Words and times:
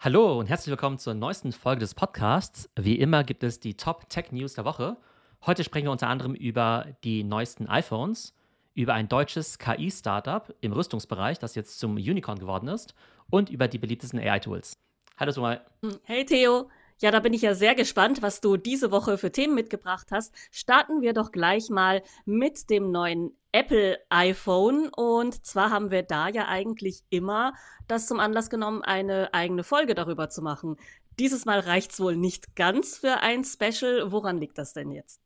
Hallo 0.00 0.38
und 0.38 0.48
herzlich 0.48 0.70
willkommen 0.70 1.00
zur 1.00 1.14
neuesten 1.14 1.50
Folge 1.50 1.80
des 1.80 1.92
Podcasts. 1.92 2.70
Wie 2.76 3.00
immer 3.00 3.24
gibt 3.24 3.42
es 3.42 3.58
die 3.58 3.76
Top 3.76 4.08
Tech 4.08 4.30
News 4.30 4.54
der 4.54 4.64
Woche. 4.64 4.96
Heute 5.44 5.64
sprechen 5.64 5.86
wir 5.86 5.90
unter 5.90 6.06
anderem 6.06 6.36
über 6.36 6.86
die 7.02 7.24
neuesten 7.24 7.66
iPhones, 7.66 8.32
über 8.74 8.94
ein 8.94 9.08
deutsches 9.08 9.58
KI-Startup 9.58 10.54
im 10.60 10.72
Rüstungsbereich, 10.72 11.40
das 11.40 11.56
jetzt 11.56 11.80
zum 11.80 11.96
Unicorn 11.96 12.38
geworden 12.38 12.68
ist, 12.68 12.94
und 13.28 13.50
über 13.50 13.66
die 13.66 13.78
beliebtesten 13.78 14.20
AI-Tools. 14.20 14.74
Hallo 15.16 15.32
Sumal. 15.32 15.66
Hey 16.04 16.24
Theo. 16.24 16.70
Ja, 17.00 17.12
da 17.12 17.20
bin 17.20 17.32
ich 17.32 17.42
ja 17.42 17.54
sehr 17.54 17.76
gespannt, 17.76 18.22
was 18.22 18.40
du 18.40 18.56
diese 18.56 18.90
Woche 18.90 19.18
für 19.18 19.30
Themen 19.30 19.54
mitgebracht 19.54 20.08
hast. 20.10 20.34
Starten 20.50 21.00
wir 21.00 21.12
doch 21.12 21.30
gleich 21.30 21.70
mal 21.70 22.02
mit 22.24 22.70
dem 22.70 22.90
neuen 22.90 23.36
Apple 23.52 23.98
iPhone. 24.08 24.88
Und 24.88 25.46
zwar 25.46 25.70
haben 25.70 25.92
wir 25.92 26.02
da 26.02 26.28
ja 26.28 26.48
eigentlich 26.48 27.04
immer 27.08 27.54
das 27.86 28.08
zum 28.08 28.18
Anlass 28.18 28.50
genommen, 28.50 28.82
eine 28.82 29.32
eigene 29.32 29.62
Folge 29.62 29.94
darüber 29.94 30.28
zu 30.28 30.42
machen. 30.42 30.76
Dieses 31.20 31.44
Mal 31.44 31.60
reicht 31.60 31.92
es 31.92 32.00
wohl 32.00 32.16
nicht 32.16 32.56
ganz 32.56 32.96
für 32.96 33.20
ein 33.20 33.44
Special. 33.44 34.10
Woran 34.10 34.38
liegt 34.38 34.58
das 34.58 34.72
denn 34.72 34.90
jetzt? 34.90 35.20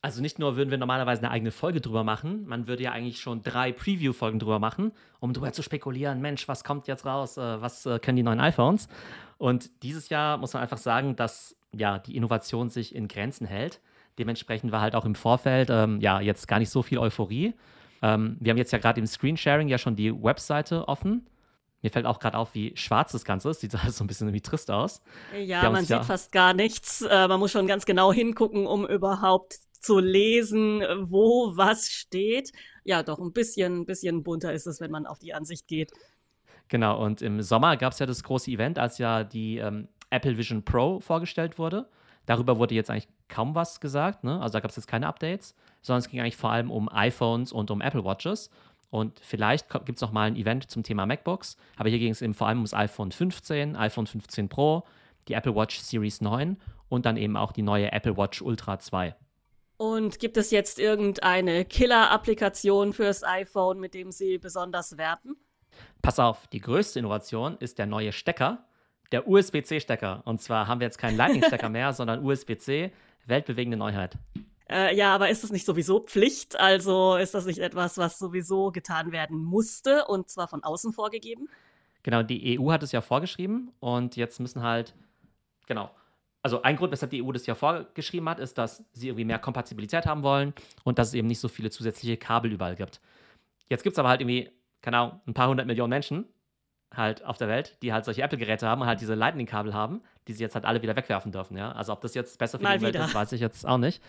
Also 0.00 0.22
nicht 0.22 0.38
nur 0.38 0.56
würden 0.56 0.70
wir 0.70 0.78
normalerweise 0.78 1.22
eine 1.22 1.30
eigene 1.32 1.50
Folge 1.50 1.80
drüber 1.80 2.04
machen, 2.04 2.46
man 2.46 2.68
würde 2.68 2.84
ja 2.84 2.92
eigentlich 2.92 3.20
schon 3.20 3.42
drei 3.42 3.72
Preview-Folgen 3.72 4.38
drüber 4.38 4.60
machen, 4.60 4.92
um 5.18 5.32
drüber 5.32 5.52
zu 5.52 5.62
spekulieren, 5.62 6.20
Mensch, 6.20 6.46
was 6.46 6.62
kommt 6.62 6.86
jetzt 6.86 7.04
raus, 7.04 7.36
äh, 7.36 7.60
was 7.60 7.84
äh, 7.84 7.98
können 7.98 8.16
die 8.16 8.22
neuen 8.22 8.38
iPhones? 8.38 8.88
Und 9.38 9.82
dieses 9.82 10.08
Jahr 10.08 10.36
muss 10.36 10.52
man 10.52 10.62
einfach 10.62 10.78
sagen, 10.78 11.16
dass 11.16 11.56
ja 11.72 11.98
die 11.98 12.16
Innovation 12.16 12.70
sich 12.70 12.94
in 12.94 13.08
Grenzen 13.08 13.46
hält. 13.46 13.80
Dementsprechend 14.18 14.72
war 14.72 14.80
halt 14.80 14.94
auch 14.94 15.04
im 15.04 15.14
Vorfeld 15.14 15.68
ähm, 15.70 16.00
ja 16.00 16.20
jetzt 16.20 16.48
gar 16.48 16.58
nicht 16.58 16.70
so 16.70 16.82
viel 16.82 16.98
Euphorie. 16.98 17.54
Ähm, 18.02 18.36
wir 18.40 18.50
haben 18.50 18.58
jetzt 18.58 18.72
ja 18.72 18.78
gerade 18.78 19.00
im 19.00 19.06
Screensharing 19.06 19.68
ja 19.68 19.78
schon 19.78 19.96
die 19.96 20.12
Webseite 20.12 20.86
offen. 20.88 21.26
Mir 21.82 21.90
fällt 21.90 22.06
auch 22.06 22.18
gerade 22.18 22.36
auf, 22.36 22.54
wie 22.54 22.72
schwarz 22.76 23.12
das 23.12 23.24
Ganze 23.24 23.50
ist. 23.50 23.60
Sieht 23.60 23.74
alles 23.74 23.96
so 23.96 24.04
ein 24.04 24.06
bisschen 24.06 24.32
wie 24.32 24.40
trist 24.40 24.70
aus. 24.70 25.00
Ja, 25.40 25.70
man 25.70 25.82
sieht 25.82 25.90
ja 25.90 26.02
fast 26.02 26.32
gar 26.32 26.54
nichts. 26.54 27.02
Äh, 27.02 27.28
man 27.28 27.38
muss 27.38 27.52
schon 27.52 27.66
ganz 27.66 27.86
genau 27.86 28.12
hingucken, 28.12 28.66
um 28.66 28.86
überhaupt 28.86 29.58
zu 29.80 29.98
lesen, 29.98 30.82
wo 31.02 31.56
was 31.56 31.88
steht. 31.88 32.52
Ja, 32.84 33.02
doch, 33.02 33.18
ein 33.18 33.32
bisschen, 33.32 33.80
ein 33.80 33.86
bisschen 33.86 34.22
bunter 34.22 34.52
ist 34.52 34.66
es, 34.66 34.80
wenn 34.80 34.90
man 34.90 35.06
auf 35.06 35.18
die 35.18 35.34
Ansicht 35.34 35.66
geht. 35.66 35.92
Genau, 36.68 37.02
und 37.02 37.22
im 37.22 37.42
Sommer 37.42 37.76
gab 37.76 37.92
es 37.92 37.98
ja 37.98 38.06
das 38.06 38.22
große 38.22 38.50
Event, 38.50 38.78
als 38.78 38.98
ja 38.98 39.24
die 39.24 39.56
ähm, 39.58 39.88
Apple 40.10 40.36
Vision 40.36 40.64
Pro 40.64 41.00
vorgestellt 41.00 41.58
wurde. 41.58 41.88
Darüber 42.26 42.58
wurde 42.58 42.74
jetzt 42.74 42.90
eigentlich 42.90 43.08
kaum 43.28 43.54
was 43.54 43.80
gesagt, 43.80 44.22
ne? 44.24 44.40
also 44.40 44.52
da 44.52 44.60
gab 44.60 44.70
es 44.70 44.76
jetzt 44.76 44.86
keine 44.86 45.06
Updates, 45.06 45.54
sondern 45.80 46.00
es 46.00 46.08
ging 46.08 46.20
eigentlich 46.20 46.36
vor 46.36 46.50
allem 46.50 46.70
um 46.70 46.88
iPhones 46.90 47.52
und 47.52 47.70
um 47.70 47.80
Apple 47.80 48.04
Watches. 48.04 48.50
Und 48.90 49.20
vielleicht 49.20 49.68
gibt 49.84 49.96
es 49.96 50.00
noch 50.00 50.12
mal 50.12 50.26
ein 50.26 50.36
Event 50.36 50.70
zum 50.70 50.82
Thema 50.82 51.06
MacBooks, 51.06 51.56
aber 51.76 51.88
hier 51.88 51.98
ging 51.98 52.10
es 52.10 52.22
eben 52.22 52.34
vor 52.34 52.48
allem 52.48 52.58
ums 52.58 52.74
iPhone 52.74 53.12
15, 53.12 53.76
iPhone 53.76 54.06
15 54.06 54.48
Pro, 54.48 54.84
die 55.28 55.34
Apple 55.34 55.54
Watch 55.54 55.78
Series 55.78 56.20
9 56.20 56.56
und 56.88 57.06
dann 57.06 57.16
eben 57.16 57.36
auch 57.36 57.52
die 57.52 57.62
neue 57.62 57.92
Apple 57.92 58.16
Watch 58.16 58.40
Ultra 58.40 58.78
2. 58.78 59.14
Und 59.78 60.18
gibt 60.18 60.36
es 60.36 60.50
jetzt 60.50 60.80
irgendeine 60.80 61.64
Killer-Applikation 61.64 62.92
fürs 62.92 63.22
iPhone, 63.22 63.78
mit 63.78 63.94
dem 63.94 64.10
Sie 64.10 64.36
besonders 64.38 64.98
werben? 64.98 65.36
Pass 66.02 66.18
auf, 66.18 66.48
die 66.48 66.60
größte 66.60 66.98
Innovation 66.98 67.56
ist 67.58 67.78
der 67.78 67.86
neue 67.86 68.10
Stecker, 68.10 68.66
der 69.12 69.28
USB-C-Stecker. 69.28 70.22
Und 70.24 70.42
zwar 70.42 70.66
haben 70.66 70.80
wir 70.80 70.86
jetzt 70.86 70.98
keinen 70.98 71.16
Lightning-Stecker 71.16 71.68
mehr, 71.70 71.92
sondern 71.92 72.24
USB-C, 72.24 72.92
weltbewegende 73.26 73.76
Neuheit. 73.76 74.18
Äh, 74.68 74.96
ja, 74.96 75.14
aber 75.14 75.30
ist 75.30 75.44
das 75.44 75.52
nicht 75.52 75.64
sowieso 75.64 76.00
Pflicht? 76.00 76.58
Also 76.58 77.14
ist 77.14 77.34
das 77.34 77.46
nicht 77.46 77.60
etwas, 77.60 77.98
was 77.98 78.18
sowieso 78.18 78.72
getan 78.72 79.12
werden 79.12 79.38
musste 79.38 80.06
und 80.06 80.28
zwar 80.28 80.48
von 80.48 80.64
außen 80.64 80.92
vorgegeben? 80.92 81.48
Genau, 82.02 82.24
die 82.24 82.58
EU 82.58 82.72
hat 82.72 82.82
es 82.82 82.90
ja 82.90 83.00
vorgeschrieben 83.00 83.70
und 83.78 84.16
jetzt 84.16 84.40
müssen 84.40 84.62
halt, 84.62 84.94
genau, 85.66 85.90
also 86.48 86.62
ein 86.62 86.76
Grund, 86.76 86.92
weshalb 86.92 87.10
die 87.10 87.22
EU 87.22 87.30
das 87.30 87.44
ja 87.46 87.54
vorgeschrieben 87.54 88.26
hat, 88.28 88.38
ist, 88.38 88.56
dass 88.56 88.82
sie 88.92 89.08
irgendwie 89.08 89.26
mehr 89.26 89.38
Kompatibilität 89.38 90.06
haben 90.06 90.22
wollen 90.22 90.54
und 90.82 90.98
dass 90.98 91.08
es 91.08 91.14
eben 91.14 91.28
nicht 91.28 91.40
so 91.40 91.48
viele 91.48 91.70
zusätzliche 91.70 92.16
Kabel 92.16 92.52
überall 92.52 92.74
gibt. 92.74 93.02
Jetzt 93.68 93.82
gibt 93.82 93.92
es 93.92 93.98
aber 93.98 94.08
halt 94.08 94.22
irgendwie, 94.22 94.50
keine 94.80 94.96
Ahnung, 94.96 95.20
ein 95.26 95.34
paar 95.34 95.48
hundert 95.48 95.66
Millionen 95.66 95.90
Menschen 95.90 96.24
halt 96.94 97.22
auf 97.22 97.36
der 97.36 97.48
Welt, 97.48 97.76
die 97.82 97.92
halt 97.92 98.06
solche 98.06 98.22
Apple-Geräte 98.22 98.66
haben 98.66 98.80
und 98.80 98.86
halt 98.86 99.02
diese 99.02 99.14
Lightning-Kabel 99.14 99.74
haben, 99.74 100.00
die 100.26 100.32
sie 100.32 100.42
jetzt 100.42 100.54
halt 100.54 100.64
alle 100.64 100.80
wieder 100.80 100.96
wegwerfen 100.96 101.32
dürfen, 101.32 101.58
ja. 101.58 101.72
Also 101.72 101.92
ob 101.92 102.00
das 102.00 102.14
jetzt 102.14 102.38
besser 102.38 102.58
für 102.58 102.64
Mal 102.64 102.78
die 102.78 102.86
Umwelt 102.86 103.04
ist, 103.04 103.14
weiß 103.14 103.32
ich 103.32 103.42
jetzt 103.42 103.66
auch 103.66 103.76
nicht. 103.76 104.02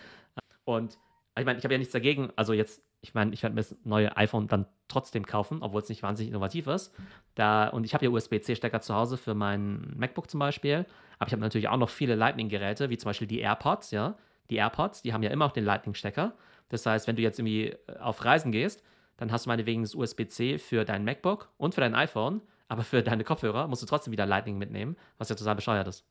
Und 0.64 0.96
ich 1.38 1.44
meine, 1.44 1.58
ich 1.58 1.64
habe 1.64 1.74
ja 1.74 1.78
nichts 1.78 1.92
dagegen, 1.92 2.30
also 2.36 2.54
jetzt 2.54 2.82
ich 3.02 3.14
meine, 3.14 3.32
ich 3.32 3.42
werde 3.42 3.54
mir 3.54 3.62
das 3.62 3.74
neue 3.84 4.16
iPhone 4.16 4.46
dann 4.46 4.66
trotzdem 4.88 5.24
kaufen, 5.24 5.62
obwohl 5.62 5.80
es 5.80 5.88
nicht 5.88 6.02
wahnsinnig 6.02 6.30
innovativ 6.30 6.66
ist. 6.66 6.94
Da, 7.34 7.68
und 7.68 7.84
ich 7.84 7.94
habe 7.94 8.04
ja 8.04 8.10
USB-C-Stecker 8.10 8.80
zu 8.80 8.94
Hause 8.94 9.16
für 9.16 9.34
mein 9.34 9.94
MacBook 9.96 10.28
zum 10.28 10.40
Beispiel. 10.40 10.84
Aber 11.20 11.28
ich 11.28 11.32
habe 11.32 11.42
natürlich 11.42 11.68
auch 11.68 11.76
noch 11.76 11.90
viele 11.90 12.14
Lightning-Geräte, 12.16 12.90
wie 12.90 12.96
zum 12.98 13.10
Beispiel 13.10 13.28
die 13.28 13.40
AirPods, 13.40 13.90
ja. 13.90 14.16
Die 14.48 14.56
AirPods, 14.56 15.02
die 15.02 15.12
haben 15.12 15.22
ja 15.22 15.30
immer 15.30 15.44
auch 15.44 15.52
den 15.52 15.64
Lightning-Stecker. 15.64 16.34
Das 16.70 16.86
heißt, 16.86 17.06
wenn 17.06 17.16
du 17.16 17.22
jetzt 17.22 17.38
irgendwie 17.38 17.76
äh, 17.86 17.98
auf 18.00 18.24
Reisen 18.24 18.50
gehst, 18.50 18.82
dann 19.18 19.30
hast 19.30 19.44
du 19.44 19.50
meinetwegen 19.50 19.82
das 19.82 19.94
USB-C 19.94 20.58
für 20.58 20.86
dein 20.86 21.04
MacBook 21.04 21.52
und 21.58 21.74
für 21.74 21.82
dein 21.82 21.94
iPhone, 21.94 22.40
aber 22.68 22.84
für 22.84 23.02
deine 23.02 23.22
Kopfhörer 23.22 23.68
musst 23.68 23.82
du 23.82 23.86
trotzdem 23.86 24.12
wieder 24.12 24.24
Lightning 24.24 24.56
mitnehmen, 24.56 24.96
was 25.18 25.28
ja 25.28 25.36
total 25.36 25.56
bescheuert 25.56 25.86
ist. 25.88 26.06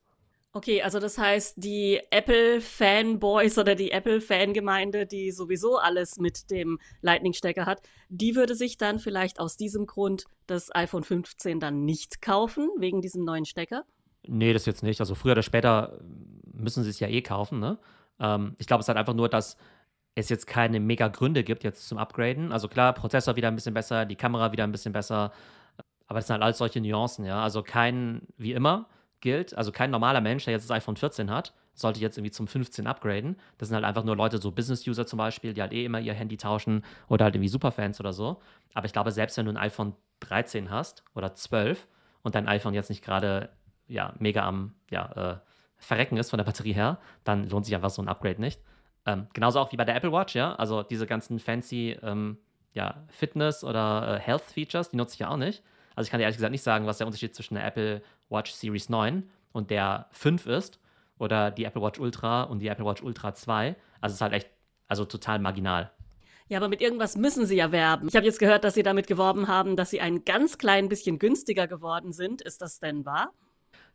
Okay, 0.52 0.82
also 0.84 1.00
das 1.00 1.18
heißt, 1.18 1.56
die 1.58 2.00
Apple-Fanboys 2.12 3.58
oder 3.58 3.74
die 3.74 3.92
Apple-Fangemeinde, 3.92 5.08
die 5.08 5.32
sowieso 5.32 5.78
alles 5.78 6.18
mit 6.18 6.52
dem 6.52 6.80
Lightning-Stecker 7.02 7.66
hat, 7.66 7.82
die 8.10 8.36
würde 8.36 8.54
sich 8.54 8.78
dann 8.78 9.00
vielleicht 9.00 9.40
aus 9.40 9.58
diesem 9.58 9.88
Grund 9.88 10.26
das 10.46 10.74
iPhone 10.76 11.04
15 11.04 11.60
dann 11.60 11.86
nicht 11.86 12.22
kaufen, 12.22 12.70
wegen 12.78 13.02
diesem 13.02 13.26
neuen 13.26 13.46
Stecker? 13.46 13.86
Nee, 14.28 14.54
das 14.54 14.66
jetzt 14.66 14.84
nicht. 14.84 15.00
Also 15.00 15.16
früher 15.16 15.34
oder 15.34 15.44
später 15.44 16.00
müssen 16.54 16.84
sie 16.84 16.90
es 16.90 17.00
ja 17.00 17.08
eh 17.08 17.22
kaufen, 17.22 17.60
ne? 17.60 17.78
Ähm, 18.20 18.56
ich 18.58 18.68
glaube, 18.68 18.82
es 18.82 18.86
ist 18.86 18.90
halt 18.90 18.98
einfach 18.98 19.14
nur, 19.14 19.30
dass 19.30 19.58
es 20.16 20.30
jetzt 20.30 20.48
keine 20.48 20.80
mega 20.80 21.08
Gründe 21.08 21.44
gibt 21.44 21.64
jetzt 21.64 21.88
zum 21.88 21.98
Upgraden. 21.98 22.52
Also 22.52 22.68
klar, 22.68 22.94
Prozessor 22.94 23.36
wieder 23.36 23.48
ein 23.48 23.56
bisschen 23.56 23.74
besser, 23.74 24.06
die 24.06 24.16
Kamera 24.16 24.52
wieder 24.52 24.64
ein 24.66 24.72
bisschen 24.72 24.94
besser, 24.94 25.32
aber 26.08 26.20
das 26.20 26.28
sind 26.28 26.34
halt 26.34 26.44
alles 26.44 26.58
solche 26.58 26.82
Nuancen, 26.82 27.26
ja. 27.26 27.42
Also 27.42 27.64
kein, 27.64 28.24
wie 28.38 28.54
immer, 28.54 28.88
gilt, 29.22 29.54
also 29.56 29.72
kein 29.72 29.92
normaler 29.92 30.22
Mensch, 30.22 30.46
der 30.46 30.54
jetzt 30.54 30.70
das 30.70 30.76
iPhone 30.76 30.98
14 30.98 31.30
hat, 31.32 31.54
sollte 31.74 32.00
jetzt 32.00 32.18
irgendwie 32.18 32.32
zum 32.32 32.48
15 32.48 32.88
upgraden. 32.88 33.38
Das 33.58 33.70
sind 33.70 33.76
halt 33.76 33.86
einfach 33.86 34.04
nur 34.04 34.16
Leute, 34.16 34.40
so 34.40 34.52
Business-User 34.52 35.06
zum 35.06 35.18
Beispiel, 35.18 35.54
die 35.54 35.62
halt 35.62 35.72
eh 35.74 35.86
immer 35.86 36.00
ihr 36.00 36.14
Handy 36.14 36.36
tauschen 36.38 36.84
oder 37.08 37.26
halt 37.26 37.36
irgendwie 37.36 37.50
Superfans 37.50 38.00
oder 38.00 38.12
so. 38.12 38.42
Aber 38.74 38.86
ich 38.86 38.94
glaube, 38.94 39.12
selbst 39.12 39.38
wenn 39.38 39.46
du 39.46 39.52
ein 39.52 39.58
iPhone 39.58 39.94
13 40.22 40.70
hast 40.70 41.04
oder 41.16 41.34
12 41.34 41.88
und 42.24 42.36
dein 42.36 42.48
iPhone 42.48 42.74
jetzt 42.74 42.90
nicht 42.90 43.04
gerade 43.04 43.50
ja, 43.90 44.14
mega 44.20 44.48
am 44.48 44.76
ja, 44.90 45.34
äh, 45.34 45.38
Verrecken 45.78 46.18
ist 46.18 46.30
von 46.30 46.38
der 46.38 46.46
Batterie 46.46 46.74
her, 46.74 47.00
dann 47.24 47.50
lohnt 47.50 47.66
sich 47.66 47.76
einfach 47.76 47.90
so 47.90 48.02
ein 48.02 48.08
Upgrade 48.08 48.40
nicht. 48.40 48.62
Ähm, 49.06 49.28
genauso 49.34 49.60
auch 49.60 49.72
wie 49.72 49.78
bei 49.78 49.86
der 49.86 49.96
Apple 49.96 50.12
Watch, 50.12 50.36
ja. 50.36 50.56
Also 50.56 50.84
diese 50.84 51.08
ganzen 51.08 51.40
fancy 51.40 51.98
ähm, 52.04 52.38
ja, 52.74 53.04
Fitness- 53.08 53.64
oder 53.64 54.16
äh, 54.16 54.20
Health-Features, 54.20 54.92
die 54.92 54.98
nutze 54.98 55.14
ich 55.16 55.20
ja 55.20 55.30
auch 55.30 55.38
nicht. 55.38 55.64
Also 55.96 56.08
ich 56.08 56.12
kann 56.12 56.20
dir 56.20 56.24
ehrlich 56.24 56.38
gesagt 56.38 56.52
nicht 56.52 56.64
sagen, 56.64 56.86
was 56.86 56.98
der 56.98 57.08
Unterschied 57.08 57.34
zwischen 57.34 57.56
der 57.56 57.66
Apple 57.66 58.02
Watch 58.30 58.52
Series 58.52 58.90
9 58.90 59.30
und 59.52 59.72
der 59.72 60.08
5 60.12 60.46
ist 60.46 60.80
oder 61.18 61.52
die 61.52 61.66
Apple 61.66 61.82
Watch 61.82 62.00
Ultra 62.00 62.44
und 62.44 62.60
die 62.60 62.68
Apple 62.68 62.86
Watch 62.86 63.02
Ultra 63.02 63.34
2. 63.34 63.76
Also 64.00 64.14
es 64.14 64.18
ist 64.18 64.22
halt 64.22 64.34
echt, 64.34 64.50
also 64.88 65.06
total 65.06 65.40
marginal. 65.40 65.92
Ja, 66.48 66.58
aber 66.58 66.68
mit 66.68 66.82
irgendwas 66.82 67.16
müssen 67.16 67.46
sie 67.46 67.56
ja 67.56 67.72
werben. 67.72 68.08
Ich 68.08 68.16
habe 68.16 68.26
jetzt 68.26 68.40
gehört, 68.40 68.64
dass 68.64 68.74
sie 68.74 68.84
damit 68.84 69.08
geworben 69.08 69.48
haben, 69.48 69.76
dass 69.76 69.92
sie 69.92 70.02
ein 70.02 70.26
ganz 70.26 70.58
klein 70.58 70.90
bisschen 70.90 71.20
günstiger 71.20 71.68
geworden 71.68 72.12
sind. 72.12 72.42
Ist 72.42 72.62
das 72.62 72.80
denn 72.80 73.06
wahr? 73.06 73.32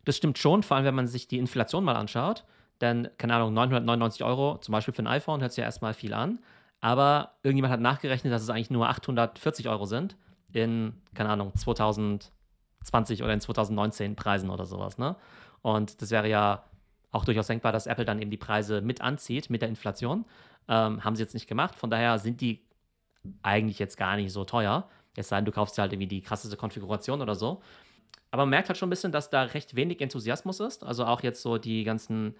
Das 0.05 0.17
stimmt 0.17 0.37
schon, 0.37 0.63
vor 0.63 0.77
allem 0.77 0.85
wenn 0.85 0.95
man 0.95 1.07
sich 1.07 1.27
die 1.27 1.37
Inflation 1.37 1.83
mal 1.83 1.95
anschaut. 1.95 2.45
Denn, 2.81 3.09
keine 3.17 3.35
Ahnung, 3.35 3.53
999 3.53 4.23
Euro 4.23 4.57
zum 4.59 4.71
Beispiel 4.71 4.93
für 4.93 5.03
ein 5.03 5.07
iPhone 5.07 5.41
hört 5.41 5.51
sich 5.51 5.59
ja 5.59 5.65
erstmal 5.65 5.93
viel 5.93 6.13
an. 6.13 6.39
Aber 6.81 7.31
irgendjemand 7.43 7.73
hat 7.73 7.79
nachgerechnet, 7.79 8.31
dass 8.31 8.43
es 8.43 8.49
eigentlich 8.49 8.69
nur 8.69 8.87
840 8.89 9.67
Euro 9.69 9.85
sind 9.85 10.15
in, 10.51 10.93
keine 11.13 11.29
Ahnung, 11.29 11.53
2020 11.55 13.23
oder 13.23 13.33
in 13.33 13.41
2019 13.41 14.15
Preisen 14.15 14.49
oder 14.49 14.65
sowas. 14.65 14.97
Ne? 14.97 15.15
Und 15.61 16.01
das 16.01 16.11
wäre 16.11 16.29
ja 16.29 16.63
auch 17.11 17.25
durchaus 17.25 17.47
denkbar, 17.47 17.71
dass 17.71 17.87
Apple 17.87 18.05
dann 18.05 18.21
eben 18.21 18.31
die 18.31 18.37
Preise 18.37 18.81
mit 18.81 19.01
anzieht 19.01 19.49
mit 19.49 19.61
der 19.61 19.69
Inflation. 19.69 20.25
Ähm, 20.67 21.03
haben 21.03 21.15
sie 21.15 21.23
jetzt 21.23 21.33
nicht 21.33 21.47
gemacht. 21.47 21.75
Von 21.75 21.89
daher 21.89 22.19
sind 22.19 22.41
die 22.41 22.61
eigentlich 23.41 23.79
jetzt 23.79 23.97
gar 23.97 24.15
nicht 24.15 24.31
so 24.31 24.43
teuer. 24.43 24.87
Es 25.15 25.29
sei 25.29 25.37
denn, 25.37 25.45
du 25.45 25.51
kaufst 25.51 25.77
dir 25.77 25.83
halt 25.83 25.93
irgendwie 25.93 26.07
die 26.07 26.21
krasseste 26.21 26.57
Konfiguration 26.57 27.21
oder 27.21 27.35
so. 27.35 27.61
Aber 28.35 28.41
man 28.41 28.49
merkt 28.49 28.67
halt 28.67 28.77
schon 28.77 28.87
ein 28.87 28.89
bisschen, 28.89 29.13
dass 29.13 29.29
da 29.29 29.43
recht 29.43 29.77
wenig 29.77 30.01
Enthusiasmus 30.01 30.59
ist. 30.59 30.83
Also 30.83 31.05
auch 31.05 31.23
jetzt 31.23 31.41
so 31.41 31.57
die 31.57 31.85
ganzen 31.85 32.35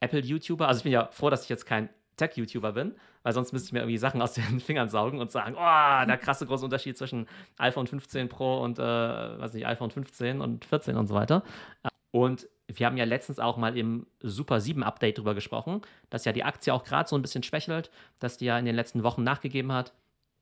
Apple-YouTuber. 0.00 0.68
Also 0.68 0.80
ich 0.80 0.82
bin 0.82 0.92
ja 0.92 1.06
froh, 1.10 1.30
dass 1.30 1.44
ich 1.44 1.48
jetzt 1.48 1.64
kein 1.64 1.88
Tech-YouTuber 2.18 2.72
bin, 2.72 2.94
weil 3.22 3.32
sonst 3.32 3.54
müsste 3.54 3.68
ich 3.68 3.72
mir 3.72 3.78
irgendwie 3.78 3.96
Sachen 3.96 4.20
aus 4.20 4.34
den 4.34 4.60
Fingern 4.60 4.90
saugen 4.90 5.20
und 5.20 5.30
sagen, 5.30 5.54
oh, 5.54 6.06
der 6.06 6.18
krasse 6.18 6.44
große 6.44 6.66
Unterschied 6.66 6.98
zwischen 6.98 7.26
iPhone 7.56 7.86
15 7.86 8.28
Pro 8.28 8.62
und, 8.62 8.78
äh, 8.78 8.82
weiß 8.82 9.54
nicht, 9.54 9.66
iPhone 9.66 9.90
15 9.90 10.42
und 10.42 10.66
14 10.66 10.98
und 10.98 11.06
so 11.06 11.14
weiter. 11.14 11.42
Und 12.10 12.46
wir 12.66 12.84
haben 12.84 12.98
ja 12.98 13.04
letztens 13.04 13.38
auch 13.38 13.56
mal 13.56 13.74
im 13.78 14.06
Super 14.20 14.60
7 14.60 14.82
Update 14.82 15.16
drüber 15.16 15.34
gesprochen, 15.34 15.80
dass 16.10 16.26
ja 16.26 16.32
die 16.32 16.44
Aktie 16.44 16.74
auch 16.74 16.84
gerade 16.84 17.08
so 17.08 17.16
ein 17.16 17.22
bisschen 17.22 17.42
schwächelt, 17.42 17.90
dass 18.20 18.36
die 18.36 18.44
ja 18.44 18.58
in 18.58 18.66
den 18.66 18.76
letzten 18.76 19.02
Wochen 19.02 19.22
nachgegeben 19.22 19.72
hat, 19.72 19.94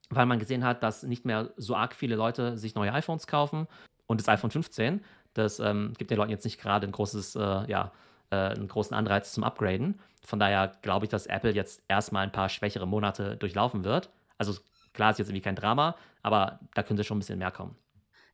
weil 0.09 0.25
man 0.25 0.37
gesehen 0.37 0.65
hat, 0.65 0.83
dass 0.83 1.03
nicht 1.03 1.23
mehr 1.23 1.51
so 1.55 1.77
arg 1.77 1.95
viele 1.95 2.17
Leute 2.17 2.57
sich 2.57 2.75
neue 2.75 2.91
iPhones 2.91 3.25
kaufen 3.25 3.67
und 4.07 4.19
das 4.19 4.27
iPhone 4.29 4.51
15 4.51 5.03
Das 5.33 5.59
ähm, 5.59 5.93
gibt 5.97 6.09
den 6.09 6.17
Leuten 6.17 6.31
jetzt 6.31 6.45
nicht 6.45 6.59
gerade 6.59 6.87
ein 6.87 6.91
großes, 6.91 7.35
äh, 7.35 7.39
ja, 7.69 7.91
äh, 8.31 8.35
einen 8.35 8.67
großen 8.67 8.95
Anreiz 8.95 9.33
zum 9.33 9.43
Upgraden. 9.43 9.99
Von 10.25 10.39
daher 10.39 10.73
glaube 10.81 11.05
ich, 11.05 11.09
dass 11.09 11.27
Apple 11.27 11.51
jetzt 11.51 11.81
erstmal 11.87 12.23
ein 12.23 12.31
paar 12.31 12.49
schwächere 12.49 12.87
Monate 12.87 13.37
durchlaufen 13.37 13.83
wird. 13.83 14.09
Also 14.37 14.53
klar 14.93 15.11
ist 15.11 15.19
jetzt 15.19 15.29
irgendwie 15.29 15.43
kein 15.43 15.55
Drama, 15.55 15.95
aber 16.23 16.59
da 16.73 16.83
könnte 16.83 17.03
schon 17.03 17.17
ein 17.17 17.19
bisschen 17.19 17.39
mehr 17.39 17.51
kommen. 17.51 17.75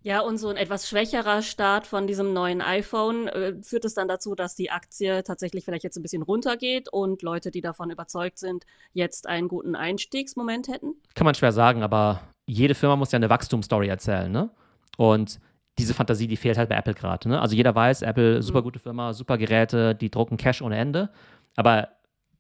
Ja, 0.05 0.19
und 0.19 0.37
so 0.37 0.49
ein 0.49 0.57
etwas 0.57 0.89
schwächerer 0.89 1.41
Start 1.41 1.87
von 1.87 2.07
diesem 2.07 2.33
neuen 2.33 2.61
iPhone 2.61 3.29
äh, 3.29 3.53
führt 3.61 3.85
es 3.85 3.93
dann 3.93 4.09
dazu, 4.09 4.35
dass 4.35 4.53
die 4.53 4.69
Aktie 4.69 5.23
tatsächlich 5.23 5.63
vielleicht 5.63 5.85
jetzt 5.85 5.95
ein 5.95 6.01
bisschen 6.01 6.23
runtergeht 6.23 6.89
und 6.89 7.21
Leute, 7.21 7.51
die 7.51 7.61
davon 7.61 7.89
überzeugt 7.89 8.37
sind, 8.37 8.65
jetzt 8.91 9.27
einen 9.27 9.47
guten 9.47 9.75
Einstiegsmoment 9.75 10.67
hätten? 10.67 10.95
Kann 11.15 11.23
man 11.23 11.35
schwer 11.35 11.53
sagen, 11.53 11.83
aber 11.83 12.21
jede 12.45 12.75
Firma 12.75 12.97
muss 12.97 13.13
ja 13.13 13.15
eine 13.17 13.29
Wachstumsstory 13.29 13.87
erzählen, 13.87 14.29
ne? 14.29 14.49
Und 14.97 15.39
diese 15.77 15.93
Fantasie, 15.93 16.27
die 16.27 16.37
fehlt 16.37 16.57
halt 16.57 16.69
bei 16.69 16.75
Apple 16.75 16.93
gerade. 16.93 17.29
Ne? 17.29 17.41
Also 17.41 17.55
jeder 17.55 17.73
weiß, 17.73 18.03
Apple, 18.03 18.41
super 18.41 18.59
mhm. 18.59 18.63
gute 18.63 18.79
Firma, 18.79 19.13
super 19.13 19.37
Geräte, 19.37 19.95
die 19.95 20.09
drucken 20.09 20.37
Cash 20.37 20.61
ohne 20.61 20.77
Ende. 20.77 21.09
Aber 21.55 21.89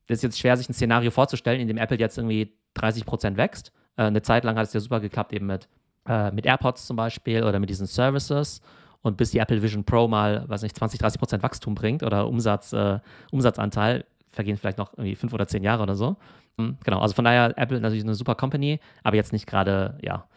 es 0.07 0.19
ist 0.19 0.23
jetzt 0.23 0.39
schwer, 0.39 0.57
sich 0.57 0.69
ein 0.69 0.73
Szenario 0.73 1.11
vorzustellen, 1.11 1.59
in 1.59 1.67
dem 1.67 1.77
Apple 1.77 1.97
jetzt 1.97 2.17
irgendwie 2.17 2.53
30 2.75 3.05
Prozent 3.05 3.37
wächst. 3.37 3.71
Äh, 3.97 4.03
eine 4.03 4.21
Zeit 4.21 4.43
lang 4.43 4.57
hat 4.57 4.67
es 4.67 4.73
ja 4.73 4.79
super 4.79 4.99
geklappt, 4.99 5.33
eben 5.33 5.47
mit, 5.47 5.67
äh, 6.07 6.31
mit 6.31 6.45
AirPods 6.45 6.85
zum 6.85 6.95
Beispiel 6.95 7.43
oder 7.43 7.59
mit 7.59 7.69
diesen 7.69 7.87
Services. 7.87 8.61
Und 9.01 9.17
bis 9.17 9.31
die 9.31 9.39
Apple 9.39 9.61
Vision 9.61 9.83
Pro 9.83 10.07
mal, 10.07 10.47
weiß 10.47 10.61
nicht, 10.61 10.77
20, 10.77 10.99
30 10.99 11.19
Prozent 11.19 11.43
Wachstum 11.43 11.75
bringt 11.75 12.03
oder 12.03 12.27
Umsatz, 12.27 12.71
äh, 12.71 12.99
Umsatzanteil, 13.31 14.05
vergehen 14.29 14.57
vielleicht 14.57 14.77
noch 14.77 14.93
irgendwie 14.93 15.15
fünf 15.15 15.33
oder 15.33 15.47
zehn 15.47 15.63
Jahre 15.63 15.83
oder 15.83 15.95
so. 15.95 16.15
Mhm, 16.57 16.77
genau, 16.83 16.99
also 16.99 17.13
von 17.13 17.25
daher, 17.25 17.57
Apple 17.57 17.81
natürlich 17.81 18.03
eine 18.03 18.15
super 18.15 18.35
Company, 18.35 18.79
aber 19.03 19.15
jetzt 19.15 19.33
nicht 19.33 19.45
gerade, 19.45 19.97
ja, 20.01 20.27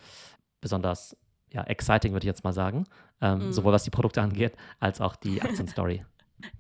besonders 0.61 1.17
ja, 1.57 1.65
exciting, 1.65 2.13
würde 2.13 2.25
ich 2.25 2.29
jetzt 2.29 2.45
mal 2.45 2.53
sagen. 2.53 2.85
Ähm, 3.23 3.47
mhm. 3.47 3.53
Sowohl 3.53 3.73
was 3.73 3.83
die 3.83 3.91
Produkte 3.91 4.21
angeht, 4.21 4.53
als 4.79 5.01
auch 5.01 5.17
die 5.17 5.43
Aktienstory. 5.43 6.05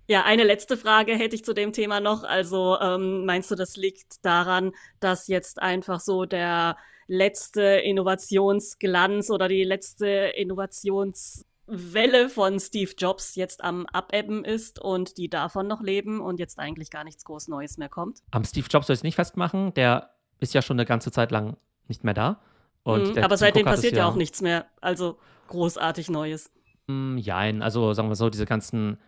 Ja, 0.08 0.24
eine 0.24 0.42
letzte 0.42 0.78
Frage 0.78 1.12
hätte 1.16 1.36
ich 1.36 1.44
zu 1.44 1.52
dem 1.52 1.70
Thema 1.74 2.00
noch. 2.00 2.24
Also 2.24 2.78
ähm, 2.80 3.26
meinst 3.26 3.50
du, 3.50 3.56
das 3.56 3.76
liegt 3.76 4.24
daran, 4.24 4.72
dass 5.00 5.28
jetzt 5.28 5.60
einfach 5.60 6.00
so 6.00 6.24
der 6.24 6.78
letzte 7.08 7.60
Innovationsglanz 7.60 9.28
oder 9.28 9.48
die 9.48 9.64
letzte 9.64 10.06
Innovationswelle 10.34 12.30
von 12.30 12.58
Steve 12.58 12.92
Jobs 12.96 13.34
jetzt 13.34 13.62
am 13.62 13.84
Abebben 13.84 14.46
ist 14.46 14.78
und 14.78 15.18
die 15.18 15.28
davon 15.28 15.66
noch 15.66 15.82
leben 15.82 16.22
und 16.22 16.40
jetzt 16.40 16.58
eigentlich 16.58 16.90
gar 16.90 17.04
nichts 17.04 17.26
groß 17.26 17.48
Neues 17.48 17.76
mehr 17.76 17.90
kommt? 17.90 18.20
Am 18.30 18.44
Steve 18.44 18.68
Jobs 18.70 18.86
soll 18.86 18.94
ich 18.94 19.00
es 19.00 19.04
nicht 19.04 19.16
festmachen. 19.16 19.74
Der 19.74 20.14
ist 20.40 20.54
ja 20.54 20.62
schon 20.62 20.78
eine 20.78 20.86
ganze 20.86 21.12
Zeit 21.12 21.32
lang 21.32 21.58
nicht 21.86 22.02
mehr 22.02 22.14
da. 22.14 22.40
Mhm, 22.86 23.18
aber 23.18 23.36
seitdem 23.36 23.64
passiert 23.64 23.94
ja, 23.94 24.00
ja, 24.00 24.08
auch 24.08 24.14
nichts 24.14 24.40
mehr. 24.40 24.66
Also 24.80 25.18
großartig 25.48 26.08
Neues. 26.08 26.50
Mm, 26.86 27.18
jein, 27.18 27.62
also 27.62 27.92
sagen 27.92 28.08
wir 28.08 28.14
so, 28.14 28.30
diese 28.30 28.46
ganzen, 28.46 28.98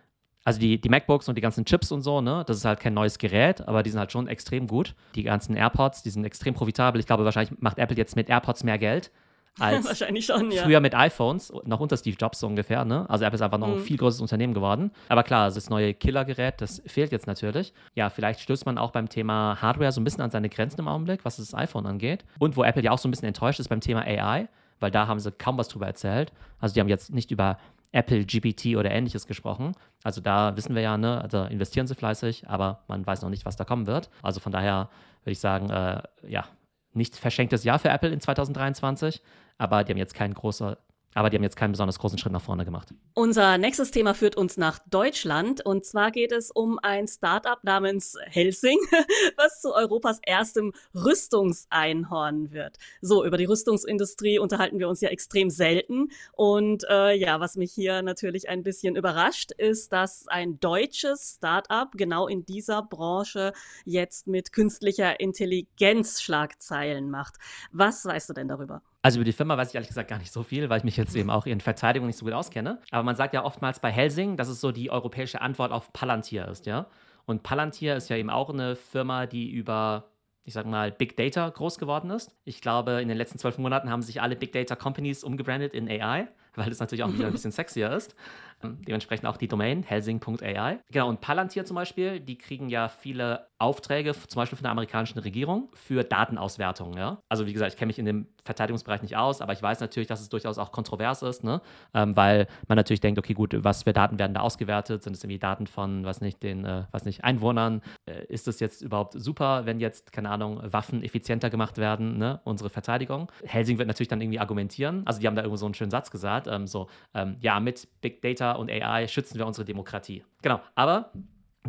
also 0.43 0.59
die, 0.59 0.79
die 0.79 0.89
MacBooks 0.89 1.29
und 1.29 1.35
die 1.35 1.41
ganzen 1.41 1.65
Chips 1.65 1.91
und 1.91 2.01
so, 2.01 2.21
ne, 2.21 2.43
das 2.45 2.57
ist 2.57 2.65
halt 2.65 2.79
kein 2.79 2.93
neues 2.93 3.17
Gerät, 3.17 3.67
aber 3.67 3.83
die 3.83 3.89
sind 3.89 3.99
halt 3.99 4.11
schon 4.11 4.27
extrem 4.27 4.67
gut. 4.67 4.95
Die 5.15 5.23
ganzen 5.23 5.55
AirPods, 5.55 6.03
die 6.03 6.09
sind 6.09 6.25
extrem 6.25 6.53
profitabel. 6.53 6.99
Ich 6.99 7.07
glaube, 7.07 7.25
wahrscheinlich 7.25 7.57
macht 7.59 7.77
Apple 7.77 7.97
jetzt 7.97 8.15
mit 8.15 8.29
AirPods 8.29 8.63
mehr 8.63 8.77
Geld 8.77 9.11
als 9.59 9.85
Wahrscheinlich 9.85 10.25
schon, 10.25 10.51
ja. 10.51 10.63
früher 10.63 10.79
mit 10.79 10.95
iPhones, 10.95 11.51
noch 11.65 11.79
unter 11.79 11.97
Steve 11.97 12.17
Jobs 12.19 12.39
so 12.39 12.47
ungefähr. 12.47 12.85
Ne? 12.85 13.09
Also 13.09 13.25
Apple 13.25 13.35
ist 13.35 13.41
einfach 13.41 13.57
noch 13.57 13.67
mhm. 13.67 13.73
ein 13.75 13.79
viel 13.79 13.97
größeres 13.97 14.21
Unternehmen 14.21 14.53
geworden. 14.53 14.91
Aber 15.09 15.23
klar, 15.23 15.51
das 15.51 15.69
neue 15.69 15.93
Killergerät, 15.93 16.61
das 16.61 16.81
fehlt 16.85 17.11
jetzt 17.11 17.27
natürlich. 17.27 17.73
Ja, 17.95 18.09
vielleicht 18.09 18.39
stößt 18.41 18.65
man 18.65 18.77
auch 18.77 18.91
beim 18.91 19.09
Thema 19.09 19.61
Hardware 19.61 19.91
so 19.91 20.01
ein 20.01 20.03
bisschen 20.03 20.21
an 20.21 20.31
seine 20.31 20.49
Grenzen 20.49 20.81
im 20.81 20.87
Augenblick, 20.87 21.25
was 21.25 21.37
das 21.37 21.53
iPhone 21.53 21.85
angeht. 21.85 22.25
Und 22.39 22.57
wo 22.57 22.63
Apple 22.63 22.83
ja 22.83 22.91
auch 22.91 22.99
so 22.99 23.07
ein 23.07 23.11
bisschen 23.11 23.27
enttäuscht 23.27 23.59
ist 23.59 23.69
beim 23.69 23.81
Thema 23.81 24.01
AI, 24.01 24.47
weil 24.79 24.91
da 24.91 25.07
haben 25.07 25.19
sie 25.19 25.31
kaum 25.31 25.57
was 25.57 25.67
drüber 25.67 25.87
erzählt. 25.87 26.31
Also 26.59 26.73
die 26.73 26.79
haben 26.79 26.89
jetzt 26.89 27.13
nicht 27.13 27.31
über 27.31 27.57
Apple 27.91 28.23
GPT 28.25 28.77
oder 28.77 28.91
ähnliches 28.91 29.25
gesprochen. 29.27 29.73
Also 30.03 30.21
da 30.21 30.55
wissen 30.55 30.75
wir 30.75 30.81
ja, 30.81 30.97
ne, 30.97 31.21
also 31.21 31.43
investieren 31.43 31.87
sie 31.87 31.95
fleißig, 31.95 32.47
aber 32.47 32.83
man 32.87 33.05
weiß 33.05 33.21
noch 33.23 33.29
nicht, 33.29 33.45
was 33.45 33.55
da 33.55 33.63
kommen 33.63 33.87
wird. 33.87 34.09
Also 34.21 34.39
von 34.39 34.51
daher 34.51 34.89
würde 35.23 35.31
ich 35.31 35.39
sagen, 35.39 35.69
äh, 35.69 36.01
ja, 36.27 36.45
nicht 36.93 37.15
verschenktes 37.15 37.63
Jahr 37.63 37.79
für 37.79 37.89
Apple 37.89 38.09
in 38.09 38.19
2023, 38.19 39.21
aber 39.57 39.83
die 39.83 39.91
haben 39.91 39.97
jetzt 39.97 40.13
keinen 40.13 40.33
großen 40.33 40.75
aber 41.15 41.29
die 41.29 41.37
haben 41.37 41.43
jetzt 41.43 41.55
keinen 41.55 41.71
besonders 41.71 41.97
großen 41.97 42.17
Schritt 42.17 42.31
nach 42.31 42.41
vorne 42.41 42.65
gemacht. 42.65 42.93
Unser 43.13 43.57
nächstes 43.57 43.91
Thema 43.91 44.13
führt 44.13 44.37
uns 44.37 44.57
nach 44.57 44.79
Deutschland. 44.89 45.65
Und 45.65 45.83
zwar 45.83 46.11
geht 46.11 46.31
es 46.31 46.51
um 46.51 46.79
ein 46.81 47.07
Startup 47.07 47.63
namens 47.63 48.15
Helsing, 48.27 48.77
was 49.35 49.59
zu 49.61 49.73
Europas 49.73 50.19
erstem 50.21 50.71
Rüstungseinhorn 50.93 52.51
wird. 52.51 52.77
So, 53.01 53.25
über 53.25 53.37
die 53.37 53.45
Rüstungsindustrie 53.45 54.39
unterhalten 54.39 54.79
wir 54.79 54.87
uns 54.87 55.01
ja 55.01 55.09
extrem 55.09 55.49
selten. 55.49 56.09
Und 56.33 56.85
äh, 56.89 57.15
ja, 57.15 57.39
was 57.39 57.55
mich 57.55 57.71
hier 57.73 58.01
natürlich 58.01 58.47
ein 58.47 58.63
bisschen 58.63 58.95
überrascht, 58.95 59.51
ist, 59.51 59.91
dass 59.91 60.27
ein 60.27 60.59
deutsches 60.59 61.35
Startup 61.37 61.89
genau 61.93 62.27
in 62.27 62.45
dieser 62.45 62.83
Branche 62.83 63.53
jetzt 63.83 64.27
mit 64.27 64.53
künstlicher 64.53 65.19
Intelligenz 65.19 66.21
Schlagzeilen 66.21 67.09
macht. 67.09 67.35
Was 67.71 68.05
weißt 68.05 68.29
du 68.29 68.33
denn 68.33 68.47
darüber? 68.47 68.81
Also 69.01 69.19
über 69.19 69.25
die 69.25 69.33
Firma 69.33 69.55
weiß 69.57 69.69
ich 69.69 69.75
ehrlich 69.75 69.87
gesagt 69.87 70.09
gar 70.09 70.19
nicht 70.19 70.31
so 70.31 70.43
viel, 70.43 70.69
weil 70.69 70.79
ich 70.79 70.83
mich 70.83 70.97
jetzt 70.97 71.15
eben 71.15 71.29
auch 71.29 71.45
in 71.45 71.61
Verteidigung 71.61 72.07
nicht 72.07 72.17
so 72.17 72.25
gut 72.25 72.33
auskenne. 72.33 72.79
Aber 72.91 73.03
man 73.03 73.15
sagt 73.15 73.33
ja 73.33 73.45
oftmals 73.45 73.79
bei 73.79 73.91
Helsing, 73.91 74.35
dass 74.35 74.49
es 74.49 74.59
so 74.59 74.71
die 74.71 74.91
europäische 74.91 75.41
Antwort 75.41 75.71
auf 75.71 75.93
Palantir 75.93 76.47
ist, 76.47 76.65
ja. 76.65 76.87
Und 77.25 77.43
Palantir 77.43 77.95
ist 77.95 78.09
ja 78.09 78.17
eben 78.17 78.29
auch 78.29 78.49
eine 78.49 78.75
Firma, 78.75 79.25
die 79.25 79.49
über, 79.51 80.09
ich 80.43 80.53
sag 80.53 80.65
mal, 80.65 80.91
Big 80.91 81.15
Data 81.15 81.47
groß 81.47 81.77
geworden 81.77 82.09
ist. 82.09 82.35
Ich 82.43 82.59
glaube, 82.59 83.01
in 83.01 83.07
den 83.07 83.17
letzten 83.17 83.37
zwölf 83.37 83.57
Monaten 83.57 83.89
haben 83.89 84.01
sich 84.01 84.21
alle 84.21 84.35
Big 84.35 84.51
Data 84.51 84.75
Companies 84.75 85.23
umgebrandet 85.23 85.73
in 85.73 85.87
AI, 85.87 86.27
weil 86.55 86.71
es 86.71 86.79
natürlich 86.79 87.03
auch 87.03 87.13
wieder 87.13 87.27
ein 87.27 87.31
bisschen 87.31 87.51
sexier 87.51 87.91
ist. 87.91 88.15
Ähm, 88.63 88.79
dementsprechend 88.85 89.25
auch 89.27 89.37
die 89.37 89.47
Domain 89.47 89.83
helsing.ai. 89.83 90.79
Genau, 90.91 91.09
und 91.09 91.21
Palantir 91.21 91.65
zum 91.65 91.75
Beispiel, 91.75 92.19
die 92.19 92.37
kriegen 92.37 92.69
ja 92.69 92.89
viele 92.89 93.47
Aufträge, 93.59 94.13
zum 94.13 94.39
Beispiel 94.39 94.57
von 94.57 94.63
der 94.63 94.71
amerikanischen 94.71 95.19
Regierung, 95.19 95.69
für 95.73 96.03
Datenauswertung. 96.03 96.97
Ja? 96.97 97.21
Also 97.27 97.45
wie 97.45 97.53
gesagt, 97.53 97.73
ich 97.73 97.77
kenne 97.77 97.87
mich 97.87 97.99
in 97.99 98.05
dem 98.05 98.27
Verteidigungsbereich 98.43 99.01
nicht 99.01 99.17
aus, 99.17 99.41
aber 99.41 99.53
ich 99.53 99.61
weiß 99.61 99.81
natürlich, 99.81 100.07
dass 100.07 100.21
es 100.21 100.29
durchaus 100.29 100.57
auch 100.57 100.71
kontrovers 100.71 101.21
ist, 101.21 101.43
ne? 101.43 101.61
Ähm, 101.93 102.15
weil 102.15 102.47
man 102.67 102.77
natürlich 102.77 103.01
denkt, 103.01 103.19
okay, 103.19 103.33
gut, 103.33 103.53
was 103.57 103.83
für 103.83 103.93
Daten 103.93 104.17
werden 104.17 104.33
da 104.33 104.39
ausgewertet? 104.39 105.03
Sind 105.03 105.13
es 105.13 105.23
irgendwie 105.23 105.39
Daten 105.39 105.67
von, 105.67 106.05
was 106.05 106.21
nicht, 106.21 106.41
den, 106.41 106.65
äh, 106.65 106.85
was 106.91 107.05
nicht, 107.05 107.23
Einwohnern? 107.23 107.81
Äh, 108.05 108.25
ist 108.25 108.47
es 108.47 108.59
jetzt 108.59 108.81
überhaupt 108.81 109.13
super, 109.13 109.65
wenn 109.65 109.79
jetzt, 109.79 110.13
keine 110.13 110.29
Ahnung, 110.29 110.61
Waffen 110.63 111.03
effizienter 111.03 111.49
gemacht 111.49 111.77
werden, 111.77 112.17
ne? 112.17 112.39
unsere 112.45 112.69
Verteidigung? 112.69 113.31
Helsing 113.43 113.77
wird 113.77 113.87
natürlich 113.87 114.07
dann 114.07 114.21
irgendwie 114.21 114.39
argumentieren. 114.39 115.03
Also 115.05 115.19
die 115.19 115.27
haben 115.27 115.35
da 115.35 115.41
irgendwo 115.41 115.57
so 115.57 115.65
einen 115.65 115.75
schönen 115.75 115.91
Satz 115.91 116.09
gesagt, 116.09 116.47
ähm, 116.47 116.65
so, 116.65 116.87
ähm, 117.13 117.35
ja, 117.41 117.59
mit 117.59 117.87
Big 118.01 118.21
Data 118.21 118.48
und 118.53 118.71
AI 118.71 119.07
schützen 119.07 119.37
wir 119.37 119.45
unsere 119.45 119.65
Demokratie. 119.65 120.23
Genau, 120.41 120.61
aber 120.75 121.11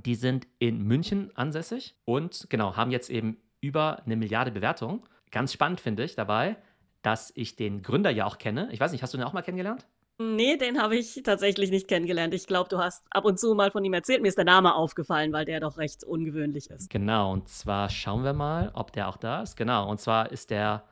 die 0.05 0.15
sind 0.15 0.47
in 0.59 0.83
München 0.83 1.31
ansässig 1.37 1.97
und 2.05 2.47
genau, 2.49 2.77
haben 2.77 2.91
jetzt 2.91 3.11
eben 3.11 3.39
über 3.61 4.03
eine 4.05 4.17
Milliarde 4.17 4.51
Bewertung. 4.51 5.07
Ganz 5.31 5.53
spannend 5.53 5.81
finde 5.81 6.05
ich 6.05 6.15
dabei, 6.15 6.57
dass 7.03 7.33
ich 7.35 7.57
den 7.57 7.83
Gründer 7.83 8.11
ja 8.11 8.27
auch 8.27 8.39
kenne. 8.39 8.69
Ich 8.73 8.81
weiß 8.81 8.93
nicht, 8.93 9.03
hast 9.03 9.15
du 9.15 9.19
den 9.19 9.27
auch 9.27 9.33
mal 9.33 9.43
kennengelernt? 9.43 9.87
Nee, 10.19 10.59
den 10.59 10.83
habe 10.83 10.97
ich 10.97 11.23
tatsächlich 11.25 11.71
nicht 11.71 11.89
kennengelernt. 11.89 12.35
Ich 12.35 12.47
glaube, 12.47 12.69
du 12.69 12.77
hast 12.77 13.07
ab 13.11 13.25
und 13.25 13.41
zu 13.41 13.55
mal 13.55 13.71
von 13.71 13.83
ihm 13.85 13.95
erzählt. 13.95 14.21
Mir 14.21 14.29
ist 14.29 14.37
der 14.37 14.45
Name 14.45 14.75
aufgefallen, 14.75 15.33
weil 15.33 15.47
der 15.47 15.61
doch 15.61 15.79
recht 15.79 16.05
ungewöhnlich 16.05 16.69
ist. 16.69 16.91
Genau, 16.91 17.33
und 17.33 17.49
zwar 17.49 17.89
schauen 17.89 18.23
wir 18.23 18.35
mal, 18.35 18.71
ob 18.75 18.93
der 18.93 19.09
auch 19.09 19.17
da 19.17 19.41
ist. 19.41 19.57
Genau, 19.57 19.91
und 19.91 19.99
zwar 19.99 20.31
ist 20.31 20.51
der 20.51 20.85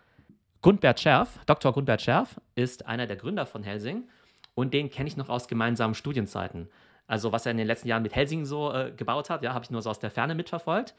Gundbert 0.62 0.98
Scherf, 0.98 1.38
Dr. 1.44 1.74
Gundbert 1.74 2.00
Scherf, 2.00 2.40
ist 2.54 2.86
einer 2.86 3.06
der 3.06 3.16
Gründer 3.16 3.44
von 3.44 3.62
Helsing 3.62 4.08
und 4.58 4.74
den 4.74 4.90
kenne 4.90 5.06
ich 5.06 5.16
noch 5.16 5.28
aus 5.28 5.46
gemeinsamen 5.46 5.94
Studienzeiten. 5.94 6.68
Also 7.06 7.30
was 7.30 7.46
er 7.46 7.52
in 7.52 7.58
den 7.58 7.68
letzten 7.68 7.86
Jahren 7.86 8.02
mit 8.02 8.16
Helsing 8.16 8.44
so 8.44 8.72
äh, 8.72 8.90
gebaut 8.90 9.30
hat, 9.30 9.44
ja, 9.44 9.54
habe 9.54 9.64
ich 9.64 9.70
nur 9.70 9.82
so 9.82 9.88
aus 9.88 10.00
der 10.00 10.10
Ferne 10.10 10.34
mitverfolgt. 10.34 10.96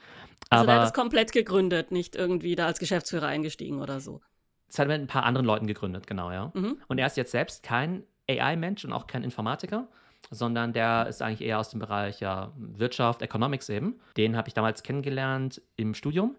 Also 0.49 0.63
Aber, 0.63 0.71
er 0.71 0.79
hat 0.79 0.87
es 0.87 0.93
komplett 0.93 1.33
gegründet, 1.33 1.91
nicht 1.91 2.15
irgendwie 2.15 2.55
da 2.55 2.67
als 2.67 2.79
Geschäftsführer 2.79 3.27
eingestiegen 3.27 3.81
oder 3.81 3.99
so. 3.99 4.21
Das 4.67 4.79
hat 4.79 4.87
er 4.87 4.97
mit 4.97 5.01
ein 5.01 5.07
paar 5.07 5.23
anderen 5.23 5.45
Leuten 5.45 5.67
gegründet, 5.67 6.07
genau, 6.07 6.31
ja. 6.31 6.53
Mhm. 6.53 6.77
Und 6.87 6.99
er 6.99 7.07
ist 7.07 7.17
jetzt 7.17 7.31
selbst 7.31 7.61
kein 7.61 8.03
AI-Mensch 8.29 8.85
und 8.85 8.93
auch 8.93 9.07
kein 9.07 9.25
Informatiker, 9.25 9.89
sondern 10.31 10.71
der 10.71 11.07
ist 11.07 11.21
eigentlich 11.21 11.45
eher 11.45 11.59
aus 11.59 11.69
dem 11.69 11.81
Bereich 11.81 12.21
ja, 12.21 12.53
Wirtschaft, 12.55 13.21
Economics 13.21 13.67
eben. 13.67 13.99
Den 14.15 14.37
habe 14.37 14.47
ich 14.47 14.53
damals 14.53 14.83
kennengelernt 14.83 15.61
im 15.75 15.93
Studium 15.93 16.37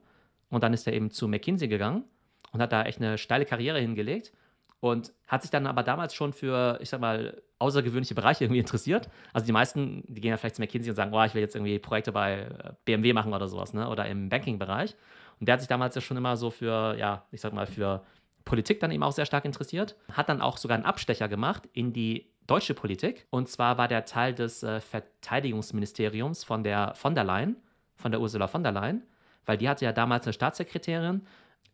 und 0.49 0.63
dann 0.63 0.73
ist 0.73 0.87
er 0.87 0.95
eben 0.95 1.11
zu 1.11 1.29
McKinsey 1.29 1.69
gegangen 1.69 2.05
und 2.53 2.63
hat 2.63 2.73
da 2.73 2.85
echt 2.85 2.99
eine 2.99 3.19
steile 3.19 3.45
Karriere 3.45 3.79
hingelegt 3.79 4.33
und 4.81 5.13
hat 5.29 5.43
sich 5.43 5.51
dann 5.51 5.67
aber 5.67 5.83
damals 5.83 6.15
schon 6.15 6.33
für, 6.33 6.79
ich 6.81 6.89
sag 6.89 7.01
mal, 7.01 7.43
außergewöhnliche 7.59 8.15
Bereiche 8.15 8.45
irgendwie 8.45 8.61
interessiert. 8.61 9.09
Also 9.33 9.47
die 9.47 9.53
meisten, 9.53 10.03
die 10.09 10.21
gehen 10.21 10.31
ja 10.31 10.39
vielleicht 10.39 10.57
zu 10.57 10.63
McKinsey 10.63 10.91
und 10.91 10.97
sagen, 10.97 11.13
oh, 11.13 11.23
ich 11.23 11.35
will 11.35 11.43
jetzt 11.43 11.55
irgendwie 11.55 11.79
Projekte 11.79 12.13
bei 12.13 12.41
äh, 12.41 12.73
BMW 12.87 13.13
machen 13.13 13.35
oder 13.35 13.47
sowas, 13.49 13.75
ne? 13.75 13.89
Oder 13.89 14.07
im 14.07 14.31
Banking-Bereich. 14.31 14.97
Und 15.39 15.47
der 15.47 15.55
hat 15.55 15.61
sich 15.61 15.69
damals 15.69 15.95
ja 15.95 16.01
schon 16.01 16.17
immer 16.17 16.37
so 16.37 16.51
für, 16.51 16.97
ja, 16.99 17.27
ich 17.31 17.41
sag 17.41 17.53
mal, 17.53 17.67
für 17.67 18.03
Politik 18.45 18.81
dann 18.81 18.91
eben 18.91 19.03
auch 19.03 19.13
sehr 19.13 19.27
stark 19.27 19.45
interessiert. 19.45 19.97
Hat 20.13 20.31
dann 20.31 20.41
auch 20.41 20.57
sogar 20.57 20.77
einen 20.77 20.87
Abstecher 20.87 21.29
gemacht 21.29 21.69
in 21.75 21.93
die 21.93 22.31
deutsche 22.47 22.75
Politik. 22.75 23.27
Und 23.29 23.49
zwar 23.49 23.77
war 23.77 23.87
der 23.87 24.07
Teil 24.07 24.35
des 24.35 24.63
äh, 24.63 24.81
Verteidigungsministeriums 24.81 26.43
von 26.45 26.65
der 26.65 26.95
von 26.95 27.15
der 27.15 27.25
Leyen, 27.25 27.57
von 27.97 28.11
der 28.11 28.21
Ursula 28.21 28.49
von 28.49 28.63
der 28.63 28.73
Leyen, 28.73 29.03
weil 29.45 29.59
die 29.59 29.69
hatte 29.69 29.85
ja 29.85 29.93
damals 29.93 30.25
eine 30.25 30.33
Staatssekretärin, 30.33 31.27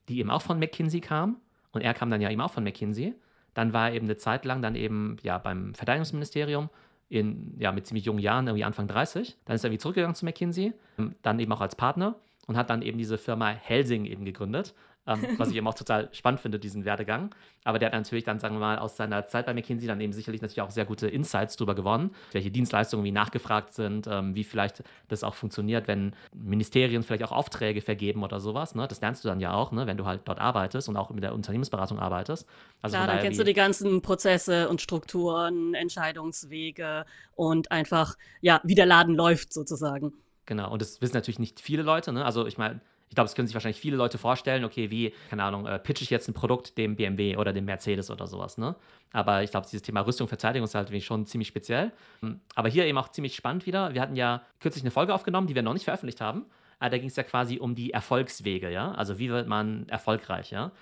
die 0.08 0.18
eben 0.18 0.30
auch 0.30 0.42
von 0.42 0.58
McKinsey 0.58 1.00
kam 1.00 1.40
und 1.76 1.82
er 1.82 1.94
kam 1.94 2.10
dann 2.10 2.20
ja 2.20 2.30
eben 2.30 2.40
auch 2.40 2.50
von 2.50 2.64
McKinsey. 2.64 3.14
dann 3.54 3.72
war 3.72 3.88
er 3.88 3.94
eben 3.94 4.06
eine 4.06 4.16
Zeit 4.18 4.44
lang 4.44 4.60
dann 4.60 4.74
eben 4.74 5.16
ja 5.22 5.38
beim 5.38 5.74
Verteidigungsministerium 5.74 6.68
in, 7.08 7.54
ja, 7.58 7.72
mit 7.72 7.86
ziemlich 7.86 8.04
jungen 8.04 8.18
Jahren, 8.18 8.46
irgendwie 8.46 8.64
Anfang 8.64 8.86
30. 8.88 9.36
Dann 9.44 9.54
ist 9.54 9.64
er 9.64 9.68
irgendwie 9.68 9.78
zurückgegangen 9.78 10.14
zu 10.14 10.24
McKinsey, 10.24 10.74
dann 11.22 11.38
eben 11.38 11.52
auch 11.52 11.60
als 11.60 11.76
Partner 11.76 12.16
und 12.46 12.56
hat 12.56 12.68
dann 12.68 12.82
eben 12.82 12.98
diese 12.98 13.16
Firma 13.16 13.48
Helsing 13.48 14.04
eben 14.04 14.24
gegründet 14.24 14.74
ähm, 15.06 15.22
was 15.38 15.50
ich 15.50 15.56
eben 15.56 15.66
auch 15.66 15.74
total 15.74 16.08
spannend 16.12 16.40
finde, 16.40 16.58
diesen 16.58 16.84
Werdegang. 16.84 17.34
Aber 17.64 17.78
der 17.78 17.86
hat 17.86 17.94
natürlich 17.94 18.24
dann, 18.24 18.38
sagen 18.38 18.56
wir 18.56 18.60
mal, 18.60 18.78
aus 18.78 18.96
seiner 18.96 19.26
Zeit 19.26 19.46
bei 19.46 19.54
McKinsey 19.54 19.86
dann 19.86 20.00
eben 20.00 20.12
sicherlich 20.12 20.42
natürlich 20.42 20.62
auch 20.62 20.70
sehr 20.70 20.84
gute 20.84 21.08
Insights 21.08 21.56
drüber 21.56 21.74
gewonnen, 21.74 22.14
welche 22.32 22.50
Dienstleistungen 22.50 23.04
wie 23.04 23.12
nachgefragt 23.12 23.72
sind, 23.72 24.06
ähm, 24.06 24.34
wie 24.34 24.44
vielleicht 24.44 24.82
das 25.08 25.24
auch 25.24 25.34
funktioniert, 25.34 25.88
wenn 25.88 26.14
Ministerien 26.34 27.02
vielleicht 27.02 27.24
auch 27.24 27.32
Aufträge 27.32 27.80
vergeben 27.80 28.22
oder 28.22 28.40
sowas. 28.40 28.74
Ne? 28.74 28.86
Das 28.88 29.00
lernst 29.00 29.24
du 29.24 29.28
dann 29.28 29.40
ja 29.40 29.52
auch, 29.52 29.72
ne? 29.72 29.86
wenn 29.86 29.96
du 29.96 30.06
halt 30.06 30.22
dort 30.24 30.38
arbeitest 30.38 30.88
und 30.88 30.96
auch 30.96 31.10
mit 31.10 31.22
der 31.22 31.34
Unternehmensberatung 31.34 31.98
arbeitest. 31.98 32.46
Also 32.82 32.96
Klar, 32.96 33.06
dann 33.06 33.20
kennst 33.20 33.40
du 33.40 33.44
die 33.44 33.52
ganzen 33.52 34.02
Prozesse 34.02 34.68
und 34.68 34.80
Strukturen, 34.80 35.74
Entscheidungswege 35.74 37.04
und 37.34 37.70
einfach, 37.70 38.16
ja, 38.40 38.60
wie 38.64 38.74
der 38.74 38.86
Laden 38.86 39.14
läuft 39.14 39.52
sozusagen. 39.52 40.12
Genau, 40.46 40.72
und 40.72 40.80
das 40.80 41.00
wissen 41.00 41.14
natürlich 41.14 41.40
nicht 41.40 41.60
viele 41.60 41.82
Leute. 41.82 42.12
Ne? 42.12 42.24
Also 42.24 42.46
ich 42.46 42.56
meine, 42.56 42.80
ich 43.08 43.14
glaube, 43.14 43.26
es 43.26 43.34
können 43.34 43.46
sich 43.46 43.54
wahrscheinlich 43.54 43.80
viele 43.80 43.96
Leute 43.96 44.18
vorstellen, 44.18 44.64
okay, 44.64 44.90
wie, 44.90 45.14
keine 45.30 45.44
Ahnung, 45.44 45.66
äh, 45.66 45.78
pitche 45.78 46.02
ich 46.02 46.10
jetzt 46.10 46.28
ein 46.28 46.34
Produkt 46.34 46.76
dem 46.76 46.96
BMW 46.96 47.36
oder 47.36 47.52
dem 47.52 47.64
Mercedes 47.64 48.10
oder 48.10 48.26
sowas, 48.26 48.58
ne? 48.58 48.74
Aber 49.12 49.42
ich 49.42 49.50
glaube, 49.50 49.66
dieses 49.66 49.82
Thema 49.82 50.00
Rüstung, 50.00 50.28
Verteidigung 50.28 50.64
ist 50.64 50.74
halt 50.74 50.90
schon 51.02 51.26
ziemlich 51.26 51.48
speziell. 51.48 51.92
Hm, 52.20 52.40
aber 52.54 52.68
hier 52.68 52.84
eben 52.86 52.98
auch 52.98 53.08
ziemlich 53.08 53.36
spannend 53.36 53.66
wieder. 53.66 53.94
Wir 53.94 54.02
hatten 54.02 54.16
ja 54.16 54.42
kürzlich 54.60 54.82
eine 54.82 54.90
Folge 54.90 55.14
aufgenommen, 55.14 55.46
die 55.46 55.54
wir 55.54 55.62
noch 55.62 55.72
nicht 55.72 55.84
veröffentlicht 55.84 56.20
haben. 56.20 56.46
Aber 56.78 56.90
da 56.90 56.98
ging 56.98 57.08
es 57.08 57.16
ja 57.16 57.22
quasi 57.22 57.58
um 57.58 57.74
die 57.74 57.92
Erfolgswege, 57.92 58.70
ja? 58.70 58.92
Also 58.92 59.18
wie 59.18 59.30
wird 59.30 59.46
man 59.46 59.88
erfolgreich, 59.88 60.50
ja? 60.50 60.72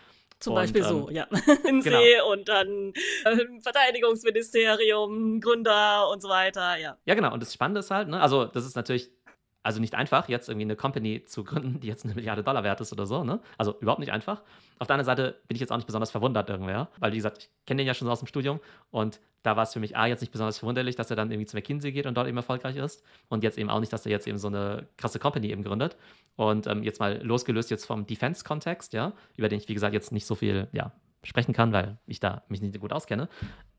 Zum 0.41 0.55
und, 0.55 0.61
Beispiel 0.61 0.83
ähm, 0.83 0.89
so, 0.89 1.11
ja. 1.11 1.27
Im 1.69 1.81
genau. 1.81 1.99
See 1.99 2.21
und 2.33 2.49
dann 2.49 2.93
äh, 3.25 3.61
Verteidigungsministerium, 3.63 5.41
Gründer 5.41 6.11
und 6.11 6.21
so 6.21 6.29
weiter, 6.29 6.77
ja. 6.77 6.97
Ja, 7.05 7.15
genau. 7.15 7.33
Und 7.33 7.41
das 7.41 7.55
Spannende 7.55 7.81
ist 7.81 7.91
halt, 7.91 8.09
ne, 8.09 8.21
also 8.21 8.47
das 8.47 8.67
ist 8.67 8.75
natürlich 8.75 9.11
also 9.65 9.81
nicht 9.81 9.95
einfach, 9.95 10.29
jetzt 10.29 10.49
irgendwie 10.49 10.67
eine 10.67 10.77
Company 10.77 11.25
zu 11.25 11.43
gründen, 11.43 11.81
die 11.81 11.89
jetzt 11.89 12.05
eine 12.05 12.15
Milliarde 12.15 12.45
Dollar 12.45 12.63
wert 12.63 12.81
ist 12.81 12.93
oder 12.93 13.07
so, 13.07 13.25
ne? 13.25 13.41
Also 13.59 13.77
überhaupt 13.81 13.99
nicht 13.99 14.13
einfach. 14.13 14.43
Auf 14.79 14.87
der 14.87 14.95
anderen 14.95 15.07
Seite 15.07 15.41
bin 15.49 15.57
ich 15.57 15.61
jetzt 15.61 15.73
auch 15.73 15.77
nicht 15.77 15.87
besonders 15.87 16.11
verwundert 16.11 16.51
irgendwer, 16.51 16.89
weil 16.99 17.13
wie 17.13 17.17
gesagt, 17.17 17.39
ich 17.39 17.51
kenne 17.67 17.79
den 17.79 17.87
ja 17.87 17.95
schon 17.95 18.07
so 18.07 18.13
aus 18.13 18.21
dem 18.21 18.29
Studium 18.29 18.61
und 18.91 19.21
da 19.43 19.57
war 19.57 19.65
es 19.65 19.73
für 19.73 19.81
mich 19.81 19.97
A, 19.97 20.07
jetzt 20.07 20.21
nicht 20.21 20.33
besonders 20.33 20.59
verwunderlich, 20.59 20.97
dass 20.97 21.11
er 21.11 21.17
dann 21.17 21.31
irgendwie 21.31 21.47
zu 21.47 21.57
McKinsey 21.57 21.93
geht 21.93 22.07
und 22.07 22.15
dort 22.15 22.29
eben 22.29 22.37
erfolgreich 22.37 22.77
ist 22.77 23.03
und 23.29 23.43
jetzt 23.43 23.59
eben 23.59 23.71
auch 23.71 23.81
nicht, 23.81 23.93
dass 23.93 24.05
er 24.05 24.13
jetzt 24.13 24.27
eben 24.27 24.39
so 24.39 24.49
eine 24.49 24.87
krasse 24.97 25.19
Company 25.19 25.51
eben 25.51 25.65
gründet 25.65 25.97
und 26.37 26.67
ähm, 26.67 26.83
jetzt 26.83 27.01
mal 27.01 27.23
losgelöst 27.23 27.71
jetzt 27.71 27.87
vom 27.87 28.07
Defense-Kontext, 28.07 28.93
ja, 28.93 29.13
über 29.37 29.49
den 29.49 29.59
ich, 29.59 29.69
wie 29.69 29.75
gesagt, 29.75 29.95
jetzt 29.95 30.13
nicht 30.13 30.27
so 30.27 30.35
viel, 30.35 30.69
ja, 30.73 30.93
sprechen 31.23 31.55
kann, 31.55 31.73
weil 31.73 31.97
ich 32.07 32.21
da 32.21 32.43
mich 32.49 32.61
nicht 32.61 32.75
so 32.75 32.81
gut 32.81 32.93
auskenne. 32.93 33.29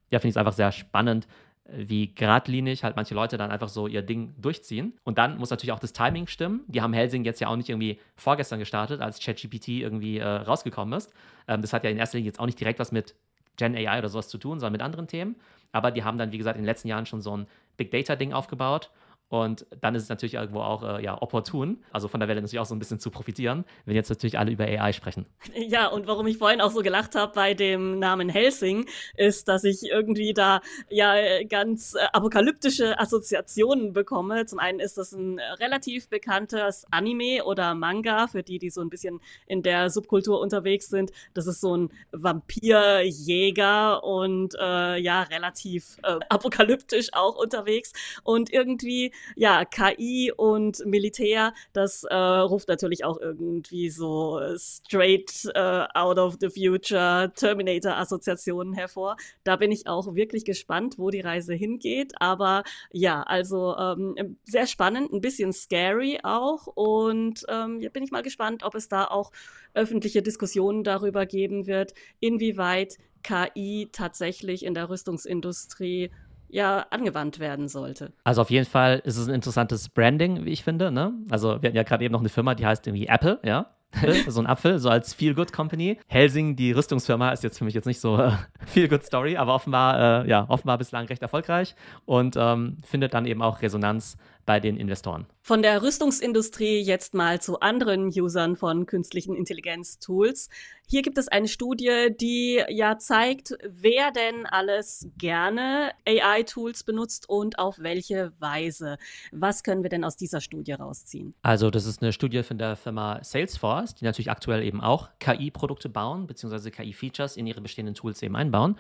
Ja, 0.10 0.20
finde 0.20 0.30
ich 0.30 0.34
es 0.34 0.38
einfach 0.38 0.54
sehr 0.54 0.72
spannend, 0.72 1.28
wie 1.68 2.14
geradlinig 2.14 2.84
halt 2.84 2.96
manche 2.96 3.16
Leute 3.16 3.38
dann 3.38 3.52
einfach 3.52 3.70
so 3.70 3.88
ihr 3.88 4.04
Ding 4.04 4.34
durchziehen. 4.38 4.94
Und 5.04 5.18
dann 5.18 5.38
muss 5.38 5.50
natürlich 5.50 5.72
auch 5.72 5.80
das 5.80 5.94
Timing 5.94 6.28
stimmen. 6.28 6.64
Die 6.68 6.82
haben 6.82 6.94
Helsing 6.94 7.24
jetzt 7.26 7.42
ja 7.42 7.48
auch 7.48 7.56
nicht 7.56 7.70
irgendwie 7.70 8.00
vorgestern 8.16 8.60
gestartet, 8.60 9.02
als 9.02 9.20
ChatGPT 9.20 9.70
irgendwie 9.70 10.20
äh, 10.20 10.26
rausgekommen 10.26 10.98
ist. 10.98 11.12
Ähm, 11.48 11.62
das 11.62 11.74
hat 11.74 11.84
ja 11.84 11.90
in 11.90 11.98
erster 11.98 12.18
Linie 12.18 12.30
jetzt 12.30 12.40
auch 12.40 12.46
nicht 12.46 12.60
direkt 12.60 12.80
was 12.80 12.92
mit 12.92 13.16
Gen 13.58 13.76
AI 13.76 13.98
oder 13.98 14.10
sowas 14.10 14.28
zu 14.28 14.38
tun, 14.38 14.60
sondern 14.60 14.74
mit 14.74 14.82
anderen 14.82 15.08
Themen. 15.08 15.36
Aber 15.72 15.92
die 15.92 16.04
haben 16.04 16.18
dann, 16.18 16.32
wie 16.32 16.38
gesagt, 16.38 16.58
in 16.58 16.64
den 16.64 16.68
letzten 16.68 16.88
Jahren 16.88 17.06
schon 17.06 17.22
so 17.22 17.36
ein 17.36 17.48
Big 17.78 17.92
Data-Ding 17.92 18.32
aufgebaut 18.32 18.92
und 19.30 19.66
dann 19.82 19.96
ist 19.96 20.04
es 20.04 20.10
natürlich 20.10 20.36
irgendwo 20.36 20.62
auch 20.62 20.84
äh, 20.84 21.04
ja, 21.04 21.20
opportun, 21.20 21.84
also 21.92 22.08
von 22.08 22.20
der 22.20 22.30
Welle 22.30 22.42
natürlich 22.42 22.60
auch 22.60 22.66
so 22.66 22.76
ein 22.76 22.80
bisschen 22.80 23.00
zu 23.00 23.10
profitieren, 23.10 23.66
wenn 23.86 23.96
jetzt 23.96 24.10
natürlich 24.10 24.38
alle 24.38 24.52
über 24.52 24.66
AI 24.66 24.94
sprechen. 24.94 25.26
Ja, 25.68 25.88
und 25.88 26.06
warum 26.06 26.28
ich 26.28 26.38
vorhin 26.38 26.62
auch 26.62 26.70
so 26.70 26.82
gelacht 26.82 27.16
habe 27.16 27.32
bei 27.34 27.54
dem 27.56 27.98
Namen 27.98 28.30
Helsing, 28.30 28.86
ist, 29.18 29.48
dass 29.48 29.64
ich 29.64 29.90
irgendwie 29.90 30.34
da 30.34 30.62
ja 30.90 31.44
ganz 31.44 31.96
äh, 31.96 32.06
apokalyptische 32.14 33.00
Assoziationen 33.00 33.94
bekomme. 33.94 34.46
Zum 34.46 34.60
einen 34.60 34.80
ist 34.80 34.98
das 34.98 35.12
ein 35.14 35.40
relativ 35.60 36.08
bekanntes 36.10 36.86
Anime 36.92 37.44
oder 37.46 37.74
Manga, 37.74 38.28
für 38.28 38.44
die, 38.44 38.60
die 38.60 38.70
so 38.70 38.82
ein 38.82 38.90
bisschen 38.90 39.22
in 39.48 39.64
der 39.64 39.90
Subkultur 39.90 40.40
unterwegs 40.40 40.88
sind. 40.88 41.12
Das 41.34 41.48
ist 41.48 41.62
so 41.62 41.76
ein 41.76 41.90
Vampirjäger 42.12 44.04
und 44.04 44.54
äh, 44.60 44.98
ja, 44.98 45.24
relativ 45.24 45.98
äh, 46.04 46.20
apokalyptisch 46.30 47.10
auch 47.14 47.38
unterwegs. 47.38 47.92
Und 48.24 48.54
irgendwie 48.54 49.14
ja, 49.36 49.66
KI 49.66 50.32
und 50.36 50.86
Militär, 50.86 51.54
das 51.74 52.04
äh, 52.04 52.16
ruft 52.16 52.68
natürlich 52.68 53.04
auch 53.04 53.20
irgendwie 53.20 53.90
so 53.90 54.40
straight 54.58 55.46
äh, 55.54 55.86
out 55.94 56.18
of 56.18 56.38
the 56.40 56.50
future 56.50 57.32
Terminator-Assoziationen 57.36 58.74
hervor. 58.74 59.18
Da 59.44 59.56
bin 59.56 59.72
ich 59.72 59.88
auch 59.88 60.16
wirklich 60.16 60.46
gespannt, 60.46 60.96
wo 60.98 61.10
die 61.10 61.22
Reise 61.22 61.54
hingeht. 61.54 62.14
Aber 62.20 62.64
ja, 62.92 63.24
also 63.24 63.76
ähm, 63.78 64.38
sehr 64.44 64.68
spannend, 64.68 65.12
ein 65.12 65.22
bisschen 65.22 65.54
scary 65.54 66.20
auch. 66.24 66.68
Und 66.68 67.46
ähm, 67.50 67.80
bin 67.92 68.04
ich 68.04 68.12
mal 68.12 68.24
gespannt, 68.24 68.64
ob 68.64 68.76
es 68.76 68.88
da 68.88 69.06
auch 69.06 69.32
öffentliche 69.74 70.22
Diskussionen 70.22 70.84
darüber 70.84 71.26
geben 71.26 71.68
wird, 71.68 71.94
inwieweit 72.20 72.98
KI 73.24 73.90
tatsächlich 73.92 74.64
in 74.64 74.74
der 74.74 74.90
Rüstungsindustrie 74.90 76.12
ja 76.48 76.86
angewandt 76.90 77.40
werden 77.40 77.68
sollte. 77.68 78.14
Also 78.24 78.42
auf 78.42 78.50
jeden 78.50 78.66
Fall 78.66 79.02
ist 79.04 79.18
es 79.18 79.28
ein 79.28 79.34
interessantes 79.34 79.90
Branding, 79.90 80.46
wie 80.46 80.52
ich 80.52 80.64
finde. 80.64 80.92
Ne? 80.92 81.14
Also 81.30 81.62
wir 81.62 81.70
hatten 81.70 81.78
ja 81.78 81.84
gerade 81.84 82.04
eben 82.04 82.12
noch 82.12 82.20
eine 82.20 82.30
Firma, 82.30 82.56
die 82.56 82.66
heißt 82.66 82.88
irgendwie 82.88 83.08
Apple, 83.08 83.40
ja. 83.44 83.72
so 84.28 84.42
ein 84.42 84.48
Apfel, 84.48 84.80
so 84.80 84.90
als 84.90 85.14
Feel-Good 85.14 85.54
Company. 85.54 86.00
Helsing, 86.08 86.56
die 86.56 86.72
Rüstungsfirma, 86.72 87.32
ist 87.32 87.44
jetzt 87.44 87.58
für 87.58 87.66
mich 87.66 87.74
jetzt 87.74 87.86
nicht 87.86 88.00
so 88.00 88.18
äh, 88.18 88.32
Feel-Good 88.66 89.04
Story, 89.04 89.38
aber 89.38 89.56
offenbar, 89.56 90.26
äh, 90.26 90.30
ja, 90.30 90.46
offenbar 90.50 90.78
bislang 90.78 91.06
recht 91.06 91.22
erfolgreich 91.22 91.76
und 92.06 92.36
ähm, 92.38 92.78
findet 92.84 93.14
dann 93.14 93.26
eben 93.26 93.42
auch 93.42 93.62
Resonanz 93.62 94.18
bei 94.46 94.60
den 94.60 94.78
Investoren. 94.78 95.26
Von 95.42 95.62
der 95.62 95.82
Rüstungsindustrie 95.82 96.82
jetzt 96.82 97.14
mal 97.14 97.42
zu 97.42 97.60
anderen 97.60 98.08
Usern 98.08 98.56
von 98.56 98.86
künstlichen 98.86 99.36
Intelligenz-Tools. 99.36 100.50
Hier 100.88 101.02
gibt 101.02 101.18
es 101.18 101.28
eine 101.28 101.48
Studie, 101.48 102.10
die 102.20 102.62
ja 102.70 102.98
zeigt, 102.98 103.58
wer 103.64 104.12
denn 104.12 104.46
alles 104.46 105.08
gerne 105.18 105.92
AI-Tools 106.08 106.84
benutzt 106.84 107.28
und 107.28 107.58
auf 107.58 107.80
welche 107.80 108.34
Weise. 108.40 108.98
Was 109.32 109.64
können 109.64 109.82
wir 109.82 109.90
denn 109.90 110.04
aus 110.04 110.16
dieser 110.16 110.42
Studie 110.42 110.74
rausziehen? 110.74 111.34
Also, 111.42 111.72
das 111.72 111.86
ist 111.86 112.02
eine 112.02 112.14
Studie 112.14 112.44
von 112.44 112.58
der 112.60 112.76
Firma 112.76 113.24
Salesforce, 113.24 113.96
die 113.96 114.06
natürlich 114.06 114.30
aktuell 114.30 114.64
eben 114.64 114.82
auch 114.82 115.10
KI-Produkte 115.20 115.90
bauen, 115.90 116.28
beziehungsweise 116.28 116.70
KI-Features 116.70 117.36
in 117.38 117.48
ihre 117.48 117.62
bestehenden 117.62 117.96
Tools 117.96 118.22
eben 118.22 118.36
einbauen. 118.36 118.78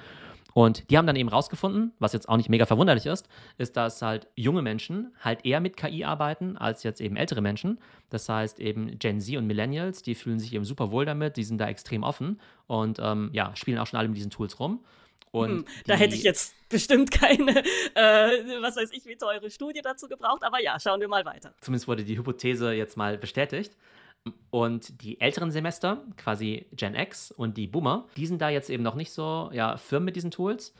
Und 0.55 0.89
die 0.89 0.97
haben 0.97 1.05
dann 1.05 1.17
eben 1.17 1.27
rausgefunden, 1.27 1.91
was 1.99 2.13
jetzt 2.13 2.29
auch 2.29 2.37
nicht 2.37 2.47
mega 2.47 2.65
verwunderlich 2.65 3.05
ist, 3.07 3.27
ist, 3.57 3.75
dass 3.75 4.01
halt 4.01 4.29
junge 4.35 4.61
Menschen 4.61 5.13
halt 5.19 5.45
eher 5.45 5.59
mit 5.59 5.75
KI 5.75 6.05
arbeiten 6.05 6.55
als 6.55 6.83
jetzt 6.83 7.01
eben 7.01 7.17
ältere 7.17 7.41
Menschen. 7.41 7.77
Das 8.09 8.29
heißt 8.29 8.61
eben 8.61 8.97
Gen 8.97 9.19
Z 9.19 9.35
und 9.35 9.47
Millennials, 9.47 10.01
die 10.01 10.15
fühlen 10.15 10.39
sich 10.39 10.53
eben 10.53 10.63
super 10.63 10.91
wohl 10.91 11.03
damit, 11.03 11.35
die 11.35 11.43
sind 11.43 11.57
da 11.57 11.67
extrem 11.67 12.03
offen 12.03 12.39
und 12.67 12.99
ähm, 13.01 13.31
ja, 13.33 13.53
spielen 13.57 13.77
auch 13.79 13.85
schon 13.85 13.99
alle 13.99 14.07
mit 14.07 14.15
diesen 14.15 14.31
Tools 14.31 14.57
rum. 14.57 14.79
Und 15.31 15.49
hm, 15.49 15.65
da 15.87 15.95
hätte 15.95 16.15
ich 16.15 16.23
jetzt 16.23 16.55
bestimmt 16.69 17.11
keine, 17.11 17.59
äh, 17.93 18.61
was 18.61 18.77
weiß 18.77 18.91
ich, 18.93 19.05
wie 19.05 19.17
teure 19.17 19.51
Studie 19.51 19.81
dazu 19.81 20.07
gebraucht, 20.07 20.45
aber 20.45 20.61
ja, 20.61 20.79
schauen 20.79 21.01
wir 21.01 21.09
mal 21.09 21.25
weiter. 21.25 21.53
Zumindest 21.59 21.89
wurde 21.89 22.05
die 22.05 22.17
Hypothese 22.17 22.71
jetzt 22.71 22.95
mal 22.95 23.17
bestätigt. 23.17 23.75
Und 24.49 25.01
die 25.03 25.19
älteren 25.19 25.51
Semester, 25.51 26.03
quasi 26.17 26.65
Gen 26.71 26.95
X 26.95 27.31
und 27.31 27.57
die 27.57 27.67
Boomer, 27.67 28.07
die 28.15 28.25
sind 28.25 28.41
da 28.41 28.49
jetzt 28.49 28.69
eben 28.69 28.83
noch 28.83 28.95
nicht 28.95 29.11
so 29.11 29.49
ja, 29.53 29.77
firm 29.77 30.05
mit 30.05 30.15
diesen 30.15 30.31
Tools. 30.31 30.73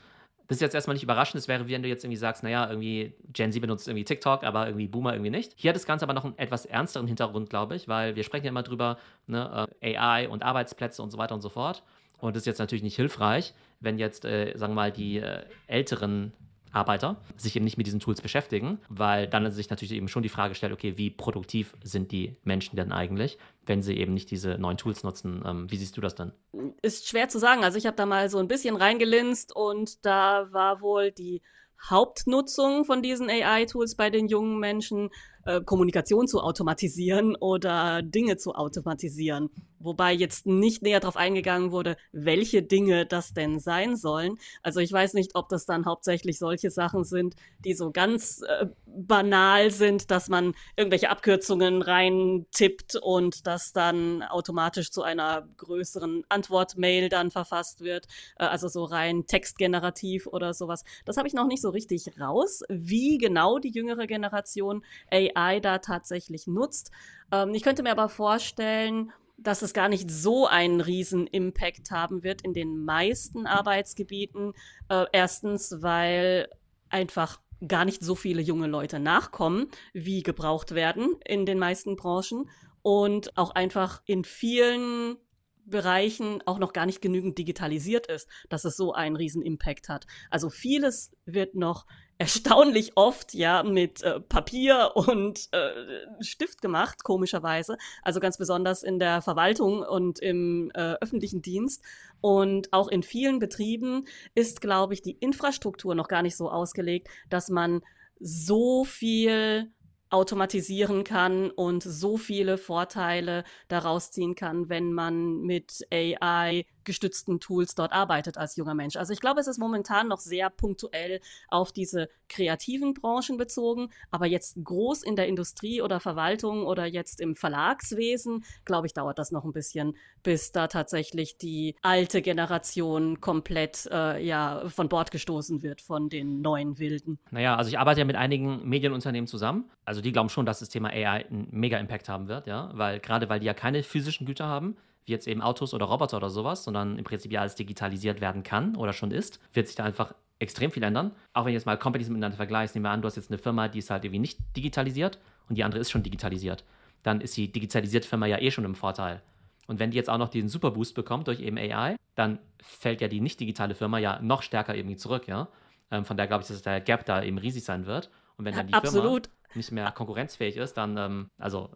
Das 0.48 0.58
ist 0.58 0.62
jetzt 0.62 0.76
erstmal 0.76 0.94
nicht 0.94 1.04
überraschend. 1.04 1.40
Es 1.40 1.48
wäre, 1.48 1.68
wenn 1.68 1.82
du 1.82 1.90
jetzt 1.90 2.04
irgendwie 2.04 2.18
sagst, 2.18 2.44
naja, 2.44 2.70
irgendwie 2.70 3.14
Gen 3.34 3.52
Z 3.52 3.62
benutzt 3.62 3.88
irgendwie 3.88 4.04
TikTok, 4.04 4.44
aber 4.44 4.68
irgendwie 4.68 4.88
Boomer 4.88 5.14
irgendwie 5.14 5.32
nicht. 5.32 5.54
Hier 5.56 5.70
hat 5.70 5.76
das 5.76 5.86
Ganze 5.86 6.06
aber 6.06 6.14
noch 6.14 6.24
einen 6.24 6.38
etwas 6.38 6.66
ernsteren 6.66 7.08
Hintergrund, 7.08 7.50
glaube 7.50 7.76
ich, 7.76 7.88
weil 7.88 8.16
wir 8.16 8.24
sprechen 8.24 8.46
ja 8.46 8.50
immer 8.50 8.64
drüber, 8.64 8.98
ne, 9.28 9.68
äh, 9.82 9.98
AI 9.98 10.30
und 10.30 10.44
Arbeitsplätze 10.44 11.02
und 11.02 11.12
so 11.12 11.18
weiter 11.18 11.36
und 11.36 11.42
so 11.42 11.50
fort. 11.50 11.84
Und 12.20 12.36
das 12.36 12.44
ist 12.44 12.48
jetzt 12.48 12.60
natürlich 12.60 12.84
nicht 12.84 12.96
hilfreich, 12.96 13.54
wenn 13.80 13.98
jetzt, 13.98 14.26
äh, 14.26 14.56
sagen 14.56 14.72
wir 14.74 14.76
mal, 14.76 14.92
die 14.92 15.18
äh, 15.18 15.44
älteren 15.68 16.32
Arbeiter 16.76 17.22
sich 17.38 17.56
eben 17.56 17.66
nicht 17.66 17.78
mit 17.78 17.88
diesen 17.88 18.00
Tools 18.00 18.22
beschäftigen, 18.22 18.80
weil 18.90 19.28
dann 19.28 19.50
sich 19.52 19.70
natürlich 19.70 19.94
eben 19.94 20.08
schon 20.08 20.24
die 20.24 20.30
Frage 20.30 20.56
stellt, 20.56 20.74
okay, 20.74 20.98
wie 20.98 21.10
produktiv 21.10 21.76
sind 21.84 22.12
die 22.12 22.38
Menschen 22.44 22.76
denn 22.76 22.92
eigentlich, 22.92 23.38
wenn 23.66 23.82
sie 23.82 23.98
eben 23.98 24.14
nicht 24.14 24.32
diese 24.32 24.58
neuen 24.58 24.78
Tools 24.78 25.04
nutzen? 25.04 25.44
Ähm, 25.46 25.72
wie 25.72 25.78
siehst 25.78 25.96
du 25.98 26.02
das 26.02 26.16
dann? 26.16 26.34
Ist 26.82 27.08
schwer 27.08 27.30
zu 27.30 27.40
sagen. 27.40 27.64
Also 27.64 27.78
ich 27.78 27.86
habe 27.86 27.96
da 27.96 28.06
mal 28.06 28.30
so 28.30 28.38
ein 28.40 28.48
bisschen 28.48 28.76
reingelinst 28.76 29.56
und 29.56 30.06
da 30.06 30.48
war 30.52 30.82
wohl 30.82 31.12
die 31.12 31.42
Hauptnutzung 31.90 32.86
von 32.86 33.02
diesen 33.02 33.30
AI-Tools 33.30 33.96
bei 33.96 34.10
den 34.10 34.28
jungen 34.28 34.60
Menschen 34.60 35.10
äh, 35.46 35.62
Kommunikation 35.62 36.28
zu 36.28 36.42
automatisieren 36.42 37.36
oder 37.36 38.02
Dinge 38.02 38.38
zu 38.38 38.56
automatisieren. 38.56 39.50
Wobei 39.86 40.14
jetzt 40.14 40.46
nicht 40.46 40.82
näher 40.82 41.00
darauf 41.00 41.18
eingegangen 41.18 41.72
wurde, 41.72 41.96
welche 42.12 42.64
Dinge 42.64 43.06
das 43.06 43.34
denn 43.34 43.60
sein 43.60 43.96
sollen. 43.96 44.38
Also 44.62 44.80
ich 44.80 44.92
weiß 44.92 45.14
nicht, 45.14 45.36
ob 45.36 45.50
das 45.50 45.66
dann 45.66 45.86
hauptsächlich 45.86 46.40
solche 46.40 46.72
Sachen 46.72 47.04
sind, 47.04 47.36
die 47.60 47.74
so 47.74 47.92
ganz 47.92 48.42
äh, 48.42 48.68
banal 48.86 49.72
sind, 49.72 50.12
dass 50.12 50.30
man 50.30 50.54
irgendwelche 50.76 51.10
Abkürzungen 51.10 51.82
rein 51.82 52.46
tippt 52.52 52.96
und 52.96 53.48
das 53.48 53.74
dann 53.74 54.24
automatisch 54.24 54.92
zu 54.92 55.04
einer 55.04 55.48
größeren 55.58 56.24
Antwortmail 56.30 57.10
dann 57.10 57.32
verfasst 57.32 57.82
wird. 57.82 58.08
Äh, 58.38 58.46
also 58.46 58.68
so 58.68 58.84
rein 58.84 59.26
textgenerativ 59.28 60.28
oder 60.28 60.54
sowas. 60.54 60.84
Das 61.06 61.18
habe 61.18 61.28
ich 61.28 61.34
noch 61.34 61.48
nicht 61.48 61.62
so 61.62 61.70
richtig 61.70 62.20
raus, 62.20 62.64
wie 62.70 63.18
genau 63.18 63.60
die 63.60 63.72
jüngere 63.72 64.08
Generation 64.08 64.84
AI 65.12 65.60
da 65.60 65.80
tatsächlich 65.80 66.48
nutzt. 66.48 66.92
Ähm, 67.32 67.54
ich 67.54 67.64
könnte 67.64 67.84
mir 67.84 67.92
aber 67.92 68.10
vorstellen, 68.10 69.12
dass 69.38 69.62
es 69.62 69.74
gar 69.74 69.90
nicht 69.90 70.10
so 70.10 70.48
einen 70.48 70.82
riesen 70.82 71.28
Impact 71.28 71.92
haben 71.92 72.24
wird 72.24 72.42
in 72.42 72.54
den 72.54 72.84
meisten 72.84 73.48
Arbeitsgebieten. 73.48 74.54
Äh, 74.90 75.06
erstens, 75.12 75.76
weil 75.82 76.50
einfach 76.90 77.42
gar 77.68 77.86
nicht 77.86 78.04
so 78.04 78.16
viele 78.16 78.42
junge 78.42 78.68
Leute 78.68 79.00
nachkommen, 79.00 79.68
wie 79.94 80.24
gebraucht 80.24 80.76
werden 80.76 81.16
in 81.26 81.46
den 81.46 81.60
meisten 81.60 81.96
Branchen 81.96 82.50
und 82.82 83.36
auch 83.38 83.52
einfach 83.52 84.02
in 84.06 84.24
vielen 84.24 85.18
Bereichen 85.66 86.44
auch 86.46 86.60
noch 86.60 86.74
gar 86.74 86.86
nicht 86.86 87.02
genügend 87.02 87.38
digitalisiert 87.38 88.08
ist, 88.08 88.30
dass 88.50 88.66
es 88.66 88.78
so 88.78 88.94
einen 88.94 89.16
riesen 89.16 89.42
Impact 89.42 89.90
hat. 89.90 90.06
Also 90.30 90.50
vieles 90.50 91.12
wird 91.26 91.56
noch 91.56 91.88
erstaunlich 92.18 92.94
oft 92.96 93.34
ja 93.34 93.64
mit 93.64 94.02
äh, 94.04 94.20
Papier 94.20 94.92
und 94.96 95.50
äh, 95.52 96.24
Stift 96.24 96.62
gemacht, 96.62 97.04
komischerweise. 97.04 97.78
Also 98.04 98.20
ganz 98.20 98.38
besonders 98.38 98.84
in 98.84 99.00
der 99.00 99.22
Verwaltung 99.22 99.82
und 99.82 100.20
im 100.20 100.72
äh, 100.74 100.94
öffentlichen 101.02 101.42
Dienst. 101.42 101.84
Und 102.22 102.72
auch 102.74 102.88
in 102.88 103.04
vielen 103.04 103.40
Betrieben 103.40 104.06
ist, 104.34 104.62
glaube 104.62 104.94
ich, 104.94 105.02
die 105.02 105.18
Infrastruktur 105.20 105.94
noch 105.96 106.08
gar 106.08 106.22
nicht 106.22 106.38
so 106.38 106.50
ausgelegt, 106.50 107.10
dass 107.30 107.50
man 107.50 107.82
so 108.20 108.86
viel 108.86 109.72
automatisieren 110.10 111.04
kann 111.04 111.52
und 111.52 111.84
so 111.84 112.18
viele 112.18 112.58
Vorteile 112.58 113.44
daraus 113.68 114.12
ziehen 114.12 114.36
kann, 114.36 114.70
wenn 114.70 114.94
man 114.94 115.42
mit 115.42 115.86
AI 115.92 116.66
gestützten 116.86 117.40
Tools 117.40 117.76
dort 117.76 117.92
arbeitet 117.92 118.38
als 118.38 118.56
junger 118.56 118.74
Mensch. 118.74 118.96
Also 118.96 119.14
ich 119.14 119.20
glaube, 119.20 119.40
es 119.40 119.48
ist 119.48 119.58
momentan 119.58 120.08
noch 120.08 120.20
sehr 120.20 120.50
punktuell 120.50 121.20
auf 121.50 121.72
diese 121.72 122.10
kreativen 122.30 122.94
Branchen 122.94 123.38
bezogen, 123.38 123.90
aber 124.12 124.26
jetzt 124.26 124.58
groß 124.64 125.04
in 125.04 125.16
der 125.16 125.28
Industrie 125.28 125.82
oder 125.82 126.00
Verwaltung 126.00 126.66
oder 126.66 126.86
jetzt 126.86 127.20
im 127.22 127.36
Verlagswesen, 127.36 128.44
glaube 128.64 128.88
ich, 128.88 128.94
dauert 128.94 129.20
das 129.20 129.32
noch 129.32 129.44
ein 129.44 129.52
bisschen, 129.52 129.96
bis 130.24 130.52
da 130.52 130.68
tatsächlich 130.68 131.38
die 131.38 131.76
alte 131.82 132.22
Generation 132.22 133.22
komplett 133.22 133.88
äh, 133.92 134.24
ja 134.26 134.68
von 134.70 134.90
Bord 134.90 135.12
gestoßen 135.12 135.62
wird 135.62 135.82
von 135.82 136.10
den 136.10 136.42
neuen 136.42 136.80
Wilden. 136.80 137.20
Naja, 137.32 137.56
also 137.56 137.70
ich 137.70 137.80
arbeite 137.80 138.00
ja 138.00 138.06
mit 138.06 138.16
einigen 138.16 138.68
Medienunternehmen 138.68 139.28
zusammen. 139.28 139.70
Also 139.86 140.02
die 140.02 140.12
glauben 140.12 140.30
schon, 140.30 140.46
dass 140.46 140.60
das 140.60 140.70
Thema 140.70 140.90
AI 140.90 141.26
einen 141.26 141.48
mega 141.52 141.78
Impact 141.78 142.10
haben 142.10 142.28
wird, 142.28 142.48
ja, 142.48 142.72
weil 142.74 143.00
gerade 143.00 143.30
weil 143.30 143.40
die 143.40 143.46
ja 143.46 143.54
keine 143.54 143.84
physischen 143.84 144.26
Güter 144.26 144.48
haben, 144.48 144.76
wie 145.06 145.12
jetzt 145.12 145.28
eben 145.28 145.42
Autos 145.42 145.74
oder 145.74 145.86
Roboter 145.86 146.18
oder 146.18 146.30
sowas, 146.30 146.64
sondern 146.64 146.98
im 146.98 147.04
Prinzip 147.04 147.32
ja 147.32 147.42
alles 147.42 147.56
digitalisiert 147.56 148.22
werden 148.22 148.44
kann 148.44 148.76
oder 148.76 148.94
schon 148.94 149.12
ist, 149.12 149.40
wird 149.54 149.68
sich 149.68 149.76
da 149.76 149.84
einfach 149.84 150.14
extrem 150.40 150.72
viel 150.72 150.84
ändern. 150.84 151.12
Auch 151.34 151.46
wenn 151.46 151.52
du 151.52 151.54
jetzt 151.54 151.66
mal 151.66 151.78
Companies 151.78 152.10
miteinander 152.10 152.38
vergleichst, 152.38 152.76
nehmen 152.76 152.86
wir 152.86 152.92
an, 152.92 153.02
du 153.02 153.08
hast 153.08 153.16
jetzt 153.16 153.32
eine 153.32 153.38
Firma, 153.38 153.68
die 153.68 153.80
ist 153.80 153.90
halt 153.90 154.04
irgendwie 154.04 154.20
nicht 154.20 154.40
digitalisiert 154.56 155.20
und 155.48 155.58
die 155.58 155.64
andere 155.64 155.80
ist 155.80 155.92
schon 155.92 156.04
digitalisiert. 156.04 156.64
Dann 157.04 157.22
ist 157.22 157.38
die 157.38 157.52
digitalisierte 157.52 158.08
Firma 158.08 158.26
ja 158.26 158.40
eh 158.40 158.52
schon 158.52 158.66
im 158.66 158.76
Vorteil. 158.76 159.22
Und 159.68 159.80
wenn 159.80 159.92
die 159.92 159.98
jetzt 159.98 160.10
auch 160.10 160.18
noch 160.18 160.30
diesen 160.30 160.50
Superboost 160.50 160.96
bekommt 160.96 161.28
durch 161.28 161.40
eben 161.40 161.58
AI, 161.58 161.96
dann 162.16 162.40
fällt 162.62 163.02
ja 163.02 163.08
die 163.08 163.22
nicht 163.22 163.40
digitale 163.40 163.76
Firma 163.76 163.98
ja 163.98 164.20
noch 164.22 164.42
stärker 164.42 164.76
irgendwie 164.76 164.96
zurück, 164.96 165.28
ja. 165.28 165.48
Ähm, 165.92 166.06
von 166.06 166.18
daher 166.18 166.28
glaube 166.28 166.42
ich, 166.42 166.48
dass 166.48 166.62
der 166.62 166.82
Gap 166.82 167.06
da 167.06 167.24
eben 167.24 167.38
riesig 167.38 167.64
sein 167.64 167.86
wird. 167.86 168.10
Und 168.38 168.46
wenn 168.46 168.56
dann 168.56 168.68
die 168.68 168.74
Absolut. 168.74 169.28
Firma 169.28 169.45
nicht 169.56 169.72
mehr 169.72 169.92
konkurrenzfähig 169.92 170.58
ist, 170.58 170.74
dann 170.74 170.98
ähm, 170.98 171.30
also 171.38 171.70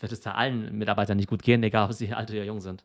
wird 0.00 0.12
es 0.12 0.20
da 0.20 0.32
allen 0.32 0.76
Mitarbeitern 0.76 1.16
nicht 1.16 1.28
gut 1.28 1.42
gehen, 1.42 1.62
egal 1.62 1.86
ob 1.86 1.92
sie 1.92 2.12
alt 2.12 2.30
oder 2.30 2.44
jung 2.44 2.60
sind. 2.60 2.84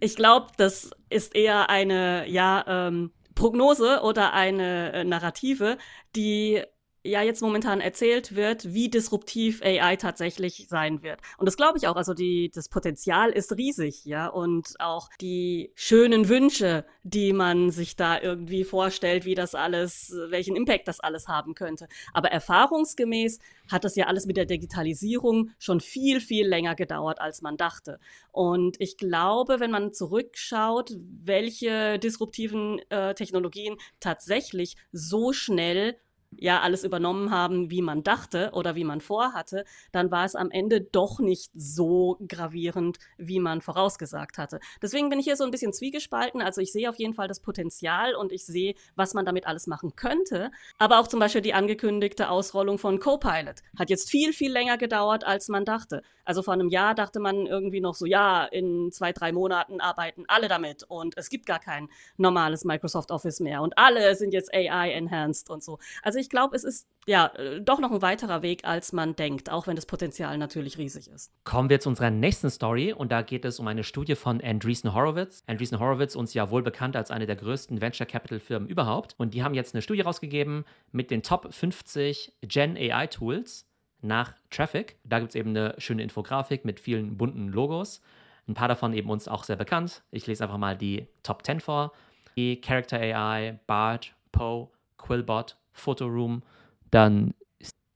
Ich 0.00 0.16
glaube, 0.16 0.48
das 0.56 0.90
ist 1.08 1.34
eher 1.34 1.70
eine 1.70 2.28
ja, 2.28 2.64
ähm, 2.66 3.12
Prognose 3.34 4.00
oder 4.02 4.32
eine 4.32 4.92
äh, 4.92 5.04
Narrative, 5.04 5.78
die 6.14 6.62
ja 7.04 7.22
jetzt 7.22 7.42
momentan 7.42 7.80
erzählt 7.80 8.34
wird, 8.34 8.72
wie 8.72 8.88
disruptiv 8.88 9.62
AI 9.62 9.96
tatsächlich 9.96 10.66
sein 10.68 11.02
wird. 11.02 11.20
Und 11.36 11.46
das 11.46 11.56
glaube 11.56 11.76
ich 11.78 11.86
auch. 11.86 11.96
Also 11.96 12.14
die, 12.14 12.50
das 12.52 12.68
Potenzial 12.68 13.30
ist 13.30 13.52
riesig, 13.56 14.04
ja. 14.06 14.26
Und 14.26 14.74
auch 14.80 15.10
die 15.20 15.70
schönen 15.74 16.28
Wünsche, 16.28 16.84
die 17.02 17.32
man 17.32 17.70
sich 17.70 17.96
da 17.96 18.20
irgendwie 18.20 18.64
vorstellt, 18.64 19.26
wie 19.26 19.34
das 19.34 19.54
alles, 19.54 20.14
welchen 20.30 20.56
Impact 20.56 20.88
das 20.88 21.00
alles 21.00 21.28
haben 21.28 21.54
könnte. 21.54 21.88
Aber 22.14 22.30
erfahrungsgemäß 22.30 23.38
hat 23.70 23.84
das 23.84 23.96
ja 23.96 24.06
alles 24.06 24.24
mit 24.26 24.38
der 24.38 24.46
Digitalisierung 24.46 25.50
schon 25.58 25.80
viel, 25.80 26.20
viel 26.20 26.48
länger 26.48 26.74
gedauert, 26.74 27.20
als 27.20 27.42
man 27.42 27.58
dachte. 27.58 28.00
Und 28.32 28.80
ich 28.80 28.96
glaube, 28.96 29.60
wenn 29.60 29.70
man 29.70 29.92
zurückschaut, 29.92 30.96
welche 31.22 31.98
disruptiven 31.98 32.80
äh, 32.88 33.14
Technologien 33.14 33.76
tatsächlich 34.00 34.76
so 34.90 35.32
schnell 35.32 35.96
ja 36.38 36.60
alles 36.60 36.84
übernommen 36.84 37.30
haben, 37.30 37.70
wie 37.70 37.82
man 37.82 38.02
dachte 38.02 38.50
oder 38.52 38.74
wie 38.74 38.84
man 38.84 39.00
vorhatte, 39.00 39.64
dann 39.92 40.10
war 40.10 40.24
es 40.24 40.34
am 40.34 40.50
Ende 40.50 40.80
doch 40.80 41.20
nicht 41.20 41.50
so 41.54 42.18
gravierend, 42.28 42.98
wie 43.18 43.40
man 43.40 43.60
vorausgesagt 43.60 44.38
hatte. 44.38 44.60
Deswegen 44.82 45.08
bin 45.08 45.18
ich 45.18 45.24
hier 45.24 45.36
so 45.36 45.44
ein 45.44 45.50
bisschen 45.50 45.72
zwiegespalten. 45.72 46.42
Also 46.42 46.60
ich 46.60 46.72
sehe 46.72 46.88
auf 46.88 46.96
jeden 46.96 47.14
Fall 47.14 47.28
das 47.28 47.40
Potenzial 47.40 48.14
und 48.14 48.32
ich 48.32 48.44
sehe, 48.46 48.74
was 48.96 49.14
man 49.14 49.24
damit 49.24 49.46
alles 49.46 49.66
machen 49.66 49.96
könnte. 49.96 50.50
Aber 50.78 51.00
auch 51.00 51.08
zum 51.08 51.20
Beispiel 51.20 51.42
die 51.42 51.54
angekündigte 51.54 52.28
Ausrollung 52.28 52.78
von 52.78 52.98
Copilot 52.98 53.62
hat 53.78 53.90
jetzt 53.90 54.10
viel, 54.10 54.32
viel 54.32 54.52
länger 54.52 54.78
gedauert, 54.78 55.24
als 55.24 55.48
man 55.48 55.64
dachte. 55.64 56.02
Also 56.24 56.42
vor 56.42 56.54
einem 56.54 56.68
Jahr 56.68 56.94
dachte 56.94 57.20
man 57.20 57.46
irgendwie 57.46 57.80
noch 57.80 57.94
so, 57.94 58.06
ja, 58.06 58.44
in 58.44 58.90
zwei, 58.92 59.12
drei 59.12 59.32
Monaten 59.32 59.80
arbeiten 59.80 60.24
alle 60.26 60.48
damit 60.48 60.82
und 60.84 61.16
es 61.16 61.28
gibt 61.28 61.46
gar 61.46 61.58
kein 61.58 61.88
normales 62.16 62.64
Microsoft 62.64 63.10
Office 63.10 63.40
mehr 63.40 63.60
und 63.62 63.76
alle 63.76 64.14
sind 64.16 64.32
jetzt 64.32 64.52
AI-enhanced 64.54 65.50
und 65.50 65.62
so. 65.62 65.78
Also 66.02 66.18
ich 66.18 66.23
glaube, 66.30 66.56
es 66.56 66.64
ist 66.64 66.86
ja 67.06 67.26
äh, 67.36 67.60
doch 67.60 67.78
noch 67.78 67.90
ein 67.90 68.02
weiterer 68.02 68.42
Weg, 68.42 68.64
als 68.64 68.92
man 68.92 69.16
denkt, 69.16 69.50
auch 69.50 69.66
wenn 69.66 69.76
das 69.76 69.86
Potenzial 69.86 70.36
natürlich 70.38 70.78
riesig 70.78 71.08
ist. 71.08 71.32
Kommen 71.44 71.68
wir 71.68 71.80
zu 71.80 71.88
unserer 71.88 72.10
nächsten 72.10 72.50
Story 72.50 72.92
und 72.92 73.12
da 73.12 73.22
geht 73.22 73.44
es 73.44 73.58
um 73.58 73.66
eine 73.66 73.84
Studie 73.84 74.14
von 74.14 74.40
Andreessen 74.40 74.94
Horowitz. 74.94 75.42
Andreessen 75.46 75.78
Horowitz, 75.78 76.14
uns 76.14 76.34
ja 76.34 76.50
wohl 76.50 76.62
bekannt 76.62 76.96
als 76.96 77.10
eine 77.10 77.26
der 77.26 77.36
größten 77.36 77.80
Venture 77.80 78.06
Capital 78.06 78.40
Firmen 78.40 78.68
überhaupt. 78.68 79.14
Und 79.18 79.34
die 79.34 79.42
haben 79.42 79.54
jetzt 79.54 79.74
eine 79.74 79.82
Studie 79.82 80.02
rausgegeben 80.02 80.64
mit 80.92 81.10
den 81.10 81.22
Top 81.22 81.52
50 81.52 82.32
Gen 82.42 82.76
AI 82.76 83.06
Tools 83.06 83.66
nach 84.00 84.34
Traffic. 84.50 84.96
Da 85.04 85.18
gibt 85.18 85.30
es 85.30 85.34
eben 85.34 85.50
eine 85.50 85.74
schöne 85.78 86.02
Infografik 86.02 86.64
mit 86.64 86.78
vielen 86.78 87.16
bunten 87.16 87.48
Logos. 87.48 88.00
Ein 88.46 88.54
paar 88.54 88.68
davon 88.68 88.92
eben 88.92 89.10
uns 89.10 89.26
auch 89.26 89.44
sehr 89.44 89.56
bekannt. 89.56 90.02
Ich 90.10 90.26
lese 90.26 90.44
einfach 90.44 90.58
mal 90.58 90.76
die 90.76 91.06
Top 91.22 91.44
10 91.44 91.60
vor. 91.60 91.92
Die 92.36 92.60
Character 92.60 92.98
AI, 92.98 93.58
BART, 93.66 94.12
Poe, 94.32 94.68
Quillbot, 94.98 95.56
Photoroom, 95.74 96.42
dann 96.90 97.34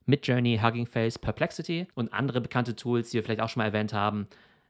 Midjourney, 0.06 0.60
Hugging 0.62 0.86
Face, 0.86 1.18
Perplexity 1.18 1.86
und 1.94 2.12
andere 2.12 2.40
bekannte 2.40 2.74
Tools, 2.74 3.10
die 3.10 3.14
wir 3.14 3.24
vielleicht 3.24 3.40
auch 3.40 3.48
schon 3.48 3.60
mal 3.60 3.66
erwähnt 3.66 3.92
haben. 3.92 4.26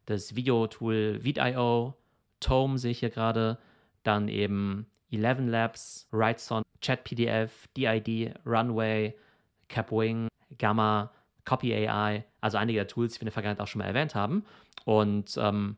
Das 0.06 0.34
Video-Tool 0.34 1.22
Vidio, 1.22 1.94
Tome 2.40 2.78
sehe 2.78 2.92
ich 2.92 3.00
hier 3.00 3.10
gerade, 3.10 3.58
dann 4.02 4.28
eben 4.28 4.86
Eleven 5.10 5.48
Labs, 5.48 6.08
Writeson, 6.10 6.62
ChatPDF, 6.80 7.68
DID, 7.76 8.34
Runway, 8.44 9.14
Capwing, 9.68 10.28
Gamma, 10.58 11.10
Copy 11.44 11.72
AI, 11.72 12.24
also 12.40 12.58
einige 12.58 12.78
der 12.78 12.88
Tools, 12.88 13.14
die 13.14 13.20
wir 13.20 13.22
in 13.22 13.26
der 13.26 13.32
Vergangenheit 13.32 13.62
auch 13.62 13.68
schon 13.68 13.80
mal 13.80 13.86
erwähnt 13.86 14.14
haben. 14.14 14.44
Und 14.84 15.36
ähm, 15.40 15.76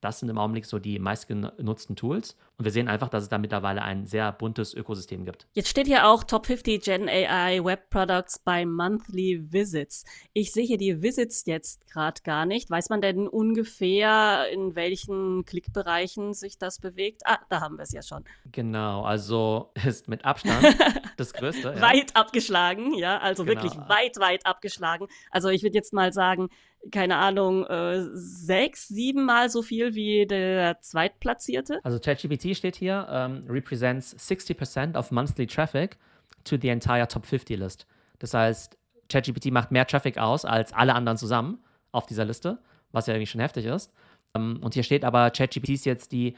das 0.00 0.20
sind 0.20 0.28
im 0.28 0.38
Augenblick 0.38 0.66
so 0.66 0.78
die 0.78 0.98
meistgenutzten 0.98 1.96
Tools. 1.96 2.36
Und 2.56 2.64
wir 2.64 2.72
sehen 2.72 2.88
einfach, 2.88 3.08
dass 3.08 3.22
es 3.24 3.28
da 3.28 3.38
mittlerweile 3.38 3.82
ein 3.82 4.06
sehr 4.06 4.32
buntes 4.32 4.74
Ökosystem 4.74 5.24
gibt. 5.24 5.46
Jetzt 5.52 5.68
steht 5.68 5.86
hier 5.86 6.08
auch 6.08 6.24
Top 6.24 6.46
50 6.46 6.82
Gen 6.82 7.08
AI 7.08 7.64
Web 7.64 7.90
Products 7.90 8.38
by 8.38 8.64
Monthly 8.64 9.52
Visits. 9.52 10.04
Ich 10.32 10.52
sehe 10.52 10.64
hier 10.64 10.78
die 10.78 11.02
Visits 11.02 11.44
jetzt 11.46 11.86
gerade 11.88 12.20
gar 12.22 12.46
nicht. 12.46 12.70
Weiß 12.70 12.90
man 12.90 13.00
denn 13.00 13.28
ungefähr, 13.28 14.48
in 14.52 14.74
welchen 14.74 15.44
Klickbereichen 15.44 16.34
sich 16.34 16.58
das 16.58 16.80
bewegt? 16.80 17.22
Ah, 17.24 17.38
da 17.48 17.60
haben 17.60 17.76
wir 17.76 17.82
es 17.82 17.92
ja 17.92 18.02
schon. 18.02 18.24
Genau, 18.50 19.02
also 19.02 19.70
ist 19.86 20.08
mit 20.08 20.24
Abstand 20.24 20.76
das 21.16 21.32
Größte. 21.32 21.74
Ja. 21.76 21.80
Weit 21.80 22.16
abgeschlagen, 22.16 22.94
ja, 22.94 23.18
also 23.18 23.44
genau. 23.44 23.62
wirklich 23.62 23.78
weit, 23.88 24.16
weit 24.18 24.46
abgeschlagen. 24.46 25.06
Also 25.30 25.48
ich 25.48 25.62
würde 25.62 25.76
jetzt 25.76 25.92
mal 25.92 26.12
sagen, 26.12 26.48
keine 26.90 27.16
Ahnung, 27.16 27.64
äh, 27.66 28.06
sechs, 28.12 28.88
sieben 28.88 29.24
Mal 29.24 29.50
so 29.50 29.62
viel 29.62 29.94
wie 29.94 30.26
der 30.26 30.80
Zweitplatzierte. 30.80 31.80
Also 31.82 31.98
ChatGPT 31.98 32.56
steht 32.56 32.76
hier, 32.76 33.06
um, 33.10 33.44
represents 33.48 34.14
60% 34.16 34.96
of 34.96 35.10
monthly 35.10 35.46
traffic 35.46 35.98
to 36.44 36.56
the 36.60 36.68
entire 36.68 37.06
top 37.06 37.26
50 37.26 37.58
list. 37.58 37.86
Das 38.18 38.34
heißt, 38.34 38.76
ChatGPT 39.08 39.50
macht 39.50 39.70
mehr 39.70 39.86
Traffic 39.86 40.18
aus 40.18 40.44
als 40.44 40.72
alle 40.72 40.94
anderen 40.94 41.18
zusammen 41.18 41.58
auf 41.92 42.06
dieser 42.06 42.24
Liste, 42.24 42.58
was 42.92 43.06
ja 43.06 43.14
irgendwie 43.14 43.30
schon 43.30 43.40
heftig 43.40 43.66
ist. 43.66 43.92
Ähm, 44.34 44.58
und 44.62 44.74
hier 44.74 44.82
steht 44.82 45.04
aber, 45.04 45.30
ChatGPT 45.30 45.70
ist 45.70 45.86
jetzt 45.86 46.12
die 46.12 46.36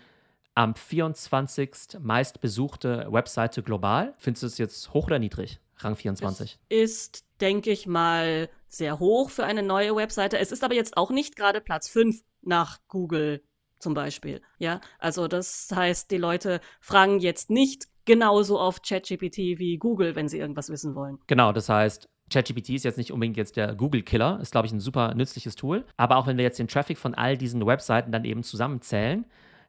am 0.55 0.75
24. 0.75 2.01
meistbesuchte 2.01 3.07
Webseite 3.11 3.63
global. 3.63 4.15
Findest 4.19 4.43
du 4.43 4.47
es 4.47 4.59
jetzt 4.59 4.93
hoch 4.93 5.07
oder 5.07 5.19
niedrig? 5.19 5.61
Rang 5.79 5.97
24. 5.97 6.59
Es 6.69 6.79
ist, 6.79 7.25
denke 7.41 7.71
ich 7.71 7.87
mal, 7.87 8.49
sehr 8.71 8.99
hoch 8.99 9.29
für 9.29 9.45
eine 9.45 9.63
neue 9.63 9.95
Webseite. 9.97 10.39
Es 10.39 10.53
ist 10.53 10.65
aber 10.65 10.75
jetzt 10.75 10.97
auch 10.97 11.11
nicht 11.11 11.37
gerade 11.37 11.61
Platz 11.61 11.89
5 11.89 12.23
nach 12.41 12.79
Google 12.89 13.43
zum 13.79 13.95
Beispiel. 13.95 14.41
Ja, 14.59 14.81
also 14.99 15.29
das 15.29 15.69
heißt, 15.75 16.11
die 16.11 16.19
Leute 16.19 16.61
fragen 16.81 17.19
jetzt 17.19 17.51
nicht 17.51 17.87
genauso 18.05 18.59
auf 18.59 18.81
ChatGPT 18.83 19.59
wie 19.59 19.77
Google, 19.79 20.15
wenn 20.15 20.29
sie 20.29 20.39
irgendwas 20.39 20.71
wissen 20.71 20.95
wollen. 20.95 21.19
Genau, 21.27 21.53
das 21.53 21.69
heißt, 21.69 22.09
ChatGPT 22.31 22.71
ist 22.71 22.85
jetzt 22.85 22.99
nicht 22.99 23.13
unbedingt 23.13 23.37
jetzt 23.37 23.57
der 23.57 23.75
Google-Killer, 23.75 24.39
ist, 24.41 24.53
glaube 24.53 24.67
ich, 24.67 24.73
ein 24.73 24.81
super 24.81 25.15
nützliches 25.15 25.57
Tool. 25.57 25.85
Aber 25.97 26.17
auch 26.17 26.27
wenn 26.27 26.37
wir 26.37 26.45
jetzt 26.45 26.59
den 26.59 26.69
Traffic 26.69 26.97
von 26.97 27.15
all 27.15 27.37
diesen 27.37 27.67
Webseiten 27.67 28.13
dann 28.13 28.25
eben 28.25 28.43
zusammenzählen, 28.43 29.27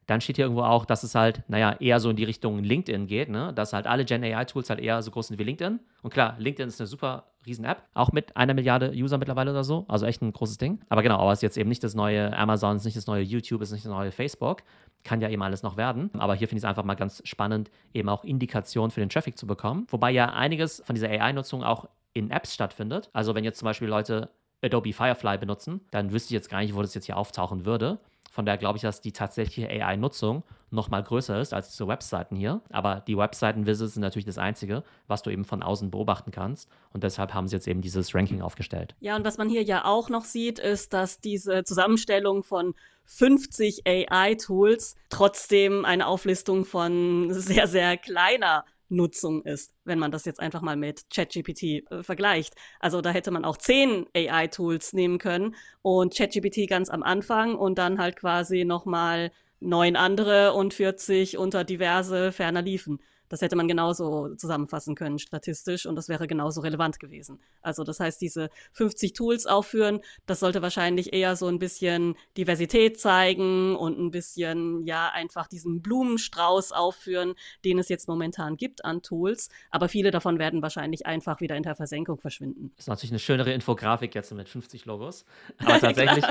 dann 0.08 0.22
steht 0.22 0.36
hier 0.36 0.46
irgendwo 0.46 0.64
auch, 0.64 0.86
dass 0.86 1.04
es 1.04 1.16
halt, 1.16 1.44
naja, 1.48 1.76
eher 1.80 2.00
so 2.00 2.10
in 2.10 2.16
die 2.16 2.24
Richtung 2.24 2.64
LinkedIn 2.64 3.08
geht, 3.08 3.30
ne? 3.30 3.54
Dass 3.54 3.74
halt 3.74 3.88
alle 3.88 4.06
Gen 4.06 4.24
AI-Tools 4.24 4.70
halt 4.70 4.80
eher 4.80 5.02
so 5.02 5.12
groß 5.12 5.30
sind 5.30 5.40
wie 5.40 5.44
LinkedIn. 5.44 5.80
Und 6.02 6.14
klar, 6.14 6.36
LinkedIn 6.38 6.68
ist 6.68 6.82
eine 6.82 6.88
super 6.88 7.31
riesen 7.46 7.66
App, 7.66 7.84
auch 7.94 8.12
mit 8.12 8.38
einer 8.38 8.54
Milliarde 8.54 8.92
User 8.92 9.18
mittlerweile 9.18 9.52
oder 9.52 9.64
so. 9.64 9.86
Also 9.88 10.06
echt 10.06 10.22
ein 10.22 10.32
großes 10.32 10.58
Ding. 10.58 10.80
Aber 10.90 11.02
genau, 11.02 11.20
aber 11.20 11.32
es 11.32 11.40
ist 11.40 11.44
jetzt 11.44 11.58
eben 11.58 11.70
nicht 11.70 11.84
das 11.84 11.96
neue 11.96 12.36
Amazon, 12.38 12.76
es 12.76 12.82
ist 12.82 12.86
nicht 12.86 12.98
das 12.98 13.08
neue 13.08 13.24
YouTube, 13.24 13.62
es 13.62 13.70
ist 13.70 13.74
nicht 13.74 13.86
das 13.86 13.92
neue 13.92 14.12
Facebook. 14.12 14.64
Kann 15.04 15.22
ja 15.22 15.30
eben 15.30 15.42
alles 15.42 15.64
noch 15.64 15.78
werden. 15.78 16.12
Aber 16.18 16.36
hier 16.36 16.48
finde 16.48 16.60
ich 16.60 16.64
es 16.64 16.70
einfach 16.70 16.84
mal 16.84 16.96
ganz 16.96 17.22
spannend, 17.26 17.72
eben 17.94 18.10
auch 18.10 18.24
Indikationen 18.24 18.92
für 18.92 19.00
den 19.00 19.10
Traffic 19.10 19.38
zu 19.38 19.48
bekommen. 19.48 19.88
Wobei 19.90 20.12
ja 20.12 20.34
einiges 20.34 20.84
von 20.86 20.96
dieser 20.96 21.10
AI-Nutzung 21.10 21.64
auch 21.64 21.88
in 22.14 22.30
Apps 22.30 22.54
stattfindet. 22.54 23.10
Also 23.14 23.34
wenn 23.36 23.44
jetzt 23.44 23.60
zum 23.60 23.66
Beispiel 23.66 23.88
Leute 23.88 24.30
Adobe 24.64 24.94
Firefly 24.94 25.38
benutzen, 25.38 25.82
dann 25.92 26.12
wüsste 26.12 26.28
ich 26.28 26.34
jetzt 26.34 26.50
gar 26.50 26.60
nicht, 26.60 26.76
wo 26.76 26.82
das 26.82 26.94
jetzt 26.94 27.06
hier 27.06 27.18
auftauchen 27.18 27.66
würde. 27.66 28.00
Von 28.32 28.46
daher 28.46 28.58
glaube 28.58 28.78
ich, 28.78 28.82
dass 28.82 29.02
die 29.02 29.12
tatsächliche 29.12 29.68
AI-Nutzung 29.70 30.44
noch 30.70 30.90
mal 30.90 31.04
größer 31.04 31.40
ist 31.42 31.54
als 31.54 31.70
diese 31.70 31.88
Webseiten 31.90 32.38
hier. 32.38 32.62
Aber 32.70 33.04
die 33.06 33.18
Webseiten-Visits 33.18 33.96
sind 33.96 34.02
natürlich 34.02 34.26
das 34.26 34.38
Einzige, 34.38 34.84
was 35.08 35.22
du 35.22 35.30
eben 35.30 35.44
von 35.44 35.62
außen 35.62 35.92
beobachten 35.92 36.32
kannst. 36.32 36.70
Und 36.94 37.04
deshalb 37.04 37.34
haben 37.34 37.50
sie 37.50 37.58
jetzt 37.58 37.68
eben 37.68 37.82
dieses 37.82 38.16
Ranking 38.16 38.42
aufgestellt. 38.42 38.96
Ja, 39.02 39.18
und 39.18 39.26
was 39.26 39.38
man 39.38 39.50
hier 39.50 39.64
ja 39.64 39.84
auch 39.84 40.08
noch 40.08 40.24
sieht, 40.24 40.60
ist, 40.60 40.94
dass 40.94 41.20
diese 41.20 41.66
Zusammenstellung 41.66 42.44
von 42.44 42.74
50 43.04 43.86
AI-Tools 43.86 44.96
trotzdem 45.10 45.84
eine 45.84 46.08
Auflistung 46.08 46.64
von 46.64 47.34
sehr, 47.34 47.68
sehr 47.68 47.98
kleiner 47.98 48.64
Nutzung 48.92 49.44
ist, 49.44 49.74
wenn 49.86 50.00
man 50.00 50.12
das 50.12 50.26
jetzt 50.26 50.40
einfach 50.40 50.62
mal 50.62 50.76
mit 50.76 51.10
ChatGPT 51.10 51.64
äh, 51.90 52.04
vergleicht. 52.04 52.56
Also 52.80 53.02
da 53.02 53.10
hätte 53.12 53.32
man 53.32 53.46
auch 53.46 53.58
zehn 53.58 54.06
AI-Tools 54.16 54.94
nehmen 54.94 55.18
können 55.18 55.56
und 55.82 56.16
ChatGPT 56.16 56.70
ganz 56.70 56.90
am 56.90 57.04
Anfang 57.04 57.56
und 57.56 57.78
dann 57.78 58.00
halt 58.00 58.16
quasi 58.18 58.66
nochmal 58.66 59.32
neun 59.60 59.96
andere 59.96 60.54
und 60.54 60.74
40 60.74 61.38
unter 61.38 61.64
diverse 61.64 62.32
ferner 62.32 62.62
liefen. 62.62 63.00
Das 63.32 63.42
hätte 63.42 63.56
man 63.56 63.70
genauso 63.70 64.36
zusammenfassen 64.36 64.94
können 64.94 65.18
statistisch 65.18 65.86
und 65.86 65.96
das 65.96 66.10
wäre 66.10 66.28
genauso 66.28 66.60
relevant 66.60 67.00
gewesen. 67.00 67.40
Also 67.62 67.86
das 67.86 68.02
heißt, 68.02 68.20
diese 68.20 68.50
50 68.74 69.14
Tools 69.14 69.46
aufführen, 69.46 70.02
das 70.26 70.42
sollte 70.42 70.62
wahrscheinlich 70.62 71.14
eher 71.14 71.38
so 71.38 71.48
ein 71.48 71.58
bisschen 71.58 72.16
Diversität 72.36 73.00
zeigen 73.00 73.78
und 73.78 73.98
ein 73.98 74.12
bisschen, 74.12 74.86
ja, 74.86 75.10
einfach 75.14 75.48
diesen 75.48 75.82
Blumenstrauß 75.82 76.74
aufführen, 76.74 77.36
den 77.64 77.80
es 77.80 77.88
jetzt 77.88 78.10
momentan 78.10 78.58
gibt 78.58 78.84
an 78.84 79.02
Tools. 79.02 79.48
Aber 79.70 79.88
viele 79.88 80.12
davon 80.12 80.38
werden 80.38 80.62
wahrscheinlich 80.62 81.06
einfach 81.06 81.40
wieder 81.40 81.56
in 81.56 81.64
der 81.64 81.76
Versenkung 81.76 82.20
verschwinden. 82.20 82.74
Das 82.76 82.84
ist 82.84 82.90
natürlich 82.90 83.12
eine 83.12 83.20
schönere 83.20 83.54
Infografik 83.54 84.14
jetzt 84.14 84.34
mit 84.34 84.50
50 84.50 84.84
Logos. 84.84 85.24
Aber 85.60 85.80
tatsächlich 85.80 86.26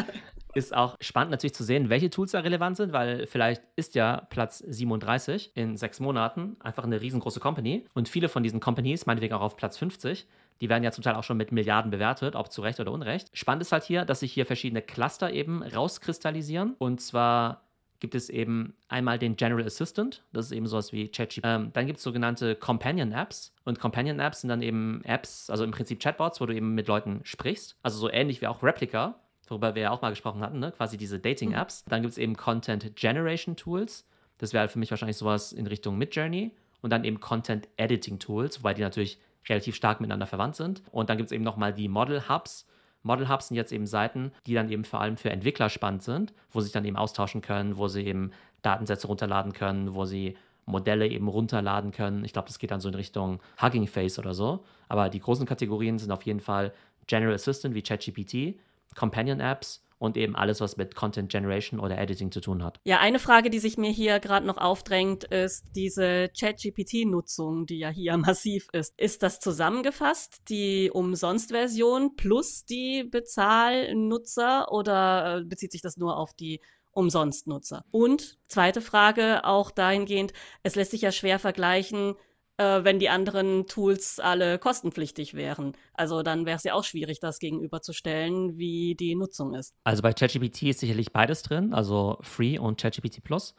ist 0.54 0.74
auch 0.74 0.96
spannend 1.00 1.30
natürlich 1.30 1.54
zu 1.54 1.64
sehen, 1.64 1.88
welche 1.88 2.10
Tools 2.10 2.32
da 2.32 2.40
relevant 2.40 2.76
sind, 2.76 2.92
weil 2.92 3.26
vielleicht 3.26 3.62
ist 3.76 3.94
ja 3.94 4.26
Platz 4.30 4.58
37 4.58 5.52
in 5.54 5.76
sechs 5.76 6.00
Monaten 6.00 6.56
einfach 6.60 6.84
eine 6.84 7.00
riesengroße 7.00 7.40
Company 7.40 7.86
und 7.94 8.08
viele 8.08 8.28
von 8.28 8.42
diesen 8.42 8.60
Companies, 8.60 9.06
meinetwegen 9.06 9.34
auch 9.34 9.42
auf 9.42 9.56
Platz 9.56 9.78
50, 9.78 10.26
die 10.60 10.68
werden 10.68 10.84
ja 10.84 10.92
zum 10.92 11.02
Teil 11.02 11.14
auch 11.14 11.24
schon 11.24 11.36
mit 11.36 11.52
Milliarden 11.52 11.90
bewertet, 11.90 12.36
ob 12.36 12.52
zu 12.52 12.60
Recht 12.60 12.80
oder 12.80 12.92
Unrecht. 12.92 13.30
Spannend 13.32 13.62
ist 13.62 13.72
halt 13.72 13.84
hier, 13.84 14.04
dass 14.04 14.20
sich 14.20 14.32
hier 14.32 14.44
verschiedene 14.44 14.82
Cluster 14.82 15.32
eben 15.32 15.62
rauskristallisieren. 15.62 16.74
Und 16.78 17.00
zwar 17.00 17.62
gibt 17.98 18.14
es 18.14 18.28
eben 18.28 18.74
einmal 18.88 19.18
den 19.18 19.36
General 19.36 19.64
Assistant, 19.64 20.22
das 20.32 20.46
ist 20.46 20.52
eben 20.52 20.66
sowas 20.66 20.92
wie 20.92 21.08
ChatGPT. 21.08 21.44
Ähm, 21.44 21.70
dann 21.72 21.86
gibt 21.86 21.98
es 21.98 22.02
sogenannte 22.02 22.56
Companion 22.56 23.12
Apps. 23.12 23.54
Und 23.64 23.78
Companion 23.78 24.18
Apps 24.20 24.40
sind 24.40 24.48
dann 24.48 24.62
eben 24.62 25.02
Apps, 25.04 25.50
also 25.50 25.64
im 25.64 25.70
Prinzip 25.70 26.00
Chatbots, 26.00 26.40
wo 26.40 26.46
du 26.46 26.54
eben 26.54 26.74
mit 26.74 26.88
Leuten 26.88 27.20
sprichst. 27.24 27.76
Also 27.82 27.98
so 27.98 28.10
ähnlich 28.10 28.40
wie 28.40 28.46
auch 28.46 28.62
Replica, 28.62 29.20
worüber 29.50 29.74
wir 29.74 29.82
ja 29.82 29.90
auch 29.90 30.02
mal 30.02 30.10
gesprochen 30.10 30.40
hatten, 30.40 30.58
ne? 30.58 30.72
quasi 30.72 30.96
diese 30.96 31.18
Dating-Apps. 31.18 31.84
Mhm. 31.84 31.90
Dann 31.90 32.02
gibt 32.02 32.12
es 32.12 32.18
eben 32.18 32.36
Content 32.36 32.96
Generation 32.96 33.56
Tools. 33.56 34.06
Das 34.38 34.52
wäre 34.52 34.62
halt 34.62 34.70
für 34.70 34.78
mich 34.78 34.90
wahrscheinlich 34.90 35.16
sowas 35.16 35.52
in 35.52 35.66
Richtung 35.66 35.98
Midjourney 35.98 36.52
und 36.80 36.90
dann 36.90 37.04
eben 37.04 37.20
Content 37.20 37.68
Editing 37.76 38.18
Tools, 38.18 38.60
wobei 38.60 38.74
die 38.74 38.82
natürlich 38.82 39.18
relativ 39.48 39.74
stark 39.74 40.00
miteinander 40.00 40.26
verwandt 40.26 40.56
sind. 40.56 40.82
Und 40.90 41.10
dann 41.10 41.16
gibt 41.16 41.28
es 41.28 41.32
eben 41.32 41.44
nochmal 41.44 41.72
die 41.72 41.88
Model 41.88 42.28
Hubs. 42.28 42.66
Model 43.02 43.28
Hubs 43.28 43.48
sind 43.48 43.56
jetzt 43.56 43.72
eben 43.72 43.86
Seiten, 43.86 44.32
die 44.46 44.54
dann 44.54 44.70
eben 44.70 44.84
vor 44.84 45.00
allem 45.00 45.16
für 45.16 45.30
Entwickler 45.30 45.68
spannend 45.68 46.02
sind, 46.02 46.32
wo 46.50 46.60
sie 46.60 46.66
sich 46.66 46.72
dann 46.72 46.84
eben 46.84 46.96
austauschen 46.96 47.40
können, 47.40 47.76
wo 47.76 47.88
sie 47.88 48.06
eben 48.06 48.32
Datensätze 48.62 49.06
runterladen 49.06 49.52
können, 49.52 49.94
wo 49.94 50.04
sie 50.04 50.36
Modelle 50.66 51.08
eben 51.08 51.28
runterladen 51.28 51.90
können. 51.90 52.24
Ich 52.24 52.32
glaube, 52.32 52.48
das 52.48 52.58
geht 52.58 52.70
dann 52.70 52.80
so 52.80 52.88
in 52.88 52.94
Richtung 52.94 53.40
Hugging 53.60 53.86
Face 53.86 54.18
oder 54.18 54.34
so. 54.34 54.64
Aber 54.88 55.08
die 55.08 55.20
großen 55.20 55.46
Kategorien 55.46 55.98
sind 55.98 56.12
auf 56.12 56.22
jeden 56.22 56.40
Fall 56.40 56.72
General 57.06 57.34
Assistant 57.34 57.74
wie 57.74 57.82
ChatGPT, 57.82 58.60
Companion 58.94 59.40
Apps 59.40 59.83
und 60.00 60.16
eben 60.16 60.35
alles, 60.35 60.61
was 60.61 60.79
mit 60.79 60.94
Content 60.94 61.31
Generation 61.31 61.79
oder 61.79 61.98
Editing 61.98 62.33
zu 62.33 62.40
tun 62.40 62.64
hat. 62.64 62.81
Ja, 62.85 63.00
eine 63.00 63.18
Frage, 63.18 63.50
die 63.50 63.59
sich 63.59 63.76
mir 63.76 63.90
hier 63.90 64.18
gerade 64.18 64.46
noch 64.46 64.57
aufdrängt, 64.57 65.24
ist 65.24 65.66
diese 65.76 66.31
ChatGPT-Nutzung, 66.31 67.66
die 67.66 67.79
ja 67.79 67.90
hier 67.90 68.16
massiv 68.16 68.68
ist. 68.72 68.98
Ist 68.98 69.22
das 69.22 69.40
zusammengefasst, 69.40 70.48
die 70.48 70.90
Umsonst-Version 70.90 72.16
plus 72.16 72.64
die 72.64 73.05
Bezahlnutzer 73.05 74.72
oder 74.72 75.40
äh, 75.40 75.44
bezieht 75.44 75.70
sich 75.70 75.83
das 75.83 75.98
nur 75.98 76.16
auf 76.16 76.33
die 76.33 76.61
Umsonstnutzer? 76.92 77.85
Und 77.90 78.38
zweite 78.48 78.81
Frage 78.81 79.44
auch 79.44 79.70
dahingehend, 79.70 80.33
es 80.62 80.76
lässt 80.76 80.92
sich 80.92 81.03
ja 81.03 81.12
schwer 81.12 81.38
vergleichen, 81.38 82.14
äh, 82.60 82.84
wenn 82.84 82.98
die 82.98 83.08
anderen 83.08 83.66
Tools 83.66 84.20
alle 84.20 84.58
kostenpflichtig 84.58 85.32
wären. 85.32 85.72
Also 85.94 86.22
dann 86.22 86.44
wäre 86.44 86.58
es 86.58 86.64
ja 86.64 86.74
auch 86.74 86.84
schwierig, 86.84 87.18
das 87.18 87.38
gegenüberzustellen, 87.38 88.58
wie 88.58 88.94
die 88.94 89.14
Nutzung 89.14 89.54
ist. 89.54 89.74
Also 89.82 90.02
bei 90.02 90.12
ChatGPT 90.12 90.64
ist 90.64 90.80
sicherlich 90.80 91.10
beides 91.10 91.42
drin, 91.42 91.72
also 91.72 92.18
Free 92.20 92.58
und 92.58 92.78
ChatGPT 92.78 93.24
Plus. 93.24 93.54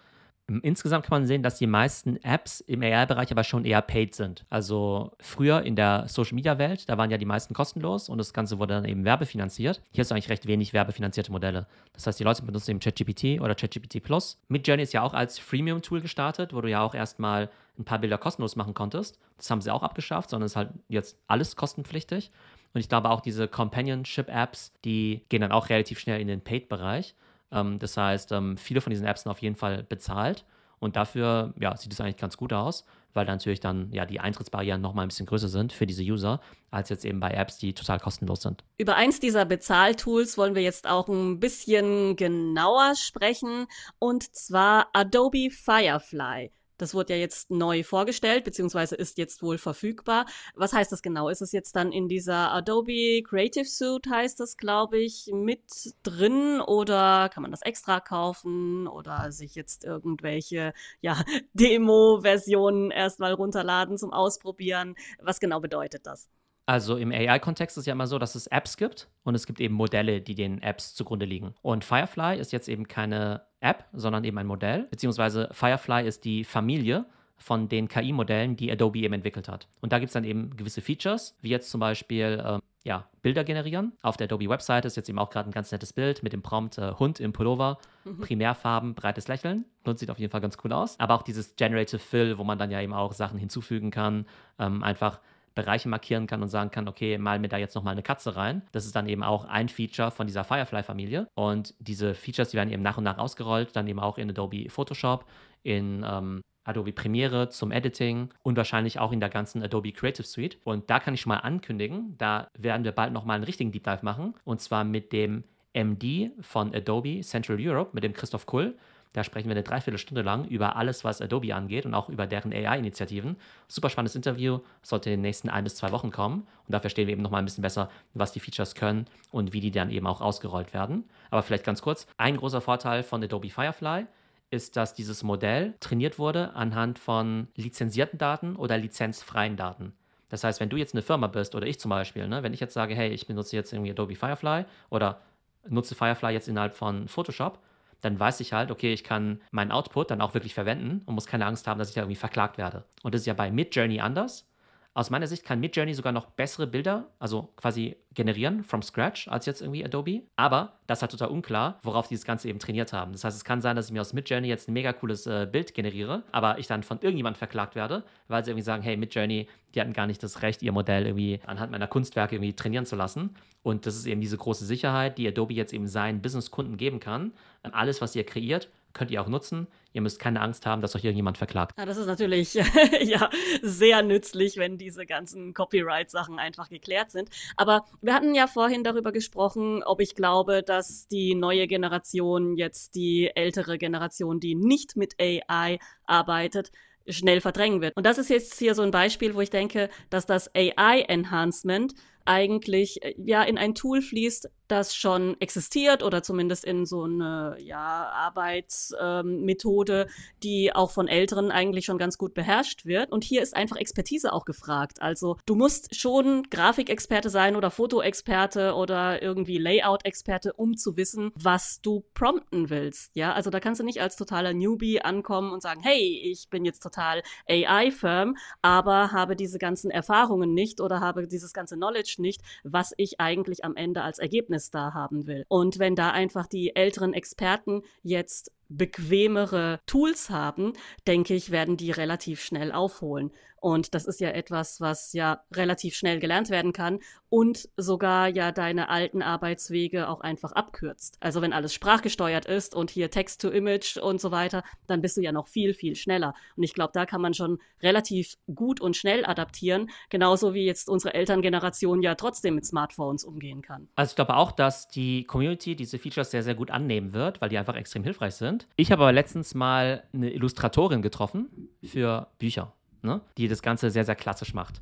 Insgesamt 0.64 1.06
kann 1.06 1.22
man 1.22 1.28
sehen, 1.28 1.44
dass 1.44 1.58
die 1.58 1.68
meisten 1.68 2.18
Apps 2.24 2.60
im 2.62 2.82
AI-Bereich 2.82 3.32
aber 3.32 3.44
schon 3.44 3.64
eher 3.64 3.82
paid 3.82 4.16
sind. 4.16 4.46
Also 4.50 5.12
früher 5.20 5.62
in 5.64 5.76
der 5.76 6.06
Social-Media-Welt, 6.08 6.90
da 6.90 6.98
waren 6.98 7.12
ja 7.12 7.18
die 7.18 7.26
meisten 7.26 7.54
kostenlos 7.54 8.10
und 8.10 8.18
das 8.18 8.34
Ganze 8.34 8.60
wurde 8.60 8.74
dann 8.76 8.86
eben 8.86 9.06
werbefinanziert. 9.06 9.82
Hier 9.92 10.02
ist 10.02 10.12
eigentlich 10.12 10.30
recht 10.30 10.48
wenig 10.48 10.74
werbefinanzierte 10.74 11.32
Modelle. 11.32 11.68
Das 11.94 12.08
heißt, 12.08 12.20
die 12.20 12.24
Leute 12.24 12.44
benutzen 12.44 12.72
eben 12.72 12.80
ChatGPT 12.80 13.42
oder 13.42 13.56
ChatGPT 13.56 14.04
Plus. 14.04 14.40
Midjourney 14.48 14.84
ist 14.84 14.94
ja 14.94 15.04
auch 15.04 15.14
als 15.14 15.40
Freemium-Tool 15.40 16.02
gestartet, 16.02 16.54
wo 16.54 16.62
du 16.62 16.70
ja 16.70 16.82
auch 16.82 16.96
erstmal 16.96 17.50
ein 17.78 17.86
paar 17.86 18.00
Bilder 18.00 18.18
kostenlos 18.18 18.56
machen 18.56 18.74
konntest. 18.74 19.20
Das 19.38 19.50
haben 19.50 19.62
sie 19.62 19.72
auch 19.72 19.84
abgeschafft, 19.84 20.30
sondern 20.30 20.46
es 20.46 20.54
ist 20.54 20.58
halt 20.58 20.70
jetzt 20.90 21.18
alles 21.28 21.56
kostenpflichtig. 21.56 22.32
Und 22.74 22.80
ich 22.80 22.90
glaube 22.90 23.10
auch 23.10 23.22
diese 23.22 23.48
Companionship-Apps, 23.48 24.74
die 24.86 25.26
gehen 25.30 25.42
dann 25.42 25.52
auch 25.52 25.70
relativ 25.70 26.00
schnell 26.00 26.22
in 26.22 26.28
den 26.28 26.42
Paid-Bereich. 26.42 27.16
Ähm, 27.52 27.80
das 27.80 27.98
heißt, 27.98 28.32
ähm, 28.32 28.58
viele 28.58 28.82
von 28.82 28.92
diesen 28.92 29.06
Apps 29.06 29.24
sind 29.24 29.32
auf 29.32 29.42
jeden 29.42 29.56
Fall 29.56 29.84
bezahlt. 29.84 30.46
Und 30.80 30.96
dafür 30.96 31.54
ja, 31.60 31.78
sieht 31.78 31.94
es 31.94 32.02
eigentlich 32.02 32.18
ganz 32.18 32.38
gut 32.38 32.52
aus, 32.54 32.86
weil 33.14 33.26
natürlich 33.26 33.60
dann 33.60 33.92
ja 33.92 34.06
die 34.06 34.20
Eintrittsbarrieren 34.20 34.82
nochmal 34.82 35.06
ein 35.06 35.10
bisschen 35.10 35.28
größer 35.28 35.48
sind 35.48 35.74
für 35.74 35.86
diese 35.86 36.02
User, 36.02 36.42
als 36.72 36.90
jetzt 36.90 37.06
eben 37.06 37.20
bei 37.20 37.30
Apps, 37.30 37.60
die 37.60 37.74
total 37.74 38.00
kostenlos 38.00 38.42
sind. 38.42 38.64
Über 38.80 38.96
eins 38.96 39.20
dieser 39.20 39.46
Bezahltools 39.46 40.40
wollen 40.40 40.56
wir 40.56 40.64
jetzt 40.64 40.88
auch 40.88 41.08
ein 41.08 41.40
bisschen 41.40 42.16
genauer 42.16 42.96
sprechen, 42.96 43.68
und 44.00 44.36
zwar 44.36 44.88
Adobe 44.94 45.52
Firefly. 45.52 46.52
Das 46.82 46.96
wurde 46.96 47.14
ja 47.14 47.20
jetzt 47.20 47.52
neu 47.52 47.84
vorgestellt, 47.84 48.44
beziehungsweise 48.44 48.96
ist 48.96 49.20
jetzt 49.20 49.44
wohl 49.44 49.60
verfügbar. 49.60 50.26
Was 50.56 50.74
heißt 50.74 50.92
das 50.92 51.04
genau? 51.04 51.30
Ist 51.30 51.44
es 51.44 51.52
jetzt 51.52 51.76
dann 51.76 51.92
in 51.92 52.08
dieser 52.08 52.52
Adobe 52.52 53.22
Creative 53.22 53.66
Suite, 53.66 54.10
heißt 54.10 54.40
das, 54.40 54.58
glaube 54.58 54.98
ich, 54.98 55.30
mit 55.32 55.62
drin 56.02 56.60
oder 56.60 57.30
kann 57.30 57.44
man 57.44 57.52
das 57.52 57.62
extra 57.62 58.00
kaufen 58.00 58.88
oder 58.88 59.32
sich 59.32 59.54
jetzt 59.54 59.84
irgendwelche, 59.84 60.74
ja, 61.02 61.24
Demo-Versionen 61.54 62.90
erstmal 62.90 63.34
runterladen 63.34 64.00
zum 64.00 64.12
Ausprobieren? 64.12 64.96
Was 65.20 65.40
genau 65.40 65.60
bedeutet 65.60 66.08
das? 66.08 66.30
Also 66.66 66.98
im 66.98 67.12
AI-Kontext 67.12 67.76
ist 67.76 67.82
es 67.82 67.86
ja 67.88 67.94
immer 67.94 68.08
so, 68.08 68.20
dass 68.20 68.36
es 68.36 68.48
Apps 68.48 68.78
gibt 68.78 69.10
und 69.24 69.36
es 69.36 69.46
gibt 69.46 69.60
eben 69.60 69.76
Modelle, 69.76 70.22
die 70.22 70.36
den 70.36 70.62
Apps 70.62 70.94
zugrunde 70.94 71.26
liegen. 71.26 71.54
Und 71.62 71.84
Firefly 71.84 72.40
ist 72.40 72.52
jetzt 72.52 72.70
eben 72.70 72.88
keine 72.88 73.42
App, 73.60 73.86
sondern 73.94 74.24
eben 74.24 74.38
ein 74.38 74.48
Modell, 74.48 74.88
beziehungsweise 74.90 75.50
Firefly 75.52 76.08
ist 76.08 76.24
die 76.24 76.44
Familie 76.44 77.06
von 77.38 77.68
den 77.68 77.88
KI-Modellen, 77.88 78.56
die 78.56 78.72
Adobe 78.72 79.00
eben 79.00 79.16
entwickelt 79.16 79.50
hat. 79.50 79.68
Und 79.82 79.92
da 79.92 80.00
gibt 80.00 80.10
es 80.10 80.14
dann 80.14 80.24
eben 80.24 80.56
gewisse 80.56 80.82
Features, 80.82 81.36
wie 81.42 81.50
jetzt 81.50 81.72
zum 81.72 81.80
Beispiel 81.80 82.42
äh, 82.44 82.60
ja, 82.84 83.08
Bilder 83.22 83.44
generieren. 83.44 83.94
Auf 84.02 84.18
der 84.18 84.26
Adobe-Webseite 84.26 84.88
ist 84.88 84.96
jetzt 84.96 85.10
eben 85.10 85.20
auch 85.20 85.30
gerade 85.30 85.50
ein 85.50 85.54
ganz 85.54 85.72
nettes 85.72 85.94
Bild 85.94 86.24
mit 86.24 86.34
dem 86.34 86.42
Prompt 86.42 86.78
äh, 86.78 86.94
Hund 86.94 87.20
im 87.20 87.34
Pullover, 87.34 87.78
mhm. 88.06 88.20
Primärfarben, 88.20 88.96
breites 88.96 89.28
Lächeln. 89.28 89.66
Und 89.84 90.00
sieht 90.00 90.12
auf 90.12 90.20
jeden 90.20 90.32
Fall 90.32 90.42
ganz 90.42 90.58
cool 90.64 90.74
aus. 90.74 91.00
Aber 91.00 91.16
auch 91.16 91.24
dieses 91.24 91.56
Generative 91.56 92.00
Fill, 92.00 92.38
wo 92.38 92.44
man 92.44 92.58
dann 92.58 92.72
ja 92.72 92.82
eben 92.82 92.94
auch 92.94 93.14
Sachen 93.14 93.40
hinzufügen 93.40 93.92
kann, 93.92 94.26
ähm, 94.60 94.84
einfach 94.84 95.20
Bereiche 95.56 95.90
markieren 95.90 96.28
kann 96.28 96.42
und 96.42 96.50
sagen 96.50 96.72
kann, 96.72 96.88
okay, 96.88 97.18
mal 97.18 97.40
mir 97.40 97.50
da 97.50 97.58
jetzt 97.58 97.76
nochmal 97.76 97.94
eine 97.94 98.04
Katze 98.04 98.36
rein. 98.36 98.62
Das 98.72 98.86
ist 98.86 98.96
dann 98.96 99.08
eben 99.08 99.24
auch 99.24 99.46
ein 99.46 99.70
Feature 99.70 100.12
von 100.12 100.28
dieser 100.28 100.44
Firefly-Familie. 100.44 101.28
Und 101.36 101.74
diese 101.80 102.14
Features, 102.14 102.50
die 102.50 102.58
werden 102.58 102.72
eben 102.72 102.84
nach 102.84 102.98
und 102.98 103.04
nach 103.04 103.18
ausgerollt, 103.18 103.76
dann 103.76 103.88
eben 103.88 104.00
auch 104.00 104.18
in 104.18 104.30
Adobe 104.30 104.70
Photoshop, 104.70 105.26
in 105.64 106.06
ähm, 106.08 106.42
Adobe 106.64 106.94
Premiere 106.94 107.50
zum 107.50 107.72
Editing 107.72 108.30
und 108.44 108.56
wahrscheinlich 108.56 109.00
auch 109.00 109.12
in 109.12 109.20
der 109.20 109.30
ganzen 109.30 109.64
Adobe 109.64 109.92
Creative 109.92 110.26
Suite. 110.26 110.58
Und 110.64 110.90
da 110.90 111.00
kann 111.00 111.14
ich 111.14 111.22
schon 111.22 111.30
mal 111.32 111.40
ankündigen, 111.40 112.16
da 112.18 112.48
werden 112.58 112.84
wir 112.84 112.92
bald 112.92 113.14
nochmal 113.14 113.36
einen 113.36 113.44
richtigen 113.44 113.72
Deep 113.72 113.84
Dive 113.84 114.04
machen. 114.04 114.36
Und 114.44 114.62
zwar 114.62 114.84
mit 114.84 115.12
dem 115.12 115.44
MD 115.74 116.32
von 116.42 116.74
Adobe 116.74 117.22
Central 117.22 117.58
Europe, 117.60 117.92
mit 117.94 118.04
dem 118.04 118.14
Christoph 118.14 118.46
Kull. 118.46 118.76
Da 119.14 119.24
sprechen 119.24 119.48
wir 119.48 119.56
eine 119.56 119.64
Dreiviertelstunde 119.64 120.22
lang 120.22 120.46
über 120.46 120.78
alles, 120.78 121.04
was 121.04 121.22
Adobe 121.22 121.54
angeht 121.54 121.86
und 121.86 121.94
auch 121.94 122.08
über 122.08 122.28
deren 122.28 122.54
AI-Initiativen. 122.54 123.36
Super 123.68 123.90
spannendes 123.90 124.16
Interview, 124.16 124.60
sollte 124.84 125.10
in 125.10 125.18
den 125.18 125.22
nächsten 125.22 125.50
ein 125.50 125.66
bis 125.66 125.76
zwei 125.76 125.92
Wochen 125.92 126.12
kommen. 126.12 126.48
Und 126.68 126.72
da 126.74 126.80
verstehen 126.80 127.08
wir 127.08 127.14
eben 127.14 127.22
nochmal 127.22 127.42
ein 127.42 127.46
bisschen 127.46 127.62
besser, 127.62 127.90
was 128.14 128.32
die 128.32 128.40
Features 128.40 128.76
können 128.76 129.08
und 129.32 129.52
wie 129.52 129.60
die 129.60 129.72
dann 129.72 129.90
eben 129.90 130.08
auch 130.08 130.22
ausgerollt 130.22 130.74
werden. 130.74 131.04
Aber 131.30 131.44
vielleicht 131.44 131.66
ganz 131.66 131.82
kurz, 131.82 132.08
ein 132.18 132.38
großer 132.38 132.62
Vorteil 132.62 133.04
von 133.04 133.22
Adobe 133.24 133.50
Firefly 133.50 134.06
ist, 134.50 134.78
dass 134.78 134.94
dieses 134.94 135.24
Modell 135.24 135.74
trainiert 135.80 136.20
wurde 136.20 136.54
anhand 136.56 137.00
von 137.00 137.48
lizenzierten 137.56 138.18
Daten 138.18 138.56
oder 138.56 138.78
lizenzfreien 138.78 139.58
Daten. 139.58 139.94
Das 140.30 140.46
heißt, 140.46 140.62
wenn 140.62 140.70
du 140.70 140.78
jetzt 140.78 140.94
eine 140.94 141.02
Firma 141.02 141.28
bist 141.28 141.56
oder 141.56 141.68
ich 141.68 141.80
zum 141.80 141.90
Beispiel, 141.90 142.28
ne, 142.28 142.44
wenn 142.44 142.54
ich 142.54 142.62
jetzt 142.62 142.74
sage, 142.74 142.96
hey, 142.96 143.10
ich 143.10 143.28
benutze 143.28 143.56
jetzt 143.56 143.74
irgendwie 143.74 143.92
Adobe 143.92 144.16
Firefly 144.16 144.66
oder 144.90 145.20
nutze 145.68 145.96
Firefly 145.96 146.32
jetzt 146.32 146.48
innerhalb 146.48 146.76
von 146.76 147.10
Photoshop, 147.10 147.60
dann 148.02 148.20
weiß 148.20 148.40
ich 148.42 148.54
halt, 148.54 148.72
okay, 148.72 148.94
ich 148.94 149.04
kann 149.04 149.42
meinen 149.52 149.72
Output 149.72 150.12
dann 150.12 150.22
auch 150.22 150.34
wirklich 150.34 150.54
verwenden 150.54 151.02
und 151.06 151.16
muss 151.16 151.28
keine 151.28 151.46
Angst 151.46 151.68
haben, 151.68 151.80
dass 151.80 151.90
ich 151.90 151.96
da 151.96 152.02
irgendwie 152.02 152.16
verklagt 152.16 152.58
werde. 152.58 152.86
Und 153.04 153.14
das 153.16 153.22
ist 153.22 153.28
ja 153.28 153.34
bei 153.34 153.52
Midjourney 153.52 154.02
anders. 154.02 154.51
Aus 154.94 155.10
meiner 155.10 155.26
Sicht 155.26 155.46
kann 155.46 155.62
Midjourney 155.62 155.94
sogar 155.94 156.12
noch 156.12 156.26
bessere 156.26 156.68
Bilder, 156.68 157.08
also 157.18 157.54
quasi 157.56 157.96
generieren 158.14 158.66
from 158.66 158.82
scratch 158.82 159.30
als 159.30 159.46
jetzt 159.46 159.62
irgendwie 159.62 159.86
Adobe. 159.86 160.24
Aber 160.36 160.80
das 160.86 160.98
ist 160.98 161.02
halt 161.04 161.12
total 161.12 161.30
unklar, 161.30 161.80
worauf 161.84 162.10
die 162.10 162.16
das 162.16 162.26
Ganze 162.26 162.50
eben 162.50 162.60
trainiert 162.60 162.92
haben. 162.92 163.14
Das 163.14 163.24
heißt, 163.24 163.38
es 163.38 163.46
kann 163.46 163.62
sein, 163.62 163.78
dass 163.78 163.86
ich 163.86 163.94
mir 163.94 164.02
aus 164.02 164.12
Midjourney 164.12 164.50
jetzt 164.50 164.68
ein 164.68 164.74
mega 164.74 164.92
cooles 164.92 165.26
äh, 165.28 165.48
Bild 165.50 165.74
generiere, 165.74 166.24
aber 166.34 166.60
ich 166.60 166.68
dann 166.68 166.84
von 166.84 167.00
irgendjemand 167.00 167.38
verklagt 167.38 167.76
werde, 167.76 168.04
weil 168.28 168.44
sie 168.44 168.52
irgendwie 168.52 168.66
sagen, 168.66 168.84
hey, 168.84 168.98
Midjourney, 168.98 169.48
die 169.74 169.80
hatten 169.80 169.94
gar 169.94 170.08
nicht 170.08 170.22
das 170.24 170.42
Recht, 170.42 170.62
ihr 170.62 170.74
Modell 170.74 171.06
irgendwie 171.06 171.40
anhand 171.46 171.72
meiner 171.72 171.88
Kunstwerke 171.88 172.36
irgendwie 172.36 172.54
trainieren 172.54 172.86
zu 172.86 172.98
lassen. 172.98 173.36
Und 173.64 173.86
das 173.86 173.96
ist 173.96 174.08
eben 174.08 174.20
diese 174.20 174.36
große 174.38 174.66
Sicherheit, 174.66 175.18
die 175.18 175.28
Adobe 175.28 175.54
jetzt 175.54 175.72
eben 175.72 175.88
seinen 175.88 176.22
Businesskunden 176.22 176.76
geben 176.76 177.00
kann. 177.00 177.32
Alles, 177.64 178.02
was 178.02 178.14
ihr 178.16 178.26
kreiert, 178.26 178.70
könnt 178.94 179.12
ihr 179.12 179.22
auch 179.22 179.28
nutzen. 179.28 179.68
Ihr 179.94 180.02
müsst 180.02 180.20
keine 180.20 180.42
Angst 180.42 180.66
haben, 180.66 180.82
dass 180.82 180.96
euch 180.96 181.04
irgendjemand 181.04 181.38
verklagt. 181.38 181.78
Ja, 181.78 181.86
das 181.86 181.98
ist 181.98 182.08
natürlich 182.08 182.54
ja 183.02 183.30
sehr 183.62 184.04
nützlich, 184.04 184.58
wenn 184.58 184.78
diese 184.78 185.06
ganzen 185.06 185.54
Copyright-Sachen 185.54 186.40
einfach 186.40 186.70
geklärt 186.70 187.12
sind. 187.12 187.30
Aber 187.58 187.86
wir 188.02 188.14
hatten 188.14 188.34
ja 188.34 188.48
vorhin 188.48 188.84
darüber 188.84 189.12
gesprochen, 189.12 189.84
ob 189.84 190.00
ich 190.00 190.16
glaube, 190.16 190.64
dass 190.64 191.08
die 191.08 191.36
neue 191.36 191.68
Generation 191.68 192.56
jetzt 192.56 192.96
die 192.96 193.32
ältere 193.36 193.78
Generation, 193.78 194.40
die 194.40 194.56
nicht 194.56 194.96
mit 194.96 195.16
AI 195.20 195.80
arbeitet, 196.06 196.72
schnell 197.08 197.42
verdrängen 197.42 197.82
wird. 197.82 197.96
Und 197.98 198.06
das 198.06 198.18
ist 198.18 198.30
jetzt 198.30 198.58
hier 198.60 198.76
so 198.76 198.82
ein 198.84 198.92
Beispiel, 198.92 199.34
wo 199.36 199.42
ich 199.42 199.50
denke, 199.50 199.90
dass 200.10 200.26
das 200.26 200.52
AI-Enhancement 200.56 201.94
eigentlich 202.26 203.04
äh, 203.04 203.14
ja 203.18 203.44
in 203.44 203.58
ein 203.58 203.76
Tool 203.76 204.02
fließt, 204.02 204.50
das 204.72 204.96
schon 204.96 205.40
existiert 205.42 206.02
oder 206.02 206.24
zumindest 206.24 206.64
in 206.64 206.86
so 206.86 207.04
eine 207.04 207.58
ja, 207.60 208.10
Arbeitsmethode, 208.10 210.02
ähm, 210.04 210.08
die 210.44 210.74
auch 210.74 210.92
von 210.92 211.10
Älteren 211.10 211.52
eigentlich 211.52 211.86
schon 211.86 211.98
ganz 211.98 212.18
gut 212.18 212.34
beherrscht 212.34 212.86
wird. 212.86 213.12
Und 213.12 213.26
hier 213.26 213.42
ist 213.42 213.54
einfach 213.56 213.76
Expertise 213.76 214.32
auch 214.32 214.46
gefragt. 214.46 215.02
Also 215.02 215.38
du 215.46 215.56
musst 215.56 215.96
schon 215.96 216.44
Grafikexperte 216.50 217.30
sein 217.30 217.58
oder 217.58 217.70
Fotoexperte 217.70 218.74
oder 218.74 219.22
irgendwie 219.22 219.58
Layout-Experte, 219.58 220.54
um 220.54 220.78
zu 220.78 220.96
wissen, 220.96 221.32
was 221.36 221.82
du 221.82 222.06
prompten 222.14 222.70
willst. 222.70 223.12
Ja, 223.14 223.34
also 223.34 223.50
da 223.50 223.60
kannst 223.60 223.82
du 223.82 223.86
nicht 223.86 224.02
als 224.02 224.16
totaler 224.16 224.54
Newbie 224.54 225.02
ankommen 225.02 225.52
und 225.52 225.62
sagen, 225.62 225.82
hey, 225.84 226.22
ich 226.24 226.50
bin 226.50 226.64
jetzt 226.64 226.82
total 226.82 227.24
AI-firm, 227.50 228.38
aber 228.62 229.12
habe 229.12 229.36
diese 229.36 229.60
ganzen 229.60 229.92
Erfahrungen 229.92 230.54
nicht 230.54 230.80
oder 230.80 231.02
habe 231.02 231.28
dieses 231.28 231.52
ganze 231.52 231.76
Knowledge 231.76 232.11
nicht, 232.20 232.42
was 232.64 232.94
ich 232.98 233.20
eigentlich 233.20 233.64
am 233.64 233.76
Ende 233.76 234.02
als 234.04 234.20
Ergebnis 234.20 234.32
Ergebnis 234.42 234.72
da 234.72 234.94
haben 234.94 235.28
will. 235.28 235.46
Und 235.50 235.80
wenn 235.80 235.96
da 235.96 236.12
einfach 236.12 236.48
die 236.48 236.76
älteren 236.76 237.14
Experten 237.14 237.84
jetzt 238.02 238.52
bequemere 238.78 239.80
Tools 239.86 240.30
haben, 240.30 240.74
denke 241.08 241.34
ich, 241.34 241.52
werden 241.52 241.78
die 241.78 241.92
relativ 241.92 242.42
schnell 242.42 242.72
aufholen. 242.72 243.32
Und 243.62 243.94
das 243.94 244.06
ist 244.06 244.20
ja 244.20 244.30
etwas, 244.30 244.82
was 244.82 245.14
ja 245.14 245.44
relativ 245.54 245.94
schnell 245.96 246.20
gelernt 246.20 246.50
werden 246.50 246.74
kann 246.74 247.00
und 247.30 247.70
sogar 247.78 248.28
ja 248.28 248.52
deine 248.52 248.90
alten 248.90 249.22
Arbeitswege 249.22 250.10
auch 250.10 250.20
einfach 250.22 250.52
abkürzt. 250.54 251.18
Also 251.20 251.44
wenn 251.44 251.54
alles 251.54 251.72
sprachgesteuert 251.72 252.46
ist 252.46 252.76
und 252.76 252.90
hier 252.90 253.12
Text-to-Image 253.12 253.98
und 253.98 254.20
so 254.20 254.32
weiter, 254.32 254.64
dann 254.88 255.02
bist 255.02 255.16
du 255.16 255.22
ja 255.22 255.32
noch 255.32 255.48
viel, 255.48 255.76
viel 255.76 255.96
schneller. 255.96 256.34
Und 256.56 256.64
ich 256.64 256.74
glaube, 256.74 256.92
da 256.96 257.06
kann 257.06 257.22
man 257.22 257.36
schon 257.36 257.60
relativ 257.84 258.34
gut 258.54 258.82
und 258.82 258.98
schnell 258.98 259.24
adaptieren, 259.26 259.92
genauso 260.10 260.56
wie 260.56 260.66
jetzt 260.66 260.90
unsere 260.90 261.14
Elterngeneration 261.14 262.02
ja 262.02 262.16
trotzdem 262.16 262.56
mit 262.56 262.66
Smartphones 262.66 263.24
umgehen 263.24 263.62
kann. 263.62 263.90
Also 263.94 264.14
ich 264.14 264.16
glaube 264.16 264.38
auch, 264.38 264.52
dass 264.52 264.88
die 264.88 265.24
Community 265.26 265.76
diese 265.76 266.00
Features 266.00 266.32
sehr, 266.32 266.42
sehr 266.42 266.56
gut 266.56 266.72
annehmen 266.72 267.14
wird, 267.14 267.42
weil 267.42 267.50
die 267.50 267.60
einfach 267.60 267.76
extrem 267.76 268.04
hilfreich 268.04 268.34
sind. 268.34 268.61
Ich 268.76 268.92
habe 268.92 269.04
aber 269.04 269.12
letztens 269.12 269.56
mal 269.56 270.04
eine 270.14 270.32
Illustratorin 270.32 271.02
getroffen 271.02 271.70
für 271.84 272.28
Bücher 272.40 272.74
ne? 273.04 273.22
die 273.38 273.48
das 273.48 273.62
Ganze 273.62 273.90
sehr, 273.92 274.06
sehr 274.06 274.16
klassisch 274.16 274.54
macht. 274.54 274.82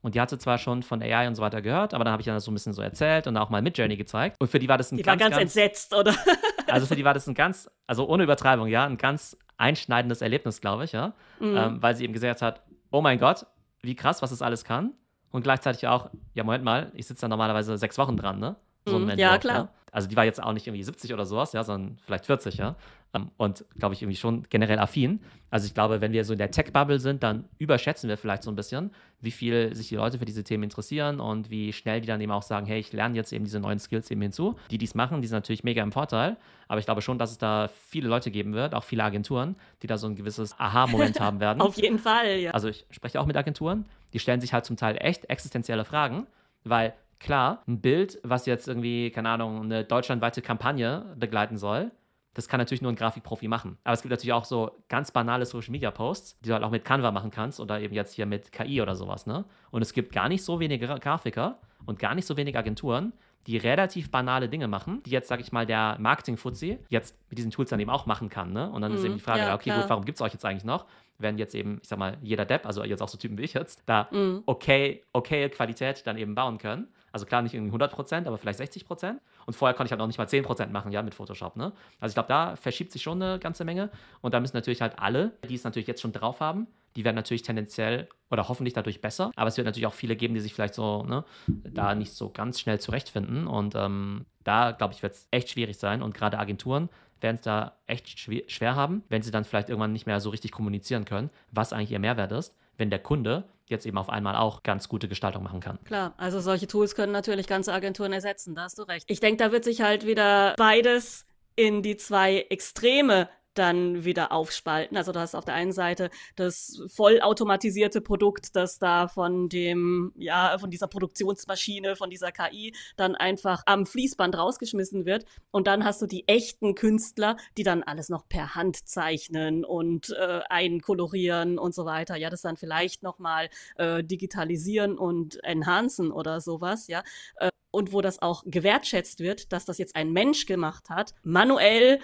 Und 0.00 0.14
die 0.14 0.20
hatte 0.20 0.38
zwar 0.38 0.58
schon 0.58 0.82
von 0.82 1.02
AI 1.02 1.26
und 1.26 1.34
so 1.34 1.42
weiter 1.42 1.60
gehört, 1.60 1.92
aber 1.92 2.04
dann 2.04 2.12
habe 2.12 2.20
ich 2.20 2.26
dann 2.26 2.38
so 2.38 2.50
ein 2.50 2.54
bisschen 2.54 2.72
so 2.72 2.82
erzählt 2.82 3.26
und 3.26 3.36
auch 3.36 3.50
mal 3.50 3.62
mit 3.62 3.76
Journey 3.76 3.96
gezeigt. 3.96 4.36
Und 4.38 4.48
für 4.48 4.58
die 4.58 4.68
war 4.68 4.78
das 4.78 4.92
ein 4.92 4.96
die 4.96 5.02
ganz, 5.02 5.20
war 5.20 5.28
ganz, 5.28 5.36
ganz 5.38 5.42
entsetzt, 5.42 5.92
oder? 5.94 6.14
also 6.68 6.86
für 6.86 6.94
die 6.94 7.04
war 7.04 7.14
das 7.14 7.26
ein 7.26 7.34
ganz, 7.34 7.68
also 7.86 8.08
ohne 8.08 8.22
Übertreibung, 8.22 8.68
ja, 8.68 8.86
ein 8.86 8.96
ganz 8.96 9.36
einschneidendes 9.56 10.22
Erlebnis, 10.22 10.60
glaube 10.60 10.84
ich, 10.84 10.92
ja, 10.92 11.14
mhm. 11.40 11.56
ähm, 11.56 11.82
weil 11.82 11.96
sie 11.96 12.04
eben 12.04 12.12
gesagt 12.12 12.42
hat, 12.42 12.62
oh 12.92 13.00
mein 13.00 13.18
Gott, 13.18 13.46
wie 13.82 13.96
krass, 13.96 14.22
was 14.22 14.30
das 14.30 14.40
alles 14.40 14.64
kann. 14.64 14.92
Und 15.30 15.42
gleichzeitig 15.42 15.86
auch, 15.88 16.10
ja, 16.32 16.44
Moment 16.44 16.64
mal, 16.64 16.92
ich 16.94 17.06
sitze 17.06 17.22
da 17.22 17.28
normalerweise 17.28 17.76
sechs 17.76 17.98
Wochen 17.98 18.16
dran, 18.16 18.38
ne? 18.38 18.56
So 18.86 18.98
mhm. 18.98 19.10
ja, 19.10 19.36
klar. 19.36 19.56
Ja? 19.56 19.68
Also 19.92 20.08
die 20.08 20.16
war 20.16 20.24
jetzt 20.24 20.42
auch 20.42 20.52
nicht 20.52 20.66
irgendwie 20.66 20.82
70 20.82 21.12
oder 21.12 21.26
sowas, 21.26 21.52
ja, 21.52 21.64
sondern 21.64 21.98
vielleicht 22.04 22.26
40, 22.26 22.56
ja. 22.56 22.76
Ähm, 23.14 23.30
und 23.36 23.64
glaube 23.78 23.94
ich 23.94 24.02
irgendwie 24.02 24.16
schon 24.16 24.44
generell 24.50 24.78
affin. 24.78 25.20
Also 25.50 25.66
ich 25.66 25.74
glaube, 25.74 26.00
wenn 26.00 26.12
wir 26.12 26.24
so 26.24 26.34
in 26.34 26.38
der 26.38 26.50
Tech-Bubble 26.50 27.00
sind, 27.00 27.22
dann 27.22 27.44
überschätzen 27.58 28.08
wir 28.08 28.18
vielleicht 28.18 28.42
so 28.42 28.50
ein 28.50 28.54
bisschen, 28.54 28.90
wie 29.20 29.30
viel 29.30 29.74
sich 29.74 29.88
die 29.88 29.96
Leute 29.96 30.18
für 30.18 30.26
diese 30.26 30.44
Themen 30.44 30.64
interessieren 30.64 31.20
und 31.20 31.48
wie 31.50 31.72
schnell 31.72 32.00
die 32.02 32.06
dann 32.06 32.20
eben 32.20 32.32
auch 32.32 32.42
sagen, 32.42 32.66
hey, 32.66 32.78
ich 32.78 32.92
lerne 32.92 33.16
jetzt 33.16 33.32
eben 33.32 33.44
diese 33.44 33.60
neuen 33.60 33.78
Skills 33.78 34.10
eben 34.10 34.20
hinzu. 34.20 34.56
Die, 34.70 34.76
die 34.76 34.84
es 34.84 34.94
machen, 34.94 35.22
die 35.22 35.28
sind 35.28 35.36
natürlich 35.36 35.64
mega 35.64 35.82
im 35.82 35.92
Vorteil. 35.92 36.36
Aber 36.68 36.80
ich 36.80 36.84
glaube 36.84 37.00
schon, 37.00 37.18
dass 37.18 37.30
es 37.30 37.38
da 37.38 37.70
viele 37.88 38.08
Leute 38.08 38.30
geben 38.30 38.52
wird, 38.52 38.74
auch 38.74 38.84
viele 38.84 39.02
Agenturen, 39.04 39.56
die 39.82 39.86
da 39.86 39.96
so 39.96 40.06
ein 40.06 40.16
gewisses 40.16 40.58
Aha-Moment 40.58 41.18
haben 41.20 41.40
werden. 41.40 41.62
Auf 41.62 41.76
jeden 41.76 41.98
Fall, 41.98 42.38
ja. 42.38 42.50
Also 42.50 42.68
ich 42.68 42.84
spreche 42.90 43.20
auch 43.20 43.26
mit 43.26 43.36
Agenturen, 43.36 43.86
die 44.12 44.18
stellen 44.18 44.42
sich 44.42 44.52
halt 44.52 44.66
zum 44.66 44.76
Teil 44.76 44.96
echt 45.00 45.24
existenzielle 45.30 45.86
Fragen, 45.86 46.26
weil 46.64 46.92
klar, 47.20 47.62
ein 47.66 47.80
Bild, 47.80 48.18
was 48.22 48.46
jetzt 48.46 48.68
irgendwie, 48.68 49.10
keine 49.10 49.30
Ahnung, 49.30 49.62
eine 49.62 49.84
deutschlandweite 49.84 50.42
Kampagne 50.42 51.14
begleiten 51.16 51.56
soll, 51.56 51.90
das 52.34 52.46
kann 52.46 52.58
natürlich 52.58 52.82
nur 52.82 52.92
ein 52.92 52.96
Grafikprofi 52.96 53.48
machen. 53.48 53.78
Aber 53.82 53.94
es 53.94 54.02
gibt 54.02 54.10
natürlich 54.10 54.32
auch 54.32 54.44
so 54.44 54.70
ganz 54.88 55.10
banale 55.10 55.44
Social 55.44 55.72
Media 55.72 55.90
Posts, 55.90 56.38
die 56.40 56.48
du 56.48 56.54
halt 56.54 56.62
auch 56.62 56.70
mit 56.70 56.84
Canva 56.84 57.10
machen 57.10 57.32
kannst 57.32 57.58
oder 57.58 57.80
eben 57.80 57.94
jetzt 57.94 58.14
hier 58.14 58.26
mit 58.26 58.52
KI 58.52 58.80
oder 58.80 58.94
sowas, 58.94 59.26
ne? 59.26 59.44
Und 59.72 59.82
es 59.82 59.92
gibt 59.92 60.12
gar 60.12 60.28
nicht 60.28 60.44
so 60.44 60.60
wenige 60.60 60.86
Grafiker 60.86 61.58
und 61.84 61.98
gar 61.98 62.14
nicht 62.14 62.26
so 62.26 62.36
wenige 62.36 62.56
Agenturen, 62.56 63.12
die 63.48 63.56
relativ 63.56 64.10
banale 64.10 64.48
Dinge 64.48 64.68
machen, 64.68 65.02
die 65.04 65.10
jetzt, 65.10 65.26
sag 65.26 65.40
ich 65.40 65.50
mal, 65.50 65.66
der 65.66 65.96
Marketing-Fuzzi 65.98 66.78
jetzt 66.90 67.16
mit 67.28 67.38
diesen 67.38 67.50
Tools 67.50 67.70
dann 67.70 67.80
eben 67.80 67.90
auch 67.90 68.06
machen 68.06 68.28
kann, 68.28 68.52
ne? 68.52 68.70
Und 68.70 68.82
dann 68.82 68.92
mhm, 68.92 68.98
ist 68.98 69.04
eben 69.04 69.14
die 69.14 69.20
Frage, 69.20 69.40
ja, 69.40 69.54
okay, 69.54 69.70
klar. 69.70 69.80
gut, 69.80 69.90
warum 69.90 70.04
gibt 70.04 70.18
es 70.18 70.22
euch 70.22 70.32
jetzt 70.32 70.44
eigentlich 70.44 70.64
noch? 70.64 70.86
Wenn 71.18 71.38
jetzt 71.38 71.56
eben, 71.56 71.80
ich 71.82 71.88
sag 71.88 71.98
mal, 71.98 72.18
jeder 72.22 72.44
Depp, 72.44 72.66
also 72.66 72.84
jetzt 72.84 73.00
auch 73.00 73.08
so 73.08 73.18
Typen 73.18 73.36
wie 73.38 73.42
ich 73.42 73.54
jetzt, 73.54 73.82
da 73.86 74.06
mhm. 74.12 74.44
okay, 74.46 75.02
okay 75.12 75.48
Qualität 75.48 76.06
dann 76.06 76.16
eben 76.16 76.36
bauen 76.36 76.58
können. 76.58 76.86
Also 77.18 77.26
klar, 77.26 77.42
nicht 77.42 77.54
irgendwie 77.54 77.76
100% 77.76 78.26
aber 78.26 78.38
vielleicht 78.38 78.60
60% 78.60 79.16
Und 79.46 79.54
vorher 79.54 79.74
konnte 79.74 79.88
ich 79.88 79.90
halt 79.90 79.98
noch 79.98 80.06
nicht 80.06 80.18
mal 80.18 80.28
10% 80.28 80.68
machen, 80.68 80.92
ja, 80.92 81.02
mit 81.02 81.14
Photoshop, 81.14 81.56
ne? 81.56 81.72
Also 81.98 82.12
ich 82.12 82.14
glaube, 82.14 82.28
da 82.28 82.54
verschiebt 82.54 82.92
sich 82.92 83.02
schon 83.02 83.20
eine 83.20 83.40
ganze 83.40 83.64
Menge. 83.64 83.90
Und 84.20 84.34
da 84.34 84.40
müssen 84.40 84.56
natürlich 84.56 84.80
halt 84.80 84.98
alle, 84.98 85.32
die 85.48 85.54
es 85.54 85.64
natürlich 85.64 85.88
jetzt 85.88 86.00
schon 86.00 86.12
drauf 86.12 86.38
haben, 86.40 86.68
die 86.94 87.04
werden 87.04 87.16
natürlich 87.16 87.42
tendenziell 87.42 88.08
oder 88.30 88.48
hoffentlich 88.48 88.74
dadurch 88.74 89.00
besser. 89.00 89.32
Aber 89.34 89.48
es 89.48 89.56
wird 89.56 89.66
natürlich 89.66 89.86
auch 89.86 89.94
viele 89.94 90.14
geben, 90.14 90.34
die 90.34 90.40
sich 90.40 90.54
vielleicht 90.54 90.74
so, 90.74 91.02
ne, 91.02 91.24
da 91.46 91.94
nicht 91.94 92.12
so 92.12 92.30
ganz 92.30 92.60
schnell 92.60 92.78
zurechtfinden. 92.78 93.48
Und 93.48 93.74
ähm, 93.74 94.26
da, 94.44 94.70
glaube 94.70 94.94
ich, 94.94 95.02
wird 95.02 95.14
es 95.14 95.26
echt 95.32 95.50
schwierig 95.50 95.76
sein. 95.76 96.02
Und 96.02 96.14
gerade 96.14 96.38
Agenturen 96.38 96.88
werden 97.20 97.36
es 97.36 97.42
da 97.42 97.78
echt 97.88 98.18
schwer 98.18 98.76
haben, 98.76 99.02
wenn 99.08 99.22
sie 99.22 99.32
dann 99.32 99.44
vielleicht 99.44 99.70
irgendwann 99.70 99.92
nicht 99.92 100.06
mehr 100.06 100.20
so 100.20 100.30
richtig 100.30 100.52
kommunizieren 100.52 101.04
können, 101.04 101.30
was 101.50 101.72
eigentlich 101.72 101.90
ihr 101.90 101.98
Mehrwert 101.98 102.30
ist 102.32 102.54
wenn 102.78 102.90
der 102.90 103.00
Kunde 103.00 103.44
jetzt 103.66 103.84
eben 103.84 103.98
auf 103.98 104.08
einmal 104.08 104.36
auch 104.36 104.62
ganz 104.62 104.88
gute 104.88 105.08
Gestaltung 105.08 105.42
machen 105.42 105.60
kann. 105.60 105.78
Klar, 105.84 106.14
also 106.16 106.40
solche 106.40 106.66
Tools 106.66 106.94
können 106.94 107.12
natürlich 107.12 107.46
ganze 107.46 107.72
Agenturen 107.72 108.12
ersetzen, 108.12 108.54
da 108.54 108.62
hast 108.62 108.78
du 108.78 108.82
recht. 108.84 109.04
Ich 109.10 109.20
denke, 109.20 109.44
da 109.44 109.52
wird 109.52 109.64
sich 109.64 109.82
halt 109.82 110.06
wieder 110.06 110.54
beides 110.56 111.26
in 111.54 111.82
die 111.82 111.96
zwei 111.96 112.46
Extreme 112.48 113.28
dann 113.58 114.04
wieder 114.04 114.32
aufspalten. 114.32 114.96
Also 114.96 115.12
du 115.12 115.20
hast 115.20 115.34
auf 115.34 115.44
der 115.44 115.54
einen 115.54 115.72
Seite 115.72 116.10
das 116.36 116.82
vollautomatisierte 116.94 118.00
Produkt, 118.00 118.54
das 118.56 118.78
da 118.78 119.08
von 119.08 119.48
dem, 119.48 120.12
ja, 120.16 120.56
von 120.58 120.70
dieser 120.70 120.86
Produktionsmaschine, 120.86 121.96
von 121.96 122.10
dieser 122.10 122.32
KI 122.32 122.74
dann 122.96 123.14
einfach 123.14 123.62
am 123.66 123.86
Fließband 123.86 124.36
rausgeschmissen 124.36 125.04
wird. 125.04 125.24
Und 125.50 125.66
dann 125.66 125.84
hast 125.84 126.00
du 126.02 126.06
die 126.06 126.26
echten 126.28 126.74
Künstler, 126.74 127.36
die 127.56 127.62
dann 127.62 127.82
alles 127.82 128.08
noch 128.08 128.28
per 128.28 128.54
Hand 128.54 128.88
zeichnen 128.88 129.64
und 129.64 130.10
äh, 130.10 130.40
einkolorieren 130.48 131.58
und 131.58 131.74
so 131.74 131.84
weiter. 131.84 132.16
Ja, 132.16 132.30
das 132.30 132.42
dann 132.42 132.56
vielleicht 132.56 133.02
nochmal 133.02 133.48
äh, 133.76 134.04
digitalisieren 134.04 134.98
und 134.98 135.42
enhancen 135.44 136.12
oder 136.12 136.40
sowas, 136.40 136.86
ja. 136.86 137.02
Äh, 137.36 137.50
und 137.70 137.92
wo 137.92 138.00
das 138.00 138.22
auch 138.22 138.44
gewertschätzt 138.46 139.20
wird, 139.20 139.52
dass 139.52 139.64
das 139.64 139.78
jetzt 139.78 139.94
ein 139.94 140.12
Mensch 140.12 140.46
gemacht 140.46 140.88
hat, 140.90 141.14
manuell 141.22 142.00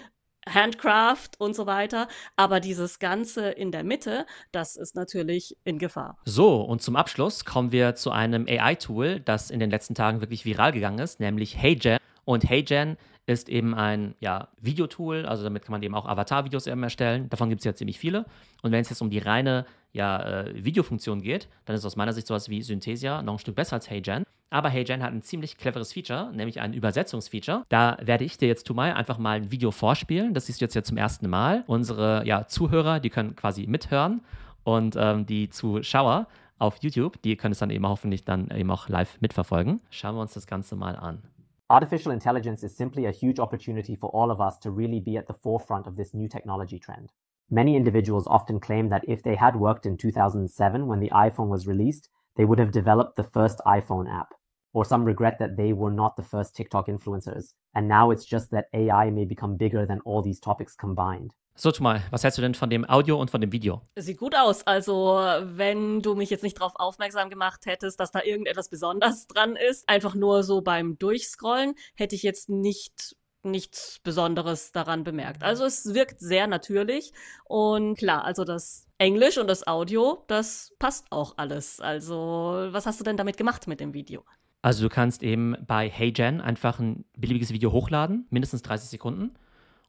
Handcraft 0.48 1.30
und 1.38 1.54
so 1.54 1.66
weiter. 1.66 2.08
Aber 2.36 2.60
dieses 2.60 2.98
Ganze 2.98 3.50
in 3.50 3.72
der 3.72 3.84
Mitte, 3.84 4.26
das 4.52 4.76
ist 4.76 4.94
natürlich 4.94 5.56
in 5.64 5.78
Gefahr. 5.78 6.18
So, 6.24 6.60
und 6.62 6.82
zum 6.82 6.96
Abschluss 6.96 7.44
kommen 7.44 7.72
wir 7.72 7.94
zu 7.94 8.10
einem 8.10 8.46
AI-Tool, 8.48 9.20
das 9.20 9.50
in 9.50 9.60
den 9.60 9.70
letzten 9.70 9.94
Tagen 9.94 10.20
wirklich 10.20 10.44
viral 10.44 10.72
gegangen 10.72 10.98
ist, 10.98 11.20
nämlich 11.20 11.60
HeyGen. 11.60 11.98
Und 12.24 12.48
HeyGen 12.48 12.96
ist 13.26 13.48
eben 13.48 13.74
ein 13.74 14.14
ja, 14.20 14.48
Videotool, 14.60 15.24
also 15.24 15.44
damit 15.44 15.62
kann 15.64 15.72
man 15.72 15.82
eben 15.82 15.94
auch 15.94 16.06
Avatar-Videos 16.06 16.66
erstellen. 16.66 17.28
Davon 17.30 17.48
gibt 17.48 17.60
es 17.60 17.64
ja 17.64 17.74
ziemlich 17.74 17.98
viele. 17.98 18.26
Und 18.62 18.72
wenn 18.72 18.80
es 18.80 18.90
jetzt 18.90 19.00
um 19.00 19.10
die 19.10 19.18
reine 19.18 19.64
ja, 19.92 20.42
äh, 20.42 20.64
Videofunktion 20.64 21.22
geht, 21.22 21.48
dann 21.64 21.76
ist 21.76 21.84
aus 21.84 21.96
meiner 21.96 22.12
Sicht 22.12 22.26
sowas 22.26 22.48
wie 22.48 22.62
Synthesia 22.62 23.22
noch 23.22 23.34
ein 23.34 23.38
Stück 23.38 23.54
besser 23.54 23.74
als 23.76 23.88
HeyGen. 23.88 24.23
Aber 24.54 24.68
HeyGen 24.68 25.02
hat 25.02 25.12
ein 25.12 25.20
ziemlich 25.20 25.58
cleveres 25.58 25.92
Feature, 25.92 26.30
nämlich 26.32 26.60
ein 26.60 26.74
Übersetzungsfeature. 26.74 27.64
Da 27.70 27.98
werde 28.00 28.22
ich 28.22 28.38
dir 28.38 28.46
jetzt, 28.46 28.68
Tumai, 28.68 28.94
einfach 28.94 29.18
mal 29.18 29.38
ein 29.38 29.50
Video 29.50 29.72
vorspielen. 29.72 30.32
Das 30.32 30.46
siehst 30.46 30.60
du 30.60 30.64
jetzt 30.64 30.74
ja 30.74 30.84
zum 30.84 30.96
ersten 30.96 31.28
Mal. 31.28 31.64
Unsere 31.66 32.24
ja, 32.24 32.46
Zuhörer, 32.46 33.00
die 33.00 33.10
können 33.10 33.34
quasi 33.34 33.66
mithören 33.66 34.20
und 34.62 34.94
ähm, 34.96 35.26
die 35.26 35.50
Zuschauer 35.50 36.28
auf 36.60 36.76
YouTube, 36.82 37.20
die 37.22 37.36
können 37.36 37.50
es 37.50 37.58
dann 37.58 37.70
eben 37.70 37.84
hoffentlich 37.84 38.24
dann 38.24 38.48
eben 38.52 38.70
auch 38.70 38.88
live 38.88 39.20
mitverfolgen. 39.20 39.80
Schauen 39.90 40.14
wir 40.14 40.20
uns 40.20 40.34
das 40.34 40.46
Ganze 40.46 40.76
mal 40.76 40.94
an. 40.94 41.24
Artificial 41.66 42.14
intelligence 42.14 42.62
is 42.62 42.76
simply 42.76 43.08
a 43.08 43.12
huge 43.12 43.40
opportunity 43.40 43.96
for 43.96 44.14
all 44.14 44.30
of 44.30 44.38
us 44.38 44.60
to 44.60 44.70
really 44.70 45.00
be 45.00 45.18
at 45.18 45.26
the 45.26 45.34
forefront 45.34 45.88
of 45.88 45.96
this 45.96 46.14
new 46.14 46.28
technology 46.28 46.78
trend. 46.78 47.10
Many 47.50 47.74
individuals 47.74 48.28
often 48.28 48.60
claim 48.60 48.88
that 48.90 49.02
if 49.08 49.20
they 49.24 49.34
had 49.34 49.56
worked 49.56 49.84
in 49.84 49.96
2007 49.96 50.86
when 50.86 51.00
the 51.00 51.10
iPhone 51.10 51.48
was 51.48 51.66
released, 51.66 52.08
they 52.36 52.44
would 52.44 52.60
have 52.60 52.70
developed 52.70 53.16
the 53.16 53.24
first 53.24 53.58
iPhone 53.66 54.08
app. 54.08 54.32
Or 54.74 54.84
some 54.84 55.06
regret 55.06 55.38
that 55.38 55.56
they 55.56 55.72
were 55.72 55.90
not 55.90 56.16
the 56.16 56.22
first 56.22 56.54
TikTok 56.54 56.88
influencers. 56.88 57.54
And 57.72 57.88
now 57.88 58.10
it's 58.10 58.26
just 58.28 58.50
that 58.50 58.66
AI 58.74 59.10
may 59.10 59.24
become 59.24 59.56
bigger 59.56 59.86
than 59.86 60.00
all 60.04 60.22
these 60.22 60.40
topics 60.40 60.76
combined. 60.76 61.32
So, 61.56 61.72
mal, 61.78 62.02
was 62.10 62.24
hältst 62.24 62.36
du 62.38 62.42
denn 62.42 62.54
von 62.54 62.68
dem 62.68 62.84
Audio 62.84 63.16
und 63.20 63.30
von 63.30 63.40
dem 63.40 63.52
Video? 63.52 63.82
Sieht 63.96 64.18
gut 64.18 64.34
aus. 64.34 64.66
Also, 64.66 65.20
wenn 65.42 66.02
du 66.02 66.16
mich 66.16 66.28
jetzt 66.28 66.42
nicht 66.42 66.58
darauf 66.58 66.72
aufmerksam 66.74 67.30
gemacht 67.30 67.66
hättest, 67.66 68.00
dass 68.00 68.10
da 68.10 68.22
irgendetwas 68.24 68.68
Besonderes 68.68 69.28
dran 69.28 69.54
ist, 69.54 69.88
einfach 69.88 70.16
nur 70.16 70.42
so 70.42 70.62
beim 70.62 70.98
Durchscrollen, 70.98 71.76
hätte 71.94 72.16
ich 72.16 72.24
jetzt 72.24 72.48
nicht 72.48 73.16
nichts 73.44 74.00
Besonderes 74.02 74.72
daran 74.72 75.04
bemerkt. 75.04 75.44
Also 75.44 75.64
es 75.64 75.94
wirkt 75.94 76.18
sehr 76.18 76.46
natürlich 76.46 77.12
und 77.44 77.96
klar, 77.96 78.24
also 78.24 78.44
das 78.44 78.88
Englisch 78.98 79.38
und 79.38 79.48
das 79.48 79.66
Audio, 79.66 80.24
das 80.28 80.72
passt 80.78 81.06
auch 81.10 81.34
alles. 81.36 81.78
Also 81.78 82.68
was 82.70 82.86
hast 82.86 83.00
du 83.00 83.04
denn 83.04 83.18
damit 83.18 83.36
gemacht 83.36 83.66
mit 83.66 83.80
dem 83.80 83.92
Video? 83.92 84.24
Also 84.64 84.82
du 84.82 84.88
kannst 84.88 85.22
eben 85.22 85.54
bei 85.66 85.90
HeyGen 85.90 86.40
einfach 86.40 86.78
ein 86.78 87.04
beliebiges 87.18 87.52
Video 87.52 87.70
hochladen, 87.70 88.26
mindestens 88.30 88.62
30 88.62 88.88
Sekunden 88.88 89.24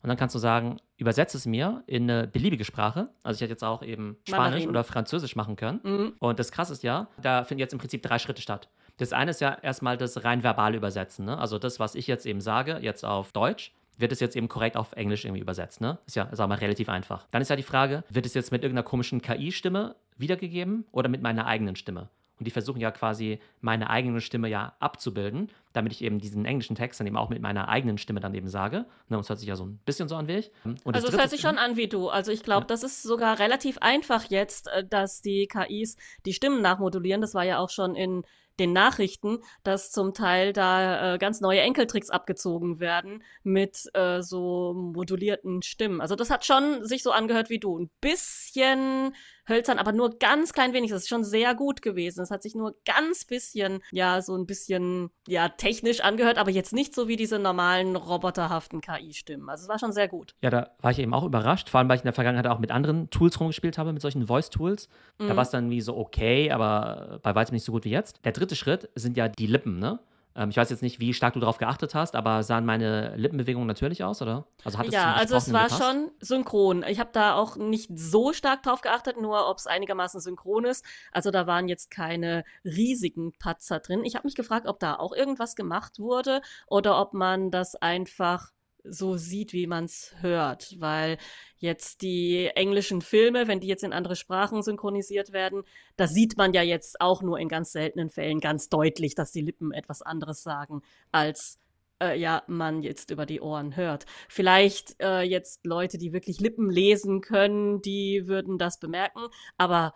und 0.01 0.09
dann 0.09 0.17
kannst 0.17 0.35
du 0.35 0.39
sagen, 0.39 0.81
übersetze 0.97 1.37
es 1.37 1.45
mir 1.45 1.81
in 1.87 2.11
eine 2.11 2.27
beliebige 2.27 2.65
Sprache. 2.65 3.07
Also 3.23 3.37
ich 3.37 3.41
hätte 3.41 3.53
jetzt 3.53 3.63
auch 3.63 3.83
eben 3.83 4.17
Spanisch 4.27 4.49
Mandarin. 4.49 4.69
oder 4.69 4.83
Französisch 4.83 5.37
machen 5.37 5.55
können. 5.55 5.79
Mhm. 5.81 6.13
Und 6.19 6.39
das 6.39 6.51
krasse 6.51 6.73
ist 6.73 6.83
ja, 6.83 7.07
da 7.21 7.45
finden 7.45 7.61
jetzt 7.61 7.71
im 7.71 7.79
Prinzip 7.79 8.03
drei 8.03 8.19
Schritte 8.19 8.41
statt. 8.41 8.67
Das 8.97 9.13
eine 9.13 9.31
ist 9.31 9.39
ja 9.39 9.57
erstmal 9.61 9.95
das 9.95 10.25
rein 10.25 10.43
verbale 10.43 10.75
Übersetzen. 10.75 11.23
Ne? 11.23 11.37
Also 11.37 11.57
das, 11.57 11.79
was 11.79 11.95
ich 11.95 12.07
jetzt 12.07 12.25
eben 12.25 12.41
sage, 12.41 12.79
jetzt 12.81 13.05
auf 13.05 13.31
Deutsch, 13.31 13.73
wird 13.97 14.11
es 14.11 14.19
jetzt 14.19 14.35
eben 14.35 14.49
korrekt 14.49 14.75
auf 14.75 14.91
Englisch 14.91 15.23
irgendwie 15.23 15.41
übersetzt. 15.41 15.79
Ne? 15.79 15.99
Ist 16.05 16.17
ja, 16.17 16.25
sagen 16.25 16.49
wir 16.49 16.55
mal, 16.55 16.59
relativ 16.59 16.89
einfach. 16.89 17.27
Dann 17.31 17.41
ist 17.41 17.47
ja 17.47 17.55
die 17.55 17.63
Frage, 17.63 18.03
wird 18.09 18.25
es 18.25 18.33
jetzt 18.33 18.51
mit 18.51 18.61
irgendeiner 18.61 18.83
komischen 18.83 19.21
KI-Stimme 19.21 19.95
wiedergegeben 20.17 20.83
oder 20.91 21.07
mit 21.07 21.21
meiner 21.21 21.45
eigenen 21.45 21.77
Stimme? 21.77 22.09
Und 22.37 22.45
die 22.45 22.51
versuchen 22.51 22.81
ja 22.81 22.91
quasi 22.91 23.39
meine 23.61 23.89
eigene 23.89 24.19
Stimme 24.19 24.49
ja 24.49 24.75
abzubilden, 24.79 25.49
damit 25.73 25.93
ich 25.93 26.03
eben 26.03 26.19
diesen 26.19 26.45
englischen 26.45 26.75
Text 26.75 26.99
dann 26.99 27.07
eben 27.07 27.17
auch 27.17 27.29
mit 27.29 27.41
meiner 27.41 27.69
eigenen 27.69 27.97
Stimme 27.97 28.19
dann 28.19 28.33
eben 28.33 28.49
sage. 28.49 28.85
Und 29.09 29.19
es 29.19 29.29
hört 29.29 29.39
sich 29.39 29.47
ja 29.47 29.55
so 29.55 29.65
ein 29.65 29.79
bisschen 29.85 30.09
so 30.09 30.15
an 30.15 30.27
wie 30.27 30.37
ich. 30.37 30.51
Und 30.63 30.95
also 30.95 31.07
es 31.07 31.17
hört 31.17 31.29
sich 31.29 31.41
schon 31.41 31.57
an 31.57 31.77
wie 31.77 31.87
du. 31.87 32.09
Also 32.09 32.31
ich 32.31 32.43
glaube, 32.43 32.63
ja. 32.63 32.67
das 32.67 32.83
ist 32.83 33.03
sogar 33.03 33.39
relativ 33.39 33.77
einfach 33.79 34.25
jetzt, 34.25 34.67
äh, 34.67 34.85
dass 34.85 35.21
die 35.21 35.47
KIs 35.47 35.95
die 36.25 36.33
Stimmen 36.33 36.61
nachmodulieren. 36.61 37.21
Das 37.21 37.33
war 37.33 37.43
ja 37.43 37.59
auch 37.59 37.69
schon 37.69 37.95
in 37.95 38.23
den 38.59 38.73
Nachrichten, 38.73 39.39
dass 39.63 39.91
zum 39.91 40.13
Teil 40.13 40.53
da 40.53 41.15
äh, 41.15 41.17
ganz 41.17 41.41
neue 41.41 41.61
Enkeltricks 41.61 42.09
abgezogen 42.09 42.79
werden 42.79 43.23
mit 43.43 43.89
äh, 43.93 44.21
so 44.21 44.73
modulierten 44.73 45.61
Stimmen. 45.61 46.01
Also 46.01 46.15
das 46.15 46.29
hat 46.29 46.45
schon 46.45 46.85
sich 46.85 47.03
so 47.03 47.11
angehört 47.11 47.49
wie 47.49 47.59
du. 47.59 47.77
Ein 47.77 47.89
bisschen 48.01 49.13
hölzern, 49.47 49.79
aber 49.79 49.91
nur 49.91 50.17
ganz 50.17 50.53
klein 50.53 50.73
wenig. 50.73 50.91
Das 50.91 51.03
ist 51.03 51.09
schon 51.09 51.23
sehr 51.23 51.55
gut 51.55 51.81
gewesen. 51.81 52.21
Es 52.21 52.31
hat 52.31 52.43
sich 52.43 52.55
nur 52.55 52.75
ganz 52.85 53.25
bisschen, 53.25 53.79
ja, 53.91 54.21
so 54.21 54.35
ein 54.35 54.45
bisschen, 54.45 55.09
ja, 55.27 55.49
technisch 55.49 56.01
angehört, 56.01 56.37
aber 56.37 56.51
jetzt 56.51 56.73
nicht 56.73 56.93
so 56.93 57.07
wie 57.07 57.15
diese 57.15 57.39
normalen 57.39 57.95
roboterhaften 57.95 58.81
KI-Stimmen. 58.81 59.49
Also 59.49 59.63
es 59.63 59.69
war 59.69 59.79
schon 59.79 59.91
sehr 59.91 60.07
gut. 60.07 60.35
Ja, 60.41 60.49
da 60.49 60.71
war 60.81 60.91
ich 60.91 60.99
eben 60.99 61.13
auch 61.13 61.23
überrascht, 61.23 61.69
vor 61.69 61.79
allem, 61.79 61.89
weil 61.89 61.97
ich 61.97 62.03
in 62.03 62.07
der 62.07 62.13
Vergangenheit 62.13 62.47
auch 62.47 62.59
mit 62.59 62.71
anderen 62.71 63.09
Tools 63.09 63.39
rumgespielt 63.39 63.77
habe, 63.77 63.93
mit 63.93 64.01
solchen 64.01 64.27
Voice-Tools. 64.27 64.89
Mhm. 65.19 65.27
Da 65.27 65.35
war 65.35 65.43
es 65.43 65.49
dann 65.49 65.69
wie 65.69 65.81
so 65.81 65.97
okay, 65.97 66.51
aber 66.51 67.19
bei 67.21 67.35
weitem 67.35 67.53
nicht 67.53 67.65
so 67.65 67.71
gut 67.71 67.85
wie 67.85 67.91
jetzt. 67.91 68.23
Der 68.25 68.31
dritte 68.31 68.55
Schritt 68.55 68.89
sind 68.95 69.17
ja 69.17 69.27
die 69.27 69.47
Lippen, 69.47 69.79
ne? 69.79 69.99
Ähm, 70.35 70.49
ich 70.49 70.57
weiß 70.57 70.69
jetzt 70.69 70.81
nicht, 70.81 70.99
wie 70.99 71.13
stark 71.13 71.33
du 71.33 71.39
darauf 71.39 71.57
geachtet 71.57 71.95
hast, 71.95 72.15
aber 72.15 72.43
sahen 72.43 72.65
meine 72.65 73.15
Lippenbewegungen 73.15 73.67
natürlich 73.67 74.03
aus, 74.03 74.21
oder? 74.21 74.47
Also 74.63 74.77
hat 74.77 74.87
es 74.87 74.93
Ja, 74.93 75.13
also 75.13 75.35
es 75.37 75.53
war 75.53 75.63
gepasst? 75.65 75.83
schon 75.83 76.11
synchron. 76.19 76.83
Ich 76.87 76.99
habe 76.99 77.09
da 77.13 77.35
auch 77.35 77.55
nicht 77.55 77.89
so 77.93 78.33
stark 78.33 78.63
drauf 78.63 78.81
geachtet, 78.81 79.19
nur 79.21 79.49
ob 79.49 79.57
es 79.57 79.67
einigermaßen 79.67 80.19
synchron 80.19 80.65
ist. 80.65 80.83
Also 81.11 81.31
da 81.31 81.47
waren 81.47 81.67
jetzt 81.67 81.89
keine 81.89 82.43
riesigen 82.63 83.33
Patzer 83.39 83.79
drin. 83.79 84.03
Ich 84.03 84.15
habe 84.15 84.27
mich 84.27 84.35
gefragt, 84.35 84.67
ob 84.67 84.79
da 84.79 84.95
auch 84.95 85.13
irgendwas 85.13 85.55
gemacht 85.55 85.99
wurde 85.99 86.41
oder 86.67 86.99
ob 86.99 87.13
man 87.13 87.49
das 87.51 87.75
einfach 87.75 88.51
so 88.87 89.17
sieht, 89.17 89.53
wie 89.53 89.67
man 89.67 89.85
es 89.85 90.13
hört. 90.21 90.75
Weil 90.79 91.17
jetzt 91.57 92.01
die 92.01 92.47
englischen 92.55 93.01
Filme, 93.01 93.47
wenn 93.47 93.59
die 93.59 93.67
jetzt 93.67 93.83
in 93.83 93.93
andere 93.93 94.15
Sprachen 94.15 94.63
synchronisiert 94.63 95.33
werden, 95.33 95.63
da 95.95 96.07
sieht 96.07 96.37
man 96.37 96.53
ja 96.53 96.61
jetzt 96.61 97.01
auch 97.01 97.21
nur 97.21 97.39
in 97.39 97.49
ganz 97.49 97.71
seltenen 97.71 98.09
Fällen 98.09 98.39
ganz 98.39 98.69
deutlich, 98.69 99.15
dass 99.15 99.31
die 99.31 99.41
Lippen 99.41 99.71
etwas 99.71 100.01
anderes 100.01 100.43
sagen, 100.43 100.81
als 101.11 101.59
äh, 102.01 102.19
ja, 102.19 102.43
man 102.47 102.83
jetzt 102.83 103.11
über 103.11 103.25
die 103.25 103.41
Ohren 103.41 103.75
hört. 103.75 104.05
Vielleicht 104.27 105.01
äh, 105.01 105.21
jetzt 105.21 105.65
Leute, 105.65 105.97
die 105.97 106.13
wirklich 106.13 106.39
Lippen 106.39 106.69
lesen 106.69 107.21
können, 107.21 107.81
die 107.81 108.27
würden 108.27 108.57
das 108.57 108.79
bemerken, 108.79 109.27
aber 109.57 109.93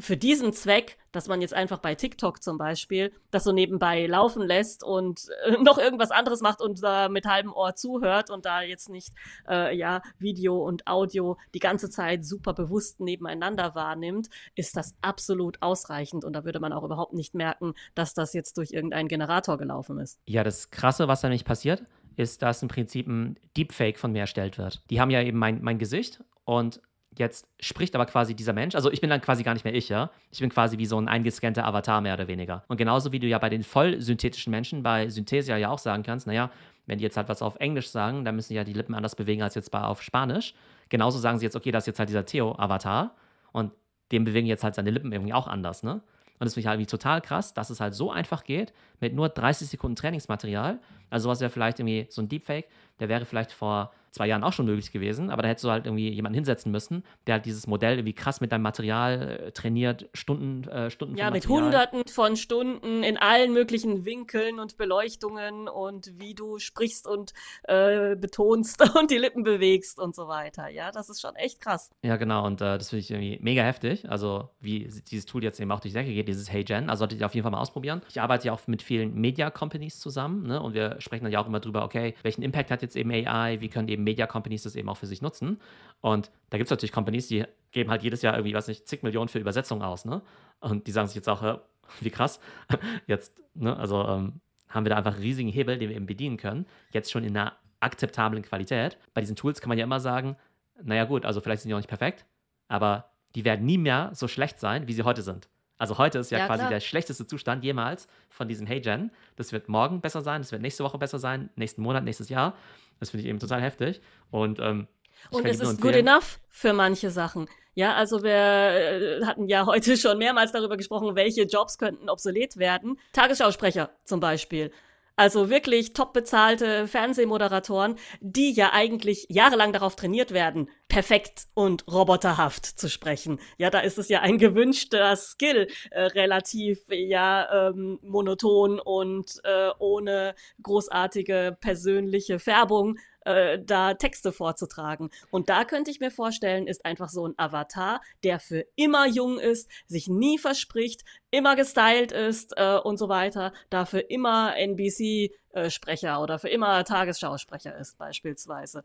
für 0.00 0.16
diesen 0.16 0.52
Zweck, 0.52 0.96
dass 1.10 1.26
man 1.26 1.40
jetzt 1.40 1.54
einfach 1.54 1.78
bei 1.78 1.94
TikTok 1.94 2.42
zum 2.42 2.56
Beispiel 2.58 3.12
das 3.30 3.44
so 3.44 3.52
nebenbei 3.52 4.06
laufen 4.06 4.42
lässt 4.42 4.84
und 4.84 5.28
äh, 5.44 5.52
noch 5.62 5.78
irgendwas 5.78 6.10
anderes 6.10 6.40
macht 6.40 6.60
und 6.60 6.82
da 6.82 7.08
mit 7.08 7.26
halbem 7.26 7.52
Ohr 7.52 7.74
zuhört 7.74 8.30
und 8.30 8.44
da 8.44 8.62
jetzt 8.62 8.88
nicht 8.88 9.12
äh, 9.48 9.76
ja 9.76 10.02
Video 10.18 10.56
und 10.64 10.86
Audio 10.86 11.36
die 11.54 11.58
ganze 11.58 11.90
Zeit 11.90 12.24
super 12.24 12.54
bewusst 12.54 13.00
nebeneinander 13.00 13.74
wahrnimmt, 13.74 14.28
ist 14.54 14.76
das 14.76 14.94
absolut 15.02 15.60
ausreichend 15.62 16.24
und 16.24 16.32
da 16.34 16.44
würde 16.44 16.60
man 16.60 16.72
auch 16.72 16.84
überhaupt 16.84 17.14
nicht 17.14 17.34
merken, 17.34 17.74
dass 17.94 18.14
das 18.14 18.32
jetzt 18.34 18.56
durch 18.56 18.70
irgendeinen 18.72 19.08
Generator 19.08 19.58
gelaufen 19.58 19.98
ist. 19.98 20.20
Ja, 20.26 20.44
das 20.44 20.70
Krasse, 20.70 21.08
was 21.08 21.22
da 21.22 21.28
nämlich 21.28 21.44
passiert, 21.44 21.82
ist, 22.16 22.42
dass 22.42 22.62
im 22.62 22.68
Prinzip 22.68 23.06
ein 23.06 23.38
Deepfake 23.56 23.98
von 23.98 24.12
mir 24.12 24.20
erstellt 24.20 24.58
wird. 24.58 24.82
Die 24.90 25.00
haben 25.00 25.10
ja 25.10 25.22
eben 25.22 25.38
mein, 25.38 25.62
mein 25.62 25.78
Gesicht 25.78 26.22
und 26.44 26.80
Jetzt 27.18 27.48
spricht 27.58 27.94
aber 27.96 28.06
quasi 28.06 28.34
dieser 28.34 28.52
Mensch, 28.52 28.76
also 28.76 28.92
ich 28.92 29.00
bin 29.00 29.10
dann 29.10 29.20
quasi 29.20 29.42
gar 29.42 29.52
nicht 29.52 29.64
mehr 29.64 29.74
ich, 29.74 29.88
ja. 29.88 30.10
Ich 30.30 30.38
bin 30.38 30.50
quasi 30.50 30.78
wie 30.78 30.86
so 30.86 31.00
ein 31.00 31.08
eingescannter 31.08 31.66
Avatar 31.66 32.00
mehr 32.00 32.14
oder 32.14 32.28
weniger. 32.28 32.62
Und 32.68 32.76
genauso 32.76 33.10
wie 33.10 33.18
du 33.18 33.26
ja 33.26 33.38
bei 33.38 33.48
den 33.48 33.64
voll 33.64 34.00
synthetischen 34.00 34.52
Menschen 34.52 34.84
bei 34.84 35.08
Synthesia 35.08 35.56
ja 35.56 35.70
auch 35.70 35.78
sagen 35.78 36.04
kannst, 36.04 36.28
naja, 36.28 36.50
wenn 36.86 36.98
die 36.98 37.04
jetzt 37.04 37.16
halt 37.16 37.28
was 37.28 37.42
auf 37.42 37.56
Englisch 37.56 37.90
sagen, 37.90 38.24
dann 38.24 38.36
müssen 38.36 38.50
die 38.50 38.54
ja 38.54 38.64
die 38.64 38.72
Lippen 38.72 38.94
anders 38.94 39.16
bewegen 39.16 39.42
als 39.42 39.56
jetzt 39.56 39.70
bei 39.70 39.80
auf 39.80 40.00
Spanisch. 40.00 40.54
Genauso 40.88 41.18
sagen 41.18 41.38
sie 41.38 41.44
jetzt, 41.44 41.56
okay, 41.56 41.72
das 41.72 41.82
ist 41.82 41.88
jetzt 41.88 41.98
halt 41.98 42.08
dieser 42.08 42.24
Theo-Avatar 42.24 43.14
und 43.52 43.72
dem 44.12 44.24
bewegen 44.24 44.46
jetzt 44.46 44.64
halt 44.64 44.76
seine 44.76 44.90
Lippen 44.90 45.12
irgendwie 45.12 45.34
auch 45.34 45.48
anders, 45.48 45.82
ne? 45.82 46.00
Und 46.40 46.44
das 46.44 46.54
finde 46.54 46.60
ich 46.60 46.66
halt 46.68 46.76
irgendwie 46.76 46.90
total 46.90 47.20
krass, 47.20 47.52
dass 47.52 47.68
es 47.68 47.80
halt 47.80 47.94
so 47.94 48.12
einfach 48.12 48.44
geht, 48.44 48.72
mit 49.00 49.12
nur 49.12 49.28
30 49.28 49.68
Sekunden 49.68 49.96
Trainingsmaterial. 49.96 50.78
Also 51.10 51.28
was 51.28 51.40
wäre 51.40 51.50
vielleicht 51.50 51.80
irgendwie 51.80 52.06
so 52.10 52.22
ein 52.22 52.28
Deepfake, 52.28 52.68
der 53.00 53.08
wäre 53.08 53.24
vielleicht 53.24 53.50
vor 53.50 53.92
zwei 54.10 54.26
Jahren 54.26 54.44
auch 54.44 54.52
schon 54.52 54.66
möglich 54.66 54.92
gewesen, 54.92 55.30
aber 55.30 55.42
da 55.42 55.48
hättest 55.48 55.64
du 55.64 55.70
halt 55.70 55.86
irgendwie 55.86 56.08
jemanden 56.10 56.34
hinsetzen 56.34 56.70
müssen, 56.70 57.04
der 57.26 57.34
halt 57.34 57.46
dieses 57.46 57.66
Modell 57.66 57.94
irgendwie 57.98 58.14
krass 58.14 58.40
mit 58.40 58.52
deinem 58.52 58.62
Material 58.62 59.40
äh, 59.46 59.52
trainiert, 59.52 60.08
Stunden, 60.14 60.68
äh, 60.68 60.90
Stunden 60.90 61.16
Ja, 61.16 61.30
mit 61.30 61.48
hunderten 61.48 62.06
von 62.06 62.36
Stunden 62.36 63.02
in 63.02 63.16
allen 63.16 63.52
möglichen 63.52 64.04
Winkeln 64.04 64.58
und 64.58 64.76
Beleuchtungen 64.76 65.68
und 65.68 66.12
wie 66.18 66.34
du 66.34 66.58
sprichst 66.58 67.06
und 67.06 67.32
äh, 67.64 68.16
betonst 68.16 68.80
und 68.98 69.10
die 69.10 69.18
Lippen 69.18 69.42
bewegst 69.42 69.98
und 69.98 70.14
so 70.14 70.28
weiter. 70.28 70.68
Ja, 70.68 70.90
das 70.90 71.08
ist 71.08 71.20
schon 71.20 71.34
echt 71.36 71.60
krass. 71.60 71.90
Ja, 72.02 72.16
genau, 72.16 72.46
und 72.46 72.60
äh, 72.60 72.78
das 72.78 72.90
finde 72.90 73.00
ich 73.00 73.10
irgendwie 73.10 73.38
mega 73.40 73.62
heftig. 73.62 74.08
Also, 74.08 74.50
wie 74.60 74.88
dieses 75.10 75.26
Tool 75.26 75.42
jetzt 75.42 75.60
eben 75.60 75.70
auch 75.72 75.80
durch 75.80 75.92
die 75.92 75.98
Decke 75.98 76.12
geht, 76.12 76.28
dieses 76.28 76.50
Hey 76.50 76.64
Gen. 76.64 76.88
Also, 76.90 77.00
solltet 77.00 77.20
ihr 77.20 77.26
auf 77.26 77.34
jeden 77.34 77.42
Fall 77.44 77.52
mal 77.52 77.60
ausprobieren. 77.60 78.02
Ich 78.08 78.20
arbeite 78.20 78.46
ja 78.48 78.52
auch 78.52 78.66
mit 78.66 78.82
vielen 78.82 79.14
Media-Companies 79.14 79.98
zusammen, 79.98 80.46
ne? 80.46 80.60
Und 80.62 80.74
wir 80.74 80.96
sprechen 81.00 81.24
dann 81.24 81.32
ja 81.32 81.40
auch 81.40 81.46
immer 81.46 81.60
drüber, 81.60 81.84
okay, 81.84 82.14
welchen 82.22 82.42
Impact 82.42 82.70
hat 82.70 82.82
jetzt 82.82 82.96
eben 82.96 83.10
AI, 83.10 83.60
wie 83.60 83.68
können 83.68 83.88
eben 83.88 83.97
Media-Companies 84.04 84.62
das 84.64 84.76
eben 84.76 84.88
auch 84.88 84.96
für 84.96 85.06
sich 85.06 85.22
nutzen. 85.22 85.60
Und 86.00 86.30
da 86.50 86.58
gibt 86.58 86.66
es 86.68 86.70
natürlich 86.70 86.92
Companies, 86.92 87.28
die 87.28 87.44
geben 87.72 87.90
halt 87.90 88.02
jedes 88.02 88.22
Jahr 88.22 88.34
irgendwie, 88.34 88.54
weiß 88.54 88.68
nicht, 88.68 88.86
zig 88.88 89.02
Millionen 89.02 89.28
für 89.28 89.38
Übersetzungen 89.38 89.82
aus, 89.82 90.04
ne? 90.04 90.22
Und 90.60 90.86
die 90.86 90.92
sagen 90.92 91.06
sich 91.08 91.16
jetzt 91.16 91.28
auch, 91.28 91.42
äh, 91.42 91.58
wie 92.00 92.10
krass, 92.10 92.40
jetzt, 93.06 93.40
ne? 93.54 93.76
Also, 93.76 94.06
ähm, 94.06 94.40
haben 94.68 94.84
wir 94.84 94.90
da 94.90 94.96
einfach 94.96 95.14
einen 95.14 95.22
riesigen 95.22 95.48
Hebel, 95.48 95.78
den 95.78 95.88
wir 95.88 95.96
eben 95.96 96.06
bedienen 96.06 96.36
können. 96.36 96.66
Jetzt 96.92 97.10
schon 97.10 97.24
in 97.24 97.36
einer 97.36 97.56
akzeptablen 97.80 98.42
Qualität. 98.42 98.98
Bei 99.14 99.20
diesen 99.20 99.36
Tools 99.36 99.60
kann 99.60 99.68
man 99.70 99.78
ja 99.78 99.84
immer 99.84 100.00
sagen, 100.00 100.36
naja 100.82 101.04
gut, 101.04 101.24
also 101.24 101.40
vielleicht 101.40 101.62
sind 101.62 101.70
die 101.70 101.74
auch 101.74 101.78
nicht 101.78 101.88
perfekt, 101.88 102.26
aber 102.68 103.10
die 103.34 103.44
werden 103.44 103.64
nie 103.64 103.78
mehr 103.78 104.10
so 104.12 104.28
schlecht 104.28 104.60
sein, 104.60 104.86
wie 104.86 104.92
sie 104.92 105.04
heute 105.04 105.22
sind. 105.22 105.48
Also 105.78 105.96
heute 105.96 106.18
ist 106.18 106.30
ja, 106.30 106.38
Ja, 106.38 106.46
quasi 106.46 106.60
klar. 106.60 106.70
der 106.70 106.80
schlechteste 106.80 107.26
Zustand 107.26 107.64
jemals 107.64 108.08
von 108.28 108.48
diesem 108.48 108.66
Hey 108.66 108.80
Gen. 108.80 109.10
Das 109.36 109.52
wird 109.52 109.68
morgen 109.68 110.00
besser 110.00 110.20
sein, 110.22 110.42
das 110.42 110.50
wird 110.50 110.60
nächste 110.60 110.82
Woche 110.84 110.98
besser 110.98 111.18
sein, 111.18 111.50
nächsten 111.56 111.82
Monat, 111.82 112.04
nächstes 112.04 112.28
Jahr. 112.28 112.54
Das 113.00 113.10
finde 113.10 113.24
ich 113.24 113.28
eben 113.28 113.38
total 113.38 113.62
heftig. 113.62 114.00
Und, 114.30 114.58
ähm, 114.60 114.88
Und 115.30 115.46
es 115.46 115.60
ist 115.60 115.80
good 115.80 115.94
enough 115.94 116.40
für 116.48 116.72
manche 116.72 117.10
Sachen. 117.10 117.48
Ja, 117.74 117.94
also 117.94 118.24
wir 118.24 118.32
äh, 118.32 119.24
hatten 119.24 119.46
ja 119.46 119.66
heute 119.66 119.96
schon 119.96 120.18
mehrmals 120.18 120.52
darüber 120.52 120.76
gesprochen, 120.76 121.14
welche 121.14 121.42
Jobs 121.42 121.78
könnten 121.78 122.08
obsolet 122.08 122.56
werden. 122.56 122.98
Tagesschausprecher 123.12 123.90
zum 124.04 124.20
Beispiel. 124.20 124.72
Also 125.18 125.50
wirklich 125.50 125.94
top 125.94 126.12
bezahlte 126.12 126.86
Fernsehmoderatoren, 126.86 127.96
die 128.20 128.52
ja 128.52 128.72
eigentlich 128.72 129.26
jahrelang 129.28 129.72
darauf 129.72 129.96
trainiert 129.96 130.32
werden, 130.32 130.70
perfekt 130.86 131.48
und 131.54 131.84
roboterhaft 131.88 132.64
zu 132.64 132.88
sprechen. 132.88 133.40
Ja, 133.56 133.68
da 133.68 133.80
ist 133.80 133.98
es 133.98 134.08
ja 134.08 134.20
ein 134.20 134.38
gewünschter 134.38 135.16
Skill, 135.16 135.66
äh, 135.90 136.02
relativ 136.02 136.78
ja 136.90 137.70
ähm, 137.70 137.98
monoton 138.00 138.78
und 138.78 139.40
äh, 139.42 139.70
ohne 139.80 140.36
großartige 140.62 141.58
persönliche 141.60 142.38
Färbung 142.38 142.96
äh, 143.28 143.62
da 143.62 143.94
Texte 143.94 144.32
vorzutragen. 144.32 145.10
Und 145.30 145.50
da 145.50 145.64
könnte 145.64 145.90
ich 145.90 146.00
mir 146.00 146.10
vorstellen, 146.10 146.66
ist 146.66 146.84
einfach 146.86 147.10
so 147.10 147.26
ein 147.26 147.34
Avatar, 147.36 148.00
der 148.24 148.40
für 148.40 148.64
immer 148.74 149.06
jung 149.06 149.38
ist, 149.38 149.70
sich 149.86 150.08
nie 150.08 150.38
verspricht, 150.38 151.04
immer 151.30 151.54
gestylt 151.54 152.10
ist 152.10 152.54
äh, 152.56 152.78
und 152.78 152.96
so 152.96 153.08
weiter, 153.08 153.52
dafür 153.68 154.10
immer 154.10 154.56
NBC-Sprecher 154.56 156.22
oder 156.22 156.38
für 156.38 156.48
immer 156.48 156.82
Tagesschausprecher 156.84 157.76
ist 157.76 157.98
beispielsweise. 157.98 158.82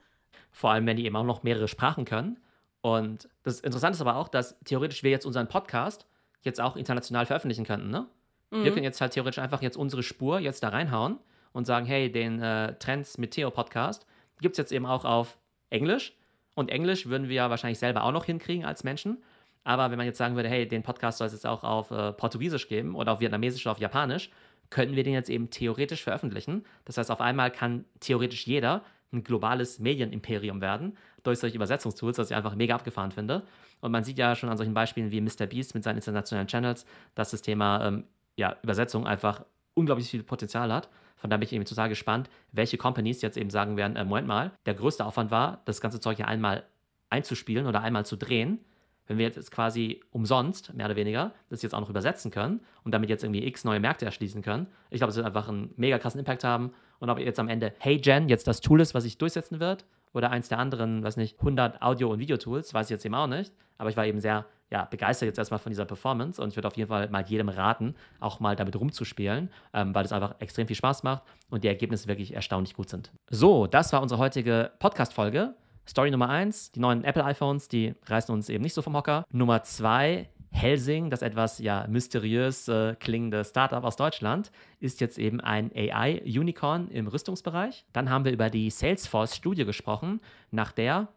Vor 0.51 0.71
allem, 0.71 0.85
wenn 0.85 0.97
die 0.97 1.05
eben 1.05 1.15
auch 1.15 1.23
noch 1.23 1.43
mehrere 1.43 1.69
Sprachen 1.69 2.03
können. 2.03 2.37
Und 2.81 3.29
das 3.43 3.61
Interessante 3.61 3.95
ist 3.95 4.01
aber 4.01 4.17
auch, 4.17 4.27
dass 4.27 4.59
theoretisch 4.65 5.03
wir 5.03 5.11
jetzt 5.11 5.25
unseren 5.25 5.47
Podcast 5.47 6.05
jetzt 6.41 6.59
auch 6.59 6.75
international 6.75 7.25
veröffentlichen 7.25 7.63
könnten, 7.65 7.89
ne? 7.89 8.07
Wir 8.55 8.71
können 8.71 8.83
jetzt 8.83 9.01
halt 9.01 9.13
theoretisch 9.13 9.39
einfach 9.39 9.63
jetzt 9.63 9.77
unsere 9.77 10.03
Spur 10.03 10.37
jetzt 10.37 10.61
da 10.61 10.69
reinhauen 10.69 11.17
und 11.53 11.65
sagen, 11.65 11.87
hey, 11.87 12.11
den 12.11 12.39
äh, 12.39 12.75
Trends 12.77 13.17
mit 13.17 13.31
Theo 13.31 13.49
Podcast 13.49 14.05
gibt 14.41 14.53
es 14.53 14.57
jetzt 14.57 14.71
eben 14.71 14.85
auch 14.85 15.05
auf 15.05 15.37
Englisch. 15.69 16.15
Und 16.55 16.69
Englisch 16.69 17.07
würden 17.07 17.29
wir 17.29 17.35
ja 17.35 17.49
wahrscheinlich 17.49 17.79
selber 17.79 18.03
auch 18.03 18.11
noch 18.11 18.25
hinkriegen 18.25 18.65
als 18.65 18.83
Menschen. 18.83 19.23
Aber 19.63 19.91
wenn 19.91 19.97
man 19.97 20.05
jetzt 20.05 20.17
sagen 20.17 20.35
würde, 20.35 20.49
hey, 20.49 20.67
den 20.67 20.83
Podcast 20.83 21.17
soll 21.17 21.27
es 21.27 21.33
jetzt 21.33 21.47
auch 21.47 21.63
auf 21.63 21.91
äh, 21.91 22.11
Portugiesisch 22.13 22.67
geben 22.67 22.95
oder 22.95 23.13
auf 23.13 23.19
Vietnamesisch 23.21 23.65
oder 23.65 23.71
auf 23.71 23.79
Japanisch, 23.79 24.29
könnten 24.69 24.95
wir 24.95 25.03
den 25.03 25.13
jetzt 25.13 25.29
eben 25.29 25.49
theoretisch 25.49 26.03
veröffentlichen. 26.03 26.65
Das 26.85 26.97
heißt, 26.97 27.11
auf 27.11 27.21
einmal 27.21 27.51
kann 27.51 27.85
theoretisch 27.99 28.45
jeder 28.45 28.83
ein 29.13 29.23
globales 29.23 29.79
Medienimperium 29.79 30.61
werden 30.61 30.97
durch 31.21 31.39
solche 31.39 31.55
Übersetzungstools, 31.55 32.17
was 32.17 32.31
ich 32.31 32.35
einfach 32.35 32.55
mega 32.55 32.75
abgefahren 32.75 33.11
finde. 33.11 33.43
Und 33.79 33.91
man 33.91 34.03
sieht 34.03 34.17
ja 34.17 34.35
schon 34.35 34.49
an 34.49 34.57
solchen 34.57 34.73
Beispielen 34.73 35.11
wie 35.11 35.21
Mr. 35.21 35.45
Beast 35.45 35.75
mit 35.75 35.83
seinen 35.83 35.97
internationalen 35.97 36.47
Channels, 36.47 36.85
dass 37.15 37.31
das 37.31 37.41
Thema 37.41 37.87
ähm, 37.87 38.05
ja, 38.35 38.57
Übersetzung 38.63 39.05
einfach 39.05 39.45
unglaublich 39.75 40.09
viel 40.09 40.23
Potenzial 40.23 40.73
hat. 40.73 40.89
Von 41.23 41.29
daher 41.29 41.39
bin 41.39 41.47
ich 41.47 41.53
eben 41.53 41.63
total 41.63 41.87
gespannt, 41.87 42.29
welche 42.51 42.77
Companies 42.77 43.21
jetzt 43.21 43.37
eben 43.37 43.49
sagen 43.49 43.77
werden, 43.77 43.95
äh, 43.95 44.03
Moment 44.03 44.27
mal, 44.27 44.51
der 44.65 44.73
größte 44.73 45.05
Aufwand 45.05 45.31
war, 45.31 45.61
das 45.63 45.79
ganze 45.79 46.01
Zeug 46.01 46.19
ja 46.19 46.25
einmal 46.25 46.65
einzuspielen 47.09 47.65
oder 47.65 47.79
einmal 47.79 48.05
zu 48.05 48.17
drehen. 48.17 48.59
Wenn 49.07 49.17
wir 49.17 49.27
jetzt 49.27 49.49
quasi 49.49 50.01
umsonst, 50.11 50.73
mehr 50.73 50.85
oder 50.87 50.97
weniger, 50.97 51.33
das 51.47 51.61
jetzt 51.61 51.73
auch 51.73 51.79
noch 51.79 51.89
übersetzen 51.89 52.29
können 52.29 52.59
und 52.83 52.93
damit 52.93 53.09
jetzt 53.09 53.23
irgendwie 53.23 53.45
x 53.45 53.63
neue 53.63 53.79
Märkte 53.79 54.03
erschließen 54.03 54.41
können, 54.41 54.67
ich 54.89 54.97
glaube, 54.97 55.11
es 55.11 55.15
wird 55.15 55.25
einfach 55.25 55.47
einen 55.47 55.73
mega 55.77 55.97
krassen 55.97 56.19
Impact 56.19 56.43
haben. 56.43 56.73
Und 56.99 57.09
ob 57.09 57.17
jetzt 57.19 57.39
am 57.39 57.47
Ende 57.47 57.73
Hey 57.79 57.99
Gen 57.99 58.27
jetzt 58.27 58.45
das 58.45 58.59
Tool 58.59 58.81
ist, 58.81 58.93
was 58.93 59.03
sich 59.03 59.17
durchsetzen 59.17 59.61
wird, 59.61 59.85
oder 60.13 60.29
eins 60.29 60.49
der 60.49 60.59
anderen, 60.59 61.03
weiß 61.03 61.15
nicht, 61.15 61.39
100 61.39 61.81
Audio- 61.81 62.11
und 62.11 62.19
Videotools, 62.19 62.73
weiß 62.73 62.87
ich 62.87 62.91
jetzt 62.91 63.05
eben 63.05 63.15
auch 63.15 63.27
nicht. 63.27 63.53
Aber 63.77 63.89
ich 63.89 63.95
war 63.95 64.05
eben 64.05 64.19
sehr 64.19 64.45
ja, 64.71 64.85
begeistert 64.85 65.27
jetzt 65.27 65.37
erstmal 65.37 65.59
von 65.59 65.69
dieser 65.69 65.85
Performance 65.85 66.41
und 66.41 66.49
ich 66.49 66.55
würde 66.55 66.67
auf 66.67 66.77
jeden 66.77 66.89
Fall 66.89 67.09
mal 67.09 67.23
jedem 67.23 67.49
raten, 67.49 67.95
auch 68.19 68.39
mal 68.39 68.55
damit 68.55 68.75
rumzuspielen, 68.75 69.49
ähm, 69.73 69.93
weil 69.93 70.05
es 70.05 70.11
einfach 70.11 70.35
extrem 70.39 70.67
viel 70.67 70.75
Spaß 70.75 71.03
macht 71.03 71.23
und 71.49 71.63
die 71.63 71.67
Ergebnisse 71.67 72.07
wirklich 72.07 72.33
erstaunlich 72.33 72.73
gut 72.73 72.89
sind. 72.89 73.11
So, 73.29 73.67
das 73.67 73.93
war 73.93 74.01
unsere 74.01 74.19
heutige 74.19 74.71
Podcast-Folge. 74.79 75.55
Story 75.87 76.11
Nummer 76.11 76.29
eins: 76.29 76.71
die 76.71 76.79
neuen 76.79 77.03
Apple 77.03 77.23
iPhones, 77.23 77.67
die 77.67 77.93
reißen 78.05 78.33
uns 78.33 78.49
eben 78.49 78.63
nicht 78.63 78.73
so 78.73 78.81
vom 78.81 78.95
Hocker. 78.95 79.25
Nummer 79.31 79.63
zwei: 79.63 80.29
Helsing, 80.53 81.09
das 81.09 81.23
etwas 81.23 81.59
ja 81.59 81.85
mysteriös 81.89 82.67
äh, 82.67 82.95
klingende 82.95 83.43
Startup 83.43 83.83
aus 83.83 83.95
Deutschland, 83.95 84.51
ist 84.79 85.01
jetzt 85.01 85.17
eben 85.17 85.41
ein 85.41 85.71
AI-Unicorn 85.75 86.89
im 86.89 87.07
Rüstungsbereich. 87.07 87.85
Dann 87.91 88.09
haben 88.09 88.23
wir 88.23 88.31
über 88.31 88.49
die 88.49 88.69
Salesforce-Studie 88.69 89.65
gesprochen, 89.65 90.21
nach 90.51 90.71
der, 90.71 91.09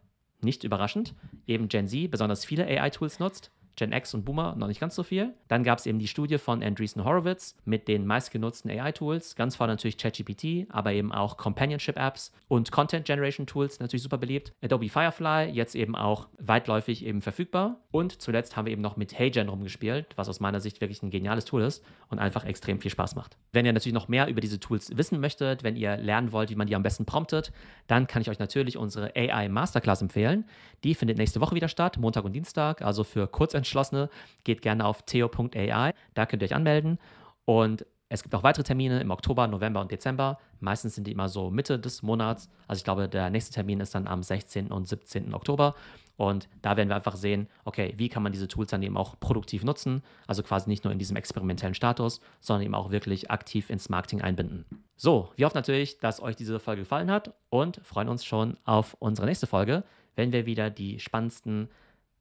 nicht 0.42 0.64
überraschend, 0.64 1.14
eben 1.46 1.68
Gen 1.68 1.88
Z 1.88 2.10
besonders 2.10 2.44
viele 2.44 2.66
AI-Tools 2.66 3.18
nutzt. 3.18 3.50
Gen 3.76 3.92
X 3.92 4.14
und 4.14 4.24
Boomer 4.24 4.56
noch 4.56 4.68
nicht 4.68 4.80
ganz 4.80 4.94
so 4.94 5.02
viel. 5.02 5.34
Dann 5.48 5.62
gab 5.62 5.78
es 5.78 5.86
eben 5.86 5.98
die 5.98 6.08
Studie 6.08 6.38
von 6.38 6.62
Andreessen 6.62 7.04
Horowitz 7.04 7.56
mit 7.64 7.88
den 7.88 8.06
meistgenutzten 8.06 8.70
AI-Tools. 8.70 9.36
Ganz 9.36 9.56
vorne 9.56 9.74
natürlich 9.74 9.98
ChatGPT, 9.98 10.66
aber 10.70 10.92
eben 10.92 11.12
auch 11.12 11.36
Companionship-Apps 11.36 12.32
und 12.48 12.72
Content-Generation-Tools, 12.72 13.80
natürlich 13.80 14.02
super 14.02 14.18
beliebt. 14.18 14.52
Adobe 14.62 14.88
Firefly, 14.88 15.50
jetzt 15.50 15.74
eben 15.74 15.94
auch 15.94 16.28
weitläufig 16.38 17.04
eben 17.04 17.20
verfügbar. 17.20 17.80
Und 17.90 18.20
zuletzt 18.20 18.56
haben 18.56 18.66
wir 18.66 18.72
eben 18.72 18.82
noch 18.82 18.96
mit 18.96 19.18
HeyGen 19.18 19.48
rumgespielt, 19.48 20.06
was 20.16 20.28
aus 20.28 20.40
meiner 20.40 20.60
Sicht 20.60 20.80
wirklich 20.80 21.02
ein 21.02 21.10
geniales 21.10 21.44
Tool 21.44 21.62
ist 21.62 21.84
und 22.08 22.18
einfach 22.18 22.44
extrem 22.44 22.80
viel 22.80 22.90
Spaß 22.90 23.14
macht. 23.14 23.36
Wenn 23.52 23.66
ihr 23.66 23.72
natürlich 23.72 23.94
noch 23.94 24.08
mehr 24.08 24.28
über 24.28 24.40
diese 24.40 24.58
Tools 24.58 24.96
wissen 24.96 25.20
möchtet, 25.20 25.62
wenn 25.62 25.76
ihr 25.76 25.96
lernen 25.96 26.32
wollt, 26.32 26.50
wie 26.50 26.56
man 26.56 26.66
die 26.66 26.74
am 26.74 26.82
besten 26.82 27.04
promptet, 27.04 27.52
dann 27.86 28.06
kann 28.06 28.22
ich 28.22 28.30
euch 28.30 28.38
natürlich 28.38 28.76
unsere 28.76 29.14
AI 29.14 29.48
Masterclass 29.48 30.02
empfehlen. 30.02 30.44
Die 30.84 30.94
findet 30.94 31.18
nächste 31.18 31.40
Woche 31.40 31.54
wieder 31.54 31.68
statt, 31.68 31.98
Montag 31.98 32.24
und 32.24 32.32
Dienstag, 32.32 32.82
also 32.82 33.04
für 33.04 33.26
Kurzentschlossene. 33.66 34.08
Geht 34.44 34.62
gerne 34.62 34.84
auf 34.84 35.02
theo.ai, 35.02 35.92
da 36.14 36.26
könnt 36.26 36.42
ihr 36.42 36.46
euch 36.46 36.54
anmelden. 36.54 36.98
Und 37.44 37.86
es 38.08 38.22
gibt 38.22 38.34
auch 38.36 38.44
weitere 38.44 38.62
Termine 38.62 39.00
im 39.00 39.10
Oktober, 39.10 39.48
November 39.48 39.80
und 39.80 39.90
Dezember. 39.90 40.38
Meistens 40.60 40.94
sind 40.94 41.08
die 41.08 41.12
immer 41.12 41.28
so 41.28 41.50
Mitte 41.50 41.78
des 41.78 42.02
Monats. 42.02 42.48
Also 42.68 42.80
ich 42.80 42.84
glaube, 42.84 43.08
der 43.08 43.30
nächste 43.30 43.52
Termin 43.52 43.80
ist 43.80 43.96
dann 43.96 44.06
am 44.06 44.22
16. 44.22 44.70
und 44.70 44.86
17. 44.86 45.34
Oktober. 45.34 45.74
Und 46.16 46.48
da 46.62 46.76
werden 46.76 46.88
wir 46.88 46.94
einfach 46.94 47.16
sehen, 47.16 47.48
okay, 47.64 47.94
wie 47.96 48.08
kann 48.08 48.22
man 48.22 48.32
diese 48.32 48.48
Tools 48.48 48.70
dann 48.70 48.82
eben 48.82 48.96
auch 48.96 49.18
produktiv 49.18 49.64
nutzen? 49.64 50.02
Also 50.28 50.44
quasi 50.44 50.68
nicht 50.68 50.84
nur 50.84 50.92
in 50.92 51.00
diesem 51.00 51.16
experimentellen 51.16 51.74
Status, 51.74 52.20
sondern 52.40 52.64
eben 52.64 52.74
auch 52.76 52.90
wirklich 52.90 53.30
aktiv 53.30 53.70
ins 53.70 53.88
Marketing 53.88 54.22
einbinden. 54.22 54.64
So, 54.96 55.32
wir 55.36 55.44
hoffen 55.44 55.58
natürlich, 55.58 55.98
dass 55.98 56.22
euch 56.22 56.36
diese 56.36 56.60
Folge 56.60 56.82
gefallen 56.82 57.10
hat 57.10 57.34
und 57.50 57.80
freuen 57.84 58.08
uns 58.08 58.24
schon 58.24 58.56
auf 58.64 58.96
unsere 59.00 59.26
nächste 59.26 59.48
Folge, 59.48 59.82
wenn 60.14 60.32
wir 60.32 60.46
wieder 60.46 60.70
die 60.70 61.00
spannendsten 61.00 61.68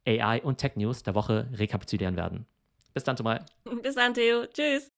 AI 0.06 0.42
und 0.42 0.58
Tech 0.58 0.76
News 0.76 1.02
der 1.02 1.14
Woche 1.14 1.48
rekapitulieren 1.52 2.16
werden. 2.16 2.46
Bis 2.94 3.04
dann, 3.04 3.16
Tomal. 3.16 3.44
Bis 3.82 3.94
dann, 3.94 4.14
Theo. 4.14 4.46
Tschüss. 4.46 4.90